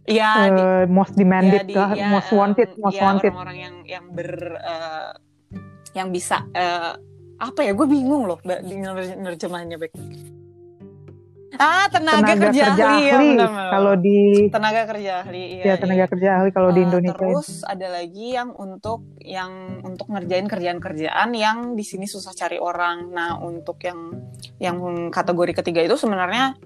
Ya 0.05 0.53
uh, 0.53 0.85
di, 0.85 0.93
most 0.93 1.17
demanded 1.17 1.65
ya, 1.65 1.97
di, 1.97 2.05
ya, 2.05 2.13
most 2.13 2.29
wanted 2.29 2.77
most 2.77 2.93
ya, 2.93 3.09
wanted. 3.09 3.33
orang-orang 3.33 3.57
yang 3.57 3.75
yang 3.89 4.05
ber 4.13 4.61
uh, 4.61 5.17
yang 5.97 6.13
bisa 6.13 6.45
uh, 6.53 6.93
apa 7.41 7.61
ya? 7.65 7.73
Gue 7.73 7.89
bingung 7.89 8.29
loh 8.29 8.37
nerjemahnya 8.45 9.81
baik 9.81 9.97
Ah, 11.55 11.87
tenaga, 11.87 12.35
tenaga 12.35 12.51
kerja, 12.51 12.63
kerja 12.73 12.85
ahli, 12.85 13.05
ahli. 13.11 13.29
Ya, 13.39 13.49
kalau 13.71 13.95
di 13.95 14.19
tenaga 14.51 14.83
kerja 14.91 15.13
ahli 15.23 15.43
iya. 15.59 15.65
Ya, 15.65 15.75
tenaga 15.79 16.05
iya. 16.05 16.11
kerja 16.11 16.29
ahli 16.41 16.51
kalau 16.51 16.71
uh, 16.71 16.75
di 16.75 16.81
ah, 16.83 16.87
Indonesia. 16.91 17.19
Terus 17.19 17.51
ada 17.63 17.87
lagi 17.95 18.27
yang 18.35 18.51
untuk 18.59 19.01
yang 19.23 19.53
untuk 19.87 20.07
ngerjain 20.11 20.47
kerjaan-kerjaan 20.51 21.29
yang 21.35 21.79
di 21.79 21.85
sini 21.87 22.11
susah 22.11 22.35
cari 22.35 22.59
orang. 22.59 23.15
Nah, 23.15 23.39
untuk 23.39 23.79
yang 23.87 23.99
yang 24.59 24.77
kategori 25.15 25.53
ketiga 25.63 25.81
itu 25.87 25.95
sebenarnya 25.95 26.59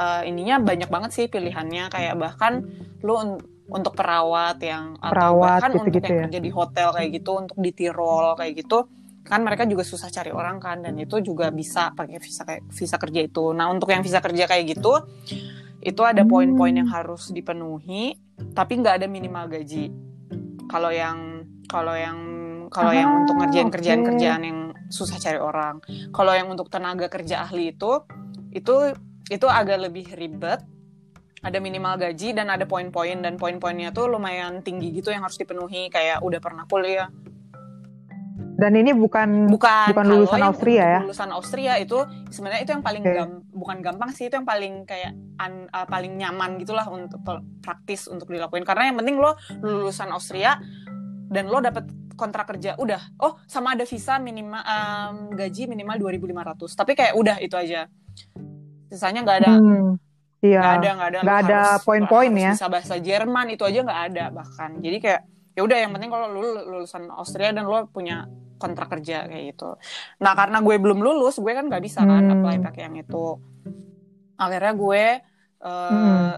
uh, 0.00 0.22
ininya 0.24 0.60
banyak 0.60 0.88
banget 0.88 1.10
sih 1.12 1.26
pilihannya 1.28 1.92
kayak 1.92 2.16
bahkan 2.16 2.64
lu 3.04 3.16
un 3.16 3.30
untuk 3.70 3.94
perawat 3.94 4.58
yang 4.66 4.98
perawat, 4.98 5.14
atau 5.14 5.38
bahkan 5.38 5.70
gitu, 5.70 5.78
untuk 5.78 5.94
gitu 5.94 6.06
yang 6.10 6.18
ya? 6.18 6.22
kerja 6.26 6.40
di 6.42 6.50
hotel 6.50 6.88
kayak 6.90 7.10
gitu, 7.22 7.30
untuk 7.38 7.56
di 7.62 7.70
Tirol 7.70 8.34
kayak 8.34 8.52
gitu 8.58 8.78
kan 9.20 9.44
mereka 9.44 9.68
juga 9.68 9.84
susah 9.84 10.08
cari 10.08 10.32
orang 10.32 10.58
kan 10.58 10.80
dan 10.80 10.96
itu 10.96 11.20
juga 11.20 11.52
bisa 11.52 11.92
pakai 11.92 12.18
visa 12.18 12.42
kayak 12.44 12.62
visa 12.72 12.96
kerja 12.96 13.20
itu. 13.24 13.44
Nah 13.52 13.68
untuk 13.68 13.92
yang 13.92 14.00
visa 14.00 14.18
kerja 14.18 14.48
kayak 14.48 14.64
gitu 14.76 14.94
itu 15.80 16.02
ada 16.04 16.24
poin-poin 16.28 16.76
yang 16.76 16.88
harus 16.92 17.32
dipenuhi 17.32 18.16
tapi 18.56 18.80
nggak 18.80 19.04
ada 19.04 19.06
minimal 19.06 19.48
gaji. 19.48 19.92
Kalau 20.68 20.90
yang 20.90 21.46
kalau 21.68 21.94
yang 21.94 22.18
kalau 22.70 22.94
yang 22.94 23.26
untuk 23.26 23.34
ngerjain 23.42 23.68
ah, 23.68 23.72
kerjaan-kerjaan 23.74 24.42
yang 24.46 24.58
susah 24.90 25.18
cari 25.18 25.38
orang. 25.42 25.82
Kalau 26.14 26.32
yang 26.34 26.48
untuk 26.50 26.70
tenaga 26.70 27.10
kerja 27.10 27.42
ahli 27.46 27.74
itu 27.74 28.02
itu 28.50 28.94
itu 29.30 29.46
agak 29.46 29.90
lebih 29.90 30.10
ribet 30.18 30.62
ada 31.40 31.56
minimal 31.56 31.96
gaji 31.96 32.36
dan 32.36 32.52
ada 32.52 32.68
poin-poin 32.68 33.16
dan 33.24 33.40
poin-poinnya 33.40 33.96
tuh 33.96 34.12
lumayan 34.12 34.60
tinggi 34.60 34.92
gitu 34.92 35.08
yang 35.08 35.24
harus 35.24 35.40
dipenuhi 35.40 35.88
kayak 35.88 36.20
udah 36.20 36.40
pernah 36.42 36.68
kuliah 36.68 37.08
dan 38.60 38.76
ini 38.76 38.92
bukan 38.92 39.48
bukan, 39.48 39.96
bukan 39.96 40.04
lulusan 40.04 40.40
Austria 40.44 40.84
ya? 40.84 41.00
Lulusan 41.00 41.30
Austria 41.32 41.72
itu 41.80 41.96
sebenarnya 42.28 42.60
itu 42.60 42.70
yang 42.76 42.84
paling 42.84 43.02
okay. 43.08 43.16
gam, 43.16 43.30
bukan 43.48 43.76
gampang 43.80 44.12
sih 44.12 44.28
itu 44.28 44.36
yang 44.36 44.44
paling 44.44 44.84
kayak 44.84 45.16
un, 45.16 45.64
uh, 45.72 45.86
paling 45.88 46.20
nyaman 46.20 46.60
gitulah 46.60 46.84
untuk 46.92 47.24
praktis 47.64 48.04
untuk 48.04 48.28
dilakuin. 48.28 48.68
Karena 48.68 48.92
yang 48.92 49.00
penting 49.00 49.16
lo 49.16 49.32
lulusan 49.64 50.12
Austria 50.12 50.60
dan 51.32 51.48
lo 51.48 51.64
dapet 51.64 51.88
kontrak 52.20 52.52
kerja 52.52 52.76
udah. 52.76 53.16
Oh 53.24 53.40
sama 53.48 53.72
ada 53.72 53.88
visa 53.88 54.20
minimal 54.20 54.60
um, 54.60 55.32
gaji 55.32 55.64
minimal 55.64 55.96
2.500 56.12 56.76
tapi 56.76 56.92
kayak 56.92 57.16
udah 57.16 57.40
itu 57.40 57.56
aja. 57.56 57.88
Sisanya 58.92 59.24
nggak 59.24 59.38
ada. 59.40 59.52
Hmm, 59.56 59.96
iya. 60.44 60.60
Nggak 60.60 60.76
ada 60.76 60.90
nggak 60.92 61.08
ada. 61.08 61.18
Nggak 61.24 61.38
ada 61.48 61.60
poin-poin 61.80 62.32
ya. 62.36 62.52
bisa 62.52 62.68
bahasa 62.68 63.00
Jerman 63.00 63.56
itu 63.56 63.64
aja 63.64 63.80
nggak 63.80 64.02
ada 64.12 64.24
bahkan. 64.28 64.76
Jadi 64.84 65.00
kayak 65.00 65.22
ya 65.56 65.64
udah 65.64 65.78
yang 65.80 65.96
penting 65.96 66.12
kalau 66.12 66.28
lu 66.28 66.60
lulusan 66.68 67.08
Austria 67.08 67.56
dan 67.56 67.64
lo 67.64 67.88
punya 67.88 68.28
kontrak 68.60 68.92
kerja 68.92 69.24
kayak 69.24 69.56
gitu. 69.56 69.80
Nah 70.20 70.36
karena 70.36 70.60
gue 70.60 70.76
belum 70.76 71.00
lulus, 71.00 71.40
gue 71.40 71.52
kan 71.56 71.64
nggak 71.64 71.80
bisa 71.80 72.04
kan 72.04 72.28
hmm. 72.28 72.34
apply 72.36 72.56
pakai 72.60 72.82
yang 72.86 72.96
itu. 73.00 73.26
Akhirnya 74.36 74.72
gue 74.76 75.04
uh, 75.64 75.88
hmm. 75.88 76.32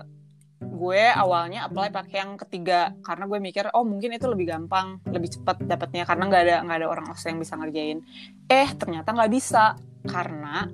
gue 0.63 1.03
awalnya 1.11 1.67
apply 1.67 1.91
pakai 1.91 2.17
yang 2.23 2.39
ketiga 2.39 2.95
karena 3.03 3.27
gue 3.27 3.39
mikir 3.43 3.65
oh 3.75 3.83
mungkin 3.83 4.15
itu 4.15 4.31
lebih 4.31 4.55
gampang, 4.55 5.03
lebih 5.11 5.35
cepat 5.35 5.67
dapatnya 5.67 6.07
karena 6.07 6.25
nggak 6.31 6.43
ada 6.47 6.57
nggak 6.63 6.79
ada 6.79 6.89
orang 6.89 7.07
Austria 7.11 7.35
yang 7.35 7.43
bisa 7.43 7.59
ngerjain. 7.59 7.99
Eh 8.47 8.69
ternyata 8.79 9.11
nggak 9.11 9.33
bisa 9.35 9.75
karena 10.07 10.71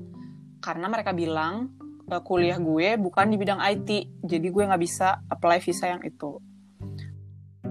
karena 0.61 0.87
mereka 0.93 1.17
bilang 1.17 1.73
uh, 2.13 2.21
kuliah 2.21 2.61
gue 2.61 3.01
bukan 3.01 3.27
di 3.33 3.37
bidang 3.41 3.61
IT, 3.65 3.89
jadi 4.21 4.47
gue 4.53 4.65
nggak 4.69 4.83
bisa 4.83 5.25
apply 5.33 5.65
visa 5.65 5.89
yang 5.89 6.05
itu. 6.05 6.48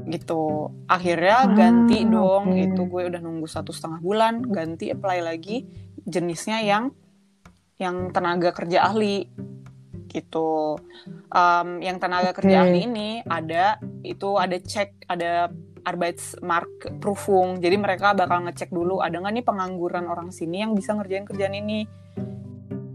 Gitu 0.07 0.71
akhirnya 0.87 1.37
Ah, 1.43 1.51
ganti 1.51 2.07
dong 2.07 2.55
oke. 2.55 2.63
itu 2.63 2.81
gue 2.87 3.03
udah 3.11 3.19
nunggu 3.19 3.45
satu 3.45 3.75
setengah 3.75 3.99
bulan 3.99 4.39
ganti 4.41 4.87
apply 4.87 5.19
lagi 5.19 5.67
jenisnya 6.01 6.63
yang 6.63 6.95
yang 7.77 8.09
tenaga 8.09 8.55
kerja 8.55 8.87
ahli 8.87 9.27
gitu 10.07 10.79
Em, 11.27 11.83
yang 11.83 11.99
tenaga 11.99 12.31
Oke. 12.31 12.39
kerja 12.41 12.63
ahli 12.63 12.87
ini 12.87 13.09
ada 13.21 13.75
itu 14.01 14.39
ada 14.39 14.55
cek 14.55 15.11
ada 15.11 15.51
Arbeitsmarktprüfung 15.83 17.59
jadi 17.59 17.75
mereka 17.75 18.15
bakal 18.15 18.47
ngecek 18.47 18.71
dulu 18.71 19.03
ada 19.03 19.19
nggak 19.19 19.33
nih 19.35 19.45
pengangguran 19.45 20.07
orang 20.07 20.31
sini 20.31 20.63
yang 20.63 20.71
bisa 20.71 20.95
ngerjain 20.95 21.27
kerjaan 21.27 21.55
ini 21.55 21.83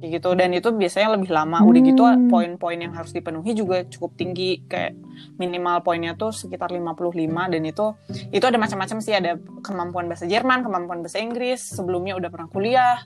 gitu. 0.02 0.34
Dan 0.34 0.50
itu 0.50 0.70
biasanya 0.70 1.14
lebih 1.14 1.30
lama. 1.30 1.62
Udah 1.62 1.80
gitu 1.80 2.02
Hmm. 2.02 2.26
poin-poin 2.26 2.74
yang 2.76 2.90
harus 2.90 3.10
dipenuhi 3.10 3.52
juga 3.52 3.84
cukup 3.84 4.16
tinggi. 4.16 4.64
Kayak 4.64 4.98
minimal 5.36 5.78
poinnya 5.80 6.12
tuh 6.12 6.30
sekitar 6.30 6.70
55 6.70 7.14
dan 7.46 7.62
itu 7.62 7.94
itu 8.28 8.42
ada 8.42 8.56
macam-macam 8.56 8.98
sih. 8.98 9.12
Ada 9.12 9.34
kemampuan 9.60 10.06
bahasa 10.06 10.24
Jerman 10.24 10.62
kemampuan 10.62 10.98
bahasa 11.00 11.16
Inggris. 11.16 11.62
Sebelumnya 11.62 12.16
udah 12.16 12.28
pernah 12.28 12.48
kuliah. 12.48 12.98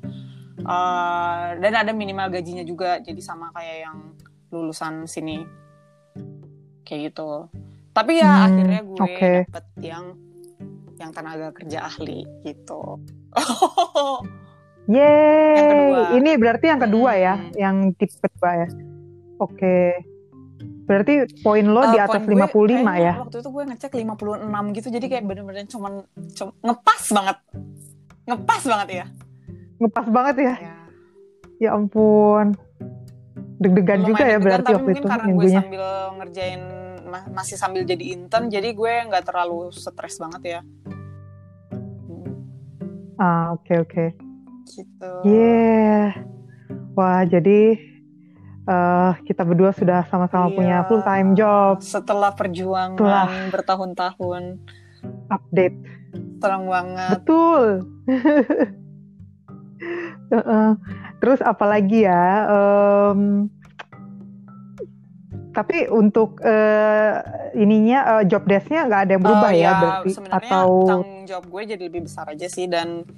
Eh, 0.57 1.47
dan 1.59 1.73
ada 1.75 1.93
minimal 1.93 2.31
gajinya 2.31 2.63
juga. 2.63 2.97
Jadi 2.99 3.21
sama 3.21 3.53
kayak 3.53 3.77
yang 3.83 3.97
lulusan 4.49 5.05
sini. 5.05 5.45
Kayak 6.83 7.13
gitu. 7.13 7.51
Tapi 7.91 8.13
ya 8.17 8.29
Hmm, 8.31 8.47
akhirnya 8.47 8.81
gue 8.83 8.99
oke. 8.99 9.31
dapet 9.49 9.65
yang 9.81 10.05
yang 10.97 11.13
tenaga 11.13 11.53
kerja 11.53 11.85
ahli 11.85 12.25
gitu 12.41 12.97
Yeay, 14.87 16.15
ini 16.15 16.31
berarti 16.35 16.67
yang 16.67 16.79
kedua 16.79 17.13
ya, 17.15 17.35
Hmm. 17.35 17.51
yang 17.55 17.77
tipe 17.93 18.15
kedua 18.17 18.51
ya. 18.57 18.69
Oke. 19.37 19.79
Berarti 20.87 21.13
poin 21.43 21.67
lo 21.67 21.83
di 21.85 21.99
Eh, 21.99 22.01
atas 22.01 22.23
gue 22.23 22.31
55 22.31 22.55
kayaknya 22.87 23.03
ya. 23.03 23.13
Waktu 23.19 23.37
itu 23.37 23.49
gue 23.51 23.63
ngecek 23.67 23.93
56 23.97 24.65
gitu 24.73 24.87
jadi 24.89 25.07
kayak 25.09 25.25
bener-bener 25.27 25.67
cuman 25.67 25.93
cum- 26.33 26.55
ngepas 26.63 27.03
banget. 27.11 27.37
Ngepas 28.25 28.63
banget 28.63 28.89
ya. 28.93 29.05
Ngepas 29.77 30.07
banget 30.07 30.37
ya. 30.39 30.55
Ya. 30.57 30.75
Ya 31.59 31.71
ampun. 31.73 32.55
Deg-degan 33.59 34.05
juga 34.05 34.23
ya 34.23 34.37
deg-degan, 34.37 34.45
berarti 34.45 34.63
tapi 34.63 34.73
waktu 34.73 34.85
mungkin 34.85 35.03
itu 35.03 35.09
karena 35.09 35.27
gue 35.27 35.49
sambil 35.51 35.85
ngerjain 36.15 36.63
ma- 37.03 37.29
masih 37.33 37.57
sambil 37.57 37.83
jadi 37.83 38.05
intern 38.13 38.47
jadi 38.47 38.69
gue 38.71 38.93
nggak 39.09 39.25
terlalu 39.25 39.73
stres 39.73 40.17
banget 40.17 40.43
ya. 40.45 40.61
Ah, 43.17 43.51
oke 43.51 43.75
oke. 43.81 44.05
Gitu. 44.67 45.11
Yeah. 45.23 46.19
Wah, 46.93 47.23
jadi 47.23 47.79
eh, 48.65 49.13
kita 49.23 49.43
berdua 49.43 49.71
sudah 49.71 50.03
sama-sama 50.05 50.49
Iya. 50.49 50.55
punya 50.55 50.77
full 50.85 51.01
time 51.01 51.33
job. 51.33 51.79
Setelah 51.79 52.33
perjuangan 52.33 52.99
Setelah. 52.99 53.29
bertahun-tahun, 53.49 54.43
Update. 55.29 55.79
terang 56.37 56.67
banget. 56.67 57.11
Betul. 57.17 57.65
Heeh. 60.27 60.71
Terus 61.17 61.41
apalagi 61.41 62.03
ya? 62.03 62.27
em, 62.47 63.49
tapi 65.51 65.89
untuk 65.89 66.37
eh, 66.43 67.13
ininya 67.55 68.21
eh, 68.21 68.25
job 68.27 68.45
desk-nya 68.45 68.85
nggak 68.85 69.03
ada 69.03 69.13
yang 69.13 69.25
berubah 69.25 69.51
Eh, 69.51 69.59
ya, 69.59 69.73
berarti 69.75 70.11
sebenarnya 70.13 70.51
atau 70.53 70.69
tanggung 70.85 71.25
jawab 71.25 71.45
gue 71.47 71.63
jadi 71.67 71.83
lebih 71.83 72.03
besar 72.05 72.27
aja 72.29 72.47
sih 72.47 72.67
dan 72.67 73.09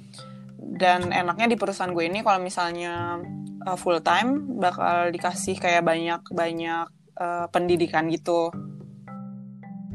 dan 0.68 1.08
enaknya 1.08 1.48
di 1.48 1.56
perusahaan 1.56 1.90
gue 1.90 2.04
ini 2.04 2.20
kalau 2.20 2.38
misalnya 2.38 3.16
uh, 3.64 3.76
full 3.76 3.98
time 4.00 4.60
bakal 4.60 5.08
dikasih 5.08 5.56
kayak 5.56 5.80
banyak 5.82 6.20
banyak 6.28 6.86
uh, 7.16 7.46
pendidikan 7.48 8.06
gitu. 8.08 8.52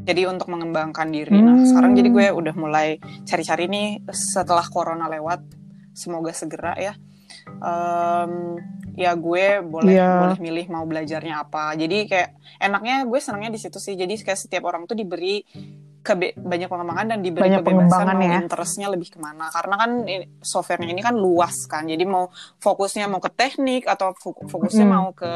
Jadi 0.04 0.28
untuk 0.28 0.52
mengembangkan 0.52 1.08
diri. 1.08 1.32
Nah, 1.32 1.56
Hmm. 1.56 1.64
sekarang 1.64 1.92
jadi 1.96 2.08
gue 2.12 2.26
udah 2.36 2.54
mulai 2.60 3.00
cari-cari 3.24 3.64
nih 3.72 3.88
setelah 4.12 4.68
corona 4.68 5.08
lewat. 5.08 5.40
Semoga 5.96 6.36
segera 6.36 6.76
ya. 6.76 6.92
Em, 7.48 8.60
ya 8.94 9.16
gue 9.16 9.64
boleh 9.64 9.96
Iya. 9.96 10.10
boleh 10.20 10.38
milih 10.44 10.66
mau 10.68 10.84
belajarnya 10.84 11.48
apa. 11.48 11.72
Jadi 11.74 12.04
kayak 12.04 12.36
enaknya 12.60 13.08
gue 13.08 13.16
senangnya 13.16 13.56
di 13.56 13.60
situ 13.64 13.80
sih. 13.80 13.96
Jadi 13.96 14.12
kayak 14.20 14.36
setiap 14.36 14.68
orang 14.68 14.84
tuh 14.84 14.92
diberi 14.92 15.40
kebe- 16.04 16.36
banyak 16.36 16.68
pengembangan 16.68 17.06
dan 17.08 17.18
diberi 17.18 17.42
Banyak 17.42 17.60
kebebasan 17.60 17.80
pengembangan 17.80 18.14
mau 18.14 18.28
ya. 18.28 18.38
interestnya 18.38 18.86
lebih 18.86 19.08
ke 19.08 19.18
mana. 19.18 19.48
Karena 19.48 19.74
kan 19.74 19.90
ini- 20.04 20.28
softwarenya 20.38 20.92
ini 20.92 21.00
kan 21.00 21.16
luas 21.16 21.64
kan. 21.64 21.84
Jadi 21.84 22.04
mau 22.04 22.28
fokusnya 22.58 23.08
mau 23.08 23.18
ke 23.18 23.32
teknik 23.32 23.84
atau 23.84 24.12
fo- 24.12 24.44
fokusnya 24.44 24.84
Mm-mm. 24.84 24.94
mau 24.94 25.08
ke 25.10 25.32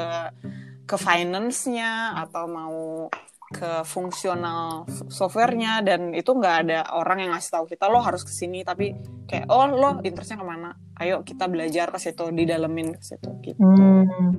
ke 0.84 0.96
finance-nya 0.96 1.92
atau 2.18 2.44
mau 2.44 3.08
ke 3.48 3.80
fungsional 3.82 4.84
softwarenya 5.08 5.80
dan 5.80 6.12
itu 6.12 6.30
nggak 6.30 6.56
ada 6.62 6.92
orang 6.92 7.18
yang 7.18 7.30
ngasih 7.32 7.48
tahu 7.50 7.64
kita 7.66 7.88
lo 7.88 7.98
harus 7.98 8.20
ke 8.20 8.28
sini 8.30 8.60
tapi 8.60 8.92
kayak 9.24 9.48
oh 9.48 9.64
lo 9.66 9.90
interestnya 10.02 10.36
ke 10.36 10.44
mana 10.44 10.72
ayo 10.98 11.20
kita 11.22 11.44
belajar 11.44 11.88
ke 11.88 11.96
situ 11.98 12.28
didalemin 12.28 12.92
ke 12.92 13.02
situ 13.02 13.28
gitu 13.42 13.56
Hmm. 13.56 14.36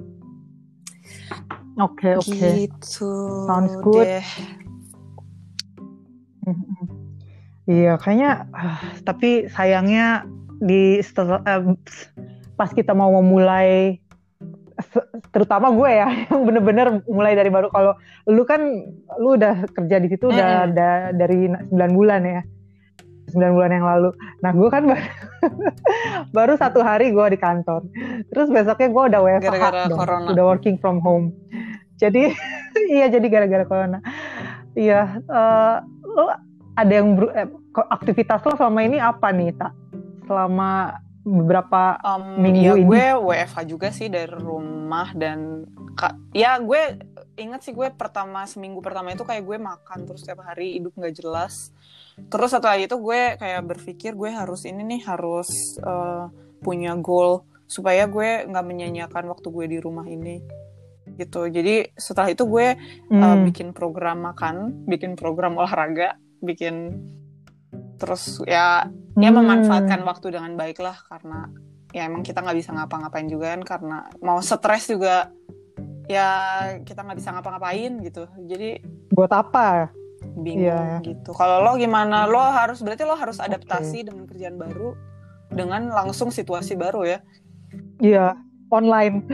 Oke 1.80 2.14
oke. 2.14 2.38
gitu 2.60 3.10
Sounds 3.46 3.74
good. 3.80 4.06
deh. 4.06 4.26
Mhm. 6.56 6.86
Iya, 7.70 7.94
kayaknya 8.02 8.32
ah, 8.50 8.82
tapi 9.06 9.46
sayangnya 9.48 10.26
di 10.58 10.98
setelah 11.00 11.40
eh, 11.46 11.62
pas 12.56 12.70
kita 12.70 12.92
mau 12.92 13.14
memulai 13.16 14.02
terutama 15.30 15.70
gue 15.72 15.90
ya 15.92 16.08
yang 16.32 16.48
bener-bener 16.48 17.04
mulai 17.06 17.36
dari 17.36 17.52
baru 17.52 17.68
kalau 17.70 17.94
lu 18.26 18.44
kan 18.44 18.64
lu 19.20 19.36
udah 19.36 19.68
kerja 19.70 20.00
di 20.00 20.08
situ 20.08 20.32
udah 20.32 20.66
Mm-mm. 20.66 20.76
da- 20.76 21.12
dari 21.14 21.48
9 21.48 21.70
bulan 21.94 22.22
ya 22.24 22.42
9 23.30 23.54
bulan 23.54 23.72
yang 23.72 23.86
lalu 23.86 24.10
nah 24.40 24.52
gue 24.52 24.70
kan 24.72 24.84
baru, 24.88 25.06
baru 26.38 26.54
satu 26.56 26.80
hari 26.80 27.12
gue 27.12 27.26
di 27.30 27.38
kantor 27.38 27.86
terus 28.32 28.48
besoknya 28.50 28.88
gue 28.90 29.04
udah 29.14 29.20
WFH 29.22 29.44
Gara-gara 29.46 29.82
dong, 29.86 30.00
corona. 30.00 30.28
udah 30.32 30.44
working 30.48 30.76
from 30.80 31.04
home 31.04 31.36
jadi 32.00 32.32
iya 32.96 33.12
jadi 33.12 33.28
gara-gara 33.28 33.68
corona 33.68 34.00
iya 34.74 35.20
eh, 35.20 35.76
lu 36.20 36.28
ada 36.76 36.94
yang 36.94 37.16
beru- 37.16 37.32
eh, 37.32 37.48
aktivitas 37.88 38.44
lo 38.44 38.56
selama 38.56 38.80
ini 38.84 39.00
apa 39.00 39.32
nih 39.32 39.56
tak 39.56 39.72
selama 40.28 41.00
beberapa 41.24 42.00
Um, 42.02 42.40
Minggu 42.40 42.64
ya 42.64 42.74
ini. 42.80 42.88
gue 42.88 43.06
WFH 43.24 43.58
juga 43.68 43.88
sih 43.92 44.08
dari 44.08 44.32
rumah 44.32 45.12
dan 45.12 45.68
ya 46.32 46.56
gue 46.64 46.96
inget 47.36 47.60
sih 47.60 47.76
gue 47.76 47.92
pertama 47.92 48.48
seminggu 48.48 48.80
pertama 48.80 49.12
itu 49.12 49.28
kayak 49.28 49.44
gue 49.44 49.58
makan 49.60 50.08
terus 50.08 50.24
setiap 50.24 50.48
hari 50.48 50.80
hidup 50.80 50.96
nggak 50.96 51.16
jelas. 51.20 51.76
Terus 52.32 52.52
setelah 52.52 52.80
itu 52.80 52.96
gue 52.96 53.36
kayak 53.36 53.62
berpikir 53.68 54.16
gue 54.16 54.32
harus 54.32 54.64
ini 54.64 54.84
nih 54.84 55.02
harus 55.08 55.48
eh, 55.80 56.26
punya 56.64 56.96
goal 57.00 57.44
supaya 57.68 58.08
gue 58.10 58.48
nggak 58.48 58.66
menyanyiakan 58.66 59.30
waktu 59.30 59.48
gue 59.52 59.66
di 59.70 59.78
rumah 59.78 60.08
ini 60.08 60.42
gitu. 61.20 61.46
Jadi 61.46 61.92
setelah 61.94 62.32
itu 62.32 62.48
gue 62.48 62.80
uh, 63.12 63.14
Hmm. 63.14 63.44
bikin 63.44 63.76
program 63.76 64.24
makan, 64.24 64.88
bikin 64.88 65.14
program 65.14 65.60
olahraga, 65.60 66.16
bikin 66.40 66.96
terus 68.00 68.40
ya 68.48 68.88
ya 69.14 69.30
Hmm. 69.30 69.36
memanfaatkan 69.44 70.00
waktu 70.08 70.32
dengan 70.32 70.56
baik 70.56 70.80
lah 70.80 70.96
karena 71.06 71.52
ya 71.92 72.08
emang 72.08 72.24
kita 72.24 72.40
nggak 72.40 72.56
bisa 72.56 72.72
ngapa-ngapain 72.72 73.28
juga 73.28 73.52
kan 73.52 73.62
karena 73.68 73.98
mau 74.24 74.40
stres 74.40 74.88
juga 74.88 75.28
ya 76.08 76.30
kita 76.82 77.04
nggak 77.04 77.20
bisa 77.20 77.36
ngapa-ngapain 77.36 78.00
gitu. 78.02 78.24
Jadi 78.48 78.80
buat 79.12 79.30
apa? 79.30 79.92
Bingung 80.40 80.64
Iya. 80.72 81.04
gitu. 81.04 81.36
Kalau 81.36 81.60
lo 81.60 81.76
gimana? 81.76 82.24
Lo 82.24 82.40
harus 82.40 82.80
berarti 82.80 83.04
lo 83.04 83.14
harus 83.14 83.38
adaptasi 83.38 84.08
dengan 84.08 84.24
kerjaan 84.26 84.56
baru 84.56 84.96
dengan 85.50 85.90
langsung 85.90 86.30
situasi 86.30 86.78
baru 86.78 87.04
ya? 87.04 87.20
Iya, 88.00 88.38
online. 88.70 89.26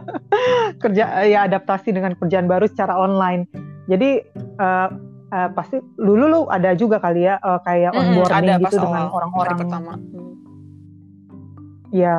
Kerja 0.82 1.24
ya 1.26 1.46
adaptasi 1.46 1.94
dengan 1.94 2.14
kerjaan 2.18 2.50
baru 2.50 2.66
secara 2.68 2.98
online. 2.98 3.46
Jadi 3.86 4.22
eh, 4.36 4.88
eh, 5.32 5.48
pasti 5.54 5.78
dulu 5.96 6.24
lu 6.26 6.40
ada 6.50 6.74
juga 6.74 6.98
kali 6.98 7.26
ya 7.26 7.38
eh, 7.38 7.60
kayak 7.62 7.94
Mm-mm, 7.94 8.02
onboarding 8.02 8.56
ada 8.58 8.62
gitu 8.66 8.76
dengan 8.82 9.06
orang-orang. 9.10 9.58
pertama 9.58 9.92
Hmm. 9.96 10.34
Iya. 11.94 12.18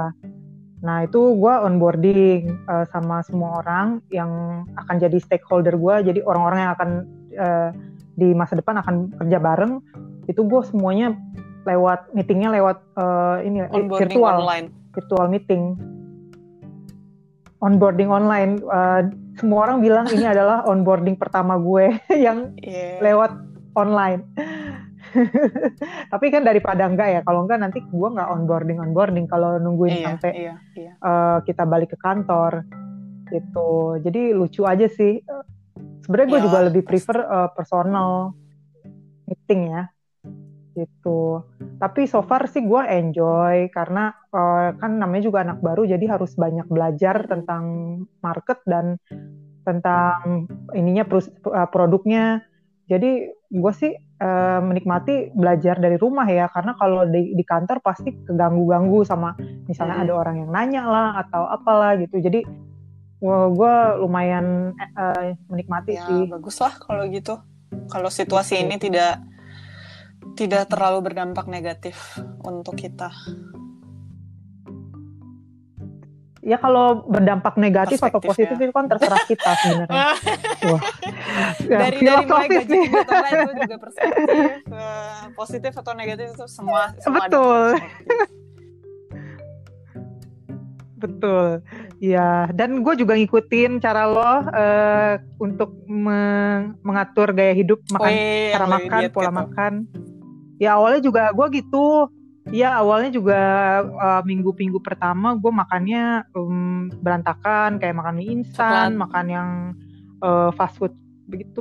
Nah 0.78 0.98
itu 1.04 1.20
gua 1.36 1.68
onboarding 1.68 2.42
eh, 2.48 2.86
sama 2.90 3.22
semua 3.28 3.62
orang 3.62 4.00
yang 4.10 4.64
akan 4.80 4.96
jadi 4.98 5.18
stakeholder 5.20 5.76
gua. 5.76 6.00
Jadi 6.00 6.24
orang-orang 6.24 6.60
yang 6.64 6.72
akan 6.74 6.90
eh, 7.36 7.70
di 8.18 8.34
masa 8.34 8.58
depan 8.58 8.80
akan 8.82 9.14
kerja 9.22 9.38
bareng. 9.38 9.84
Itu 10.28 10.44
gue 10.44 10.60
semuanya 10.68 11.16
lewat 11.64 12.12
meetingnya 12.12 12.52
lewat 12.52 12.78
eh, 12.98 13.38
ini 13.48 13.64
onboarding 13.70 14.20
virtual. 14.20 14.36
online 14.44 14.68
virtual 14.98 15.30
meeting, 15.30 15.78
onboarding 17.60 18.10
online. 18.10 18.62
Uh, 18.66 19.10
semua 19.38 19.70
orang 19.70 19.82
bilang 19.82 20.06
ini 20.10 20.26
adalah 20.26 20.66
onboarding 20.66 21.18
pertama 21.18 21.58
gue 21.58 21.98
yang 22.26 22.54
Iya. 22.60 23.02
lewat 23.02 23.32
online. 23.78 24.26
Tapi 26.14 26.26
kan 26.30 26.44
daripada 26.44 26.84
enggak 26.86 27.10
ya, 27.10 27.22
kalau 27.24 27.48
enggak 27.48 27.64
nanti 27.64 27.80
gue 27.82 28.08
nggak 28.12 28.28
onboarding 28.28 28.78
onboarding 28.84 29.26
kalau 29.26 29.56
nungguin 29.58 30.04
iya, 30.04 30.06
sampai 30.12 30.32
iya, 30.36 30.54
iya. 30.76 30.92
uh, 31.00 31.40
kita 31.48 31.64
balik 31.64 31.96
ke 31.96 31.98
kantor 31.98 32.68
gitu. 33.32 33.98
Jadi 34.04 34.36
lucu 34.36 34.68
aja 34.68 34.86
sih. 34.92 35.22
Sebenarnya 36.04 36.28
gue 36.32 36.40
Ya, 36.40 36.46
juga 36.48 36.60
lebih 36.68 36.84
prefer 36.88 37.18
uh, 37.24 37.50
personal 37.52 38.32
meeting 39.28 39.76
ya 39.76 39.92
gitu. 40.78 41.42
Tapi 41.82 42.06
so 42.06 42.22
far 42.22 42.46
sih 42.46 42.62
gue 42.62 42.82
enjoy 42.86 43.74
karena 43.74 44.14
uh, 44.30 44.78
kan 44.78 45.02
namanya 45.02 45.24
juga 45.26 45.42
anak 45.42 45.60
baru 45.66 45.90
jadi 45.90 46.06
harus 46.06 46.38
banyak 46.38 46.70
belajar 46.70 47.26
tentang 47.26 47.64
market 48.22 48.62
dan 48.70 49.02
tentang 49.66 50.46
ininya 50.78 51.04
uh, 51.10 51.68
produknya. 51.74 52.46
Jadi 52.88 53.28
gue 53.52 53.74
sih 53.76 53.92
uh, 54.22 54.60
menikmati 54.64 55.34
belajar 55.36 55.76
dari 55.82 55.98
rumah 56.00 56.30
ya 56.30 56.48
karena 56.54 56.78
kalau 56.80 57.04
di, 57.10 57.36
di 57.36 57.44
kantor 57.44 57.84
pasti 57.84 58.16
keganggu-ganggu 58.24 59.04
sama 59.04 59.36
misalnya 59.68 60.00
hmm. 60.00 60.06
ada 60.08 60.14
orang 60.16 60.36
yang 60.46 60.52
nanya 60.54 60.84
lah 60.88 61.08
atau 61.26 61.50
apalah 61.50 61.98
gitu. 62.00 62.22
Jadi 62.22 62.46
gue 63.18 63.76
lumayan 63.98 64.78
uh, 64.94 65.34
menikmati 65.50 65.98
ya, 65.98 66.06
sih. 66.06 66.30
bagus 66.30 66.62
lah 66.62 66.74
kalau 66.78 67.04
gitu. 67.10 67.42
Kalau 67.92 68.08
situasi 68.08 68.64
ini 68.64 68.80
tidak 68.80 69.20
tidak 70.34 70.68
terlalu 70.68 71.12
berdampak 71.12 71.46
negatif 71.48 72.20
untuk 72.44 72.76
kita. 72.76 73.14
Ya 76.48 76.56
kalau 76.56 77.04
berdampak 77.04 77.60
negatif 77.60 78.00
atau 78.00 78.24
positif 78.24 78.56
ya. 78.56 78.70
itu 78.70 78.72
kan 78.72 78.88
terserah 78.88 79.20
kita 79.28 79.52
sebenarnya. 79.60 80.08
Wah, 80.72 80.82
ya, 81.60 81.78
dari 81.84 81.98
dari 82.00 82.24
mulai 82.24 82.48
gaji 82.48 82.80
itu 82.88 83.54
juga 83.68 83.78
perspektif 83.84 84.40
uh, 84.72 85.28
positif 85.36 85.72
atau 85.76 85.92
negatif 85.92 86.40
itu 86.40 86.46
semua, 86.48 86.96
semua 87.04 87.28
betul. 87.28 87.68
betul, 91.04 91.48
ya. 92.00 92.48
Dan 92.56 92.80
gue 92.80 92.94
juga 92.96 93.20
ngikutin 93.20 93.84
cara 93.84 94.08
lo 94.08 94.24
uh, 94.24 94.40
untuk 95.44 95.76
mengatur 96.80 97.36
gaya 97.36 97.60
hidup, 97.60 97.84
makan, 97.92 98.12
oh, 98.16 98.52
cara 98.56 98.66
makan, 98.72 99.02
pola 99.12 99.28
gitu. 99.28 99.36
makan 99.36 99.74
ya 100.62 100.78
awalnya 100.78 101.02
juga 101.02 101.34
gue 101.34 101.48
gitu. 101.62 102.10
Ya 102.48 102.80
awalnya 102.80 103.12
juga 103.12 103.42
uh, 103.84 104.24
minggu-minggu 104.24 104.80
pertama 104.80 105.36
gue 105.36 105.52
makannya 105.52 106.24
um, 106.32 106.88
berantakan 107.04 107.76
kayak 107.76 108.00
makan 108.00 108.16
mie 108.16 108.40
instan 108.40 108.96
makan 108.96 109.26
yang 109.28 109.50
uh, 110.24 110.48
fast 110.56 110.80
food 110.80 110.96
begitu 111.28 111.60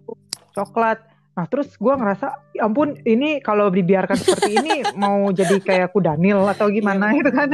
coklat. 0.54 1.02
Nah 1.34 1.44
terus 1.50 1.74
gue 1.74 1.90
ngerasa 1.90 2.54
ya 2.54 2.70
ampun 2.70 2.94
ini 3.02 3.42
kalau 3.42 3.66
dibiarkan 3.66 4.14
seperti 4.14 4.62
ini 4.62 4.74
mau 5.02 5.26
jadi 5.34 5.58
kayak 5.58 5.90
kudanil 5.90 6.46
atau 6.54 6.70
gimana 6.70 7.10
iya, 7.10 7.18
gitu 7.18 7.30
kan. 7.34 7.48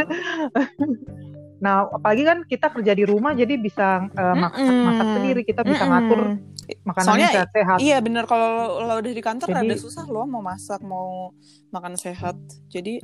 Nah, 1.62 1.86
apalagi 1.94 2.26
kan 2.26 2.38
kita 2.42 2.74
kerja 2.74 2.90
di 2.90 3.06
rumah 3.06 3.38
jadi 3.38 3.54
bisa 3.54 4.10
uh, 4.18 4.34
masak, 4.34 4.66
masak 4.66 5.08
sendiri, 5.14 5.40
kita 5.46 5.62
bisa 5.62 5.86
ngatur 5.86 6.42
makanan 6.80 7.08
Soalnya, 7.08 7.28
sehat, 7.32 7.48
sehat. 7.52 7.78
Iya 7.78 7.96
bener 8.00 8.24
kalau 8.24 8.80
lo 8.84 8.94
udah 8.98 9.12
di 9.12 9.22
kantor 9.24 9.48
jadi, 9.52 9.68
ada 9.68 9.74
susah 9.76 10.04
loh 10.08 10.24
mau 10.24 10.40
masak, 10.40 10.80
mau 10.80 11.36
makan 11.74 11.94
sehat. 12.00 12.36
Jadi 12.72 13.02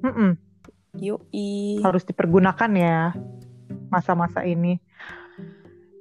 mm 0.00 0.12
-mm. 0.12 0.30
Yoi. 1.00 1.80
Harus 1.84 2.02
dipergunakan 2.08 2.70
ya 2.76 3.14
masa-masa 3.92 4.42
ini. 4.46 4.80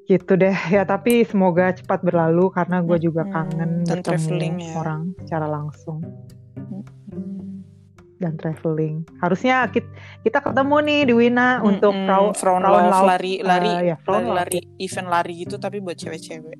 Gitu 0.09 0.33
deh 0.39 0.57
ya 0.73 0.83
tapi 0.89 1.21
semoga 1.21 1.69
cepat 1.69 2.01
berlalu 2.01 2.49
karena 2.49 2.81
gue 2.81 2.97
juga 2.97 3.29
kangen 3.29 3.85
hmm, 3.85 3.87
bertemu 3.93 4.57
ya. 4.57 4.73
orang 4.73 5.13
secara 5.21 5.45
langsung 5.45 6.01
dan 8.19 8.35
traveling. 8.35 9.07
Harusnya 9.23 9.65
kita, 9.71 9.87
kita 10.21 10.39
ketemu 10.43 10.75
nih 10.83 10.99
di 11.07 11.13
Wina 11.15 11.59
hmm, 11.59 11.69
untuk 11.71 11.95
hmm, 11.95 12.35
front 12.35 12.63
love, 12.67 13.07
lari 13.07 13.39
lari 13.39 13.71
uh, 13.71 13.81
ya, 13.81 13.95
lari, 14.05 14.27
lari 14.27 14.59
event 14.77 15.07
lari 15.07 15.33
gitu 15.47 15.55
tapi 15.55 15.79
buat 15.79 15.95
cewek-cewek. 15.95 16.59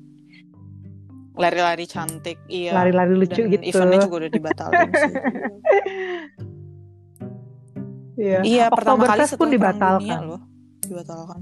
Lari-lari 1.40 1.86
cantik, 1.88 2.36
iya. 2.50 2.74
Lari-lari 2.74 3.16
lucu 3.16 3.46
dan 3.46 3.52
gitu. 3.54 3.62
Eventnya 3.64 3.98
juga 4.04 4.16
udah 4.26 4.32
dibatalkan 4.32 4.88
sih. 5.00 5.12
iya. 8.18 8.38
Iya, 8.44 8.64
pertama 8.72 9.08
kali 9.08 9.24
pun 9.36 9.48
dibatalkan. 9.48 10.00
Dunia 10.04 10.20
loh, 10.20 10.40
dibatalkan. 10.84 11.40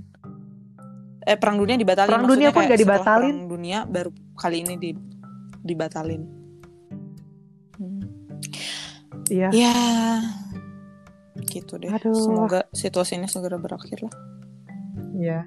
Eh 1.26 1.36
perang 1.36 1.56
dunia 1.58 1.76
dibatalin. 1.76 2.10
Perang 2.10 2.26
dunia 2.26 2.48
pun 2.54 2.62
gak 2.66 2.78
dibatalin. 2.78 3.34
Perang 3.34 3.50
dunia 3.50 3.78
baru 3.84 4.10
kali 4.38 4.56
ini 4.66 4.74
di, 4.78 4.90
dibatalin. 5.66 6.37
Iya. 9.28 9.48
Ya. 9.52 9.76
Gitu 11.48 11.78
deh. 11.78 11.92
Aduh. 11.92 12.16
Semoga 12.16 12.66
situasi 12.74 13.20
ini 13.20 13.28
segera 13.30 13.60
berakhir 13.60 14.04
lah. 14.04 14.14
Iya. 15.14 15.40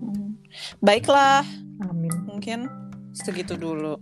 Hmm. 0.00 0.40
Baiklah. 0.82 1.44
Amin. 1.86 2.12
Mungkin 2.26 2.66
segitu 3.12 3.54
dulu. 3.54 4.00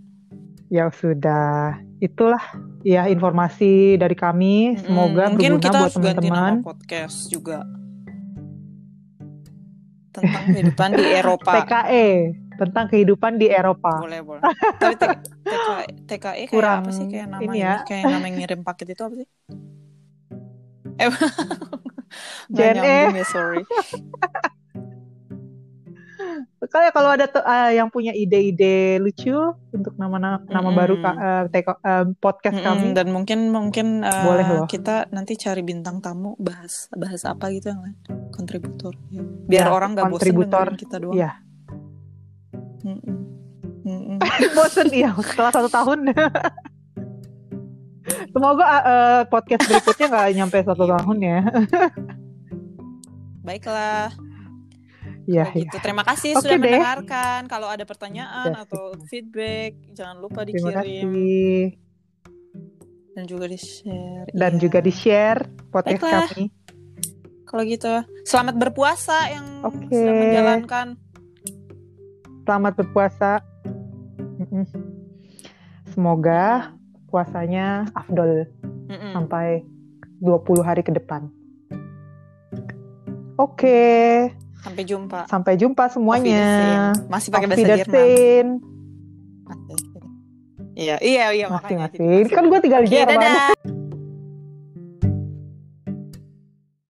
Ya 0.71 0.89
sudah. 0.89 1.79
Itulah 2.01 2.41
ya 2.81 3.07
informasi 3.07 3.95
dari 3.99 4.15
kami. 4.17 4.79
Semoga 4.81 5.29
hmm, 5.29 5.31
mungkin 5.37 5.51
kita 5.61 5.77
buat 5.85 5.93
teman-teman. 5.93 6.53
podcast 6.65 7.29
juga 7.29 7.63
tentang 10.15 10.43
kehidupan 10.55 10.89
di 10.95 11.05
Eropa. 11.11 11.51
TKE 11.59 12.44
tentang 12.55 12.85
kehidupan 12.91 13.37
di 13.39 13.47
Eropa. 13.51 14.01
Boleh 14.01 14.21
boleh. 14.23 14.41
Tapi 14.81 14.95
TKE, 14.95 15.85
TKE 16.07 16.17
kayak 16.19 16.49
Kurang 16.51 16.81
apa 16.83 16.89
sih 16.91 17.05
kayak 17.07 17.27
nama 17.31 17.41
ini 17.43 17.57
ya. 17.61 17.75
Kayak 17.83 18.03
nama 18.11 18.27
ngirim 18.31 18.61
paket 18.63 18.87
itu 18.95 19.01
apa 19.03 19.15
sih? 19.19 19.27
Eh, 20.95 21.11
JNE. 22.55 22.97
Ya, 23.11 23.25
sorry. 23.27 23.63
Kayak 26.65 26.91
kalau 26.97 27.13
ada 27.13 27.29
uh, 27.29 27.71
yang 27.71 27.87
punya 27.93 28.09
ide-ide 28.15 28.97
lucu 28.97 29.35
untuk 29.69 29.93
nama-nama 29.95 30.41
nama 30.49 30.69
mm. 30.73 30.75
baru 30.75 30.95
uh, 30.97 31.43
teko, 31.53 31.77
uh, 31.77 32.05
podcast 32.17 32.57
mm, 32.57 32.65
kami 32.65 32.87
dan 32.97 33.07
mungkin 33.13 33.53
mungkin 33.53 34.01
uh, 34.01 34.25
boleh 34.25 34.47
loh. 34.49 34.65
kita 34.65 35.05
nanti 35.13 35.37
cari 35.37 35.61
bintang 35.61 36.01
tamu 36.01 36.33
bahas 36.41 36.89
bahas 36.97 37.21
apa 37.29 37.53
gitu 37.53 37.69
yang 37.69 37.85
lain 37.85 37.97
kontributor 38.33 38.97
ya. 39.13 39.21
biar 39.45 39.67
ya, 39.69 39.71
orang 39.71 39.89
nggak 39.93 40.09
bosan 40.09 40.73
kita 40.73 40.97
doang. 40.97 41.15
Ya. 41.15 41.44
Mm 42.85 43.01
-mm. 43.01 44.21
bosan 44.57 44.93
ya 44.93 45.09
setelah 45.17 45.49
satu 45.49 45.69
tahun. 45.73 46.05
Semoga 48.33 48.65
uh, 48.85 49.21
podcast 49.25 49.65
berikutnya 49.65 50.05
nggak 50.13 50.27
nyampe 50.37 50.57
satu 50.61 50.85
tahun 50.85 51.17
ya. 51.17 51.41
Baiklah. 53.47 54.13
Ya, 55.25 55.49
gitu. 55.57 55.73
ya. 55.73 55.81
Terima 55.81 56.05
kasih 56.05 56.37
okay 56.37 56.41
sudah 56.45 56.57
deh. 56.61 56.63
mendengarkan. 56.77 57.49
Kalau 57.49 57.65
ada 57.65 57.81
pertanyaan 57.81 58.53
ya, 58.53 58.61
atau 58.61 58.93
feedback, 59.09 59.73
jangan 59.97 60.21
lupa 60.21 60.45
dikirim. 60.45 60.69
Terima 60.69 60.85
kasih. 60.85 61.01
Dan 63.17 63.23
juga 63.25 63.45
di-share. 63.49 64.29
Dan 64.29 64.53
ya. 64.53 64.59
juga 64.61 64.77
di-share 64.85 65.49
podcast 65.73 66.05
Baiklah. 66.05 66.29
kami. 66.29 66.45
Kalau 67.49 67.63
gitu, 67.65 67.93
selamat 68.27 68.55
berpuasa 68.61 69.17
yang 69.33 69.65
okay. 69.65 69.89
sedang 69.89 70.17
menjalankan. 70.19 70.87
Selamat 72.45 72.77
berpuasa. 72.77 73.41
Semoga 75.89 76.77
puasanya 77.09 77.89
afdol 77.97 78.45
Mm-mm. 78.85 79.11
sampai 79.17 79.65
20 80.21 80.61
hari 80.61 80.85
ke 80.85 80.93
depan. 80.93 81.25
Oke. 83.41 83.65
Okay. 83.65 84.05
Sampai 84.61 84.83
jumpa. 84.85 85.19
Sampai 85.25 85.53
jumpa 85.57 85.89
semuanya. 85.89 86.93
Masih 87.09 87.33
pakai 87.33 87.49
bahasa 87.49 87.81
Jerman. 87.81 88.61
Iya, 90.77 91.01
iya, 91.01 91.25
iya. 91.33 91.47
Masih, 91.49 91.81
masih. 91.81 92.29
Kan 92.29 92.45
gue 92.45 92.59
tinggal 92.61 92.85
di 92.85 92.93
Jerman. 92.93 93.73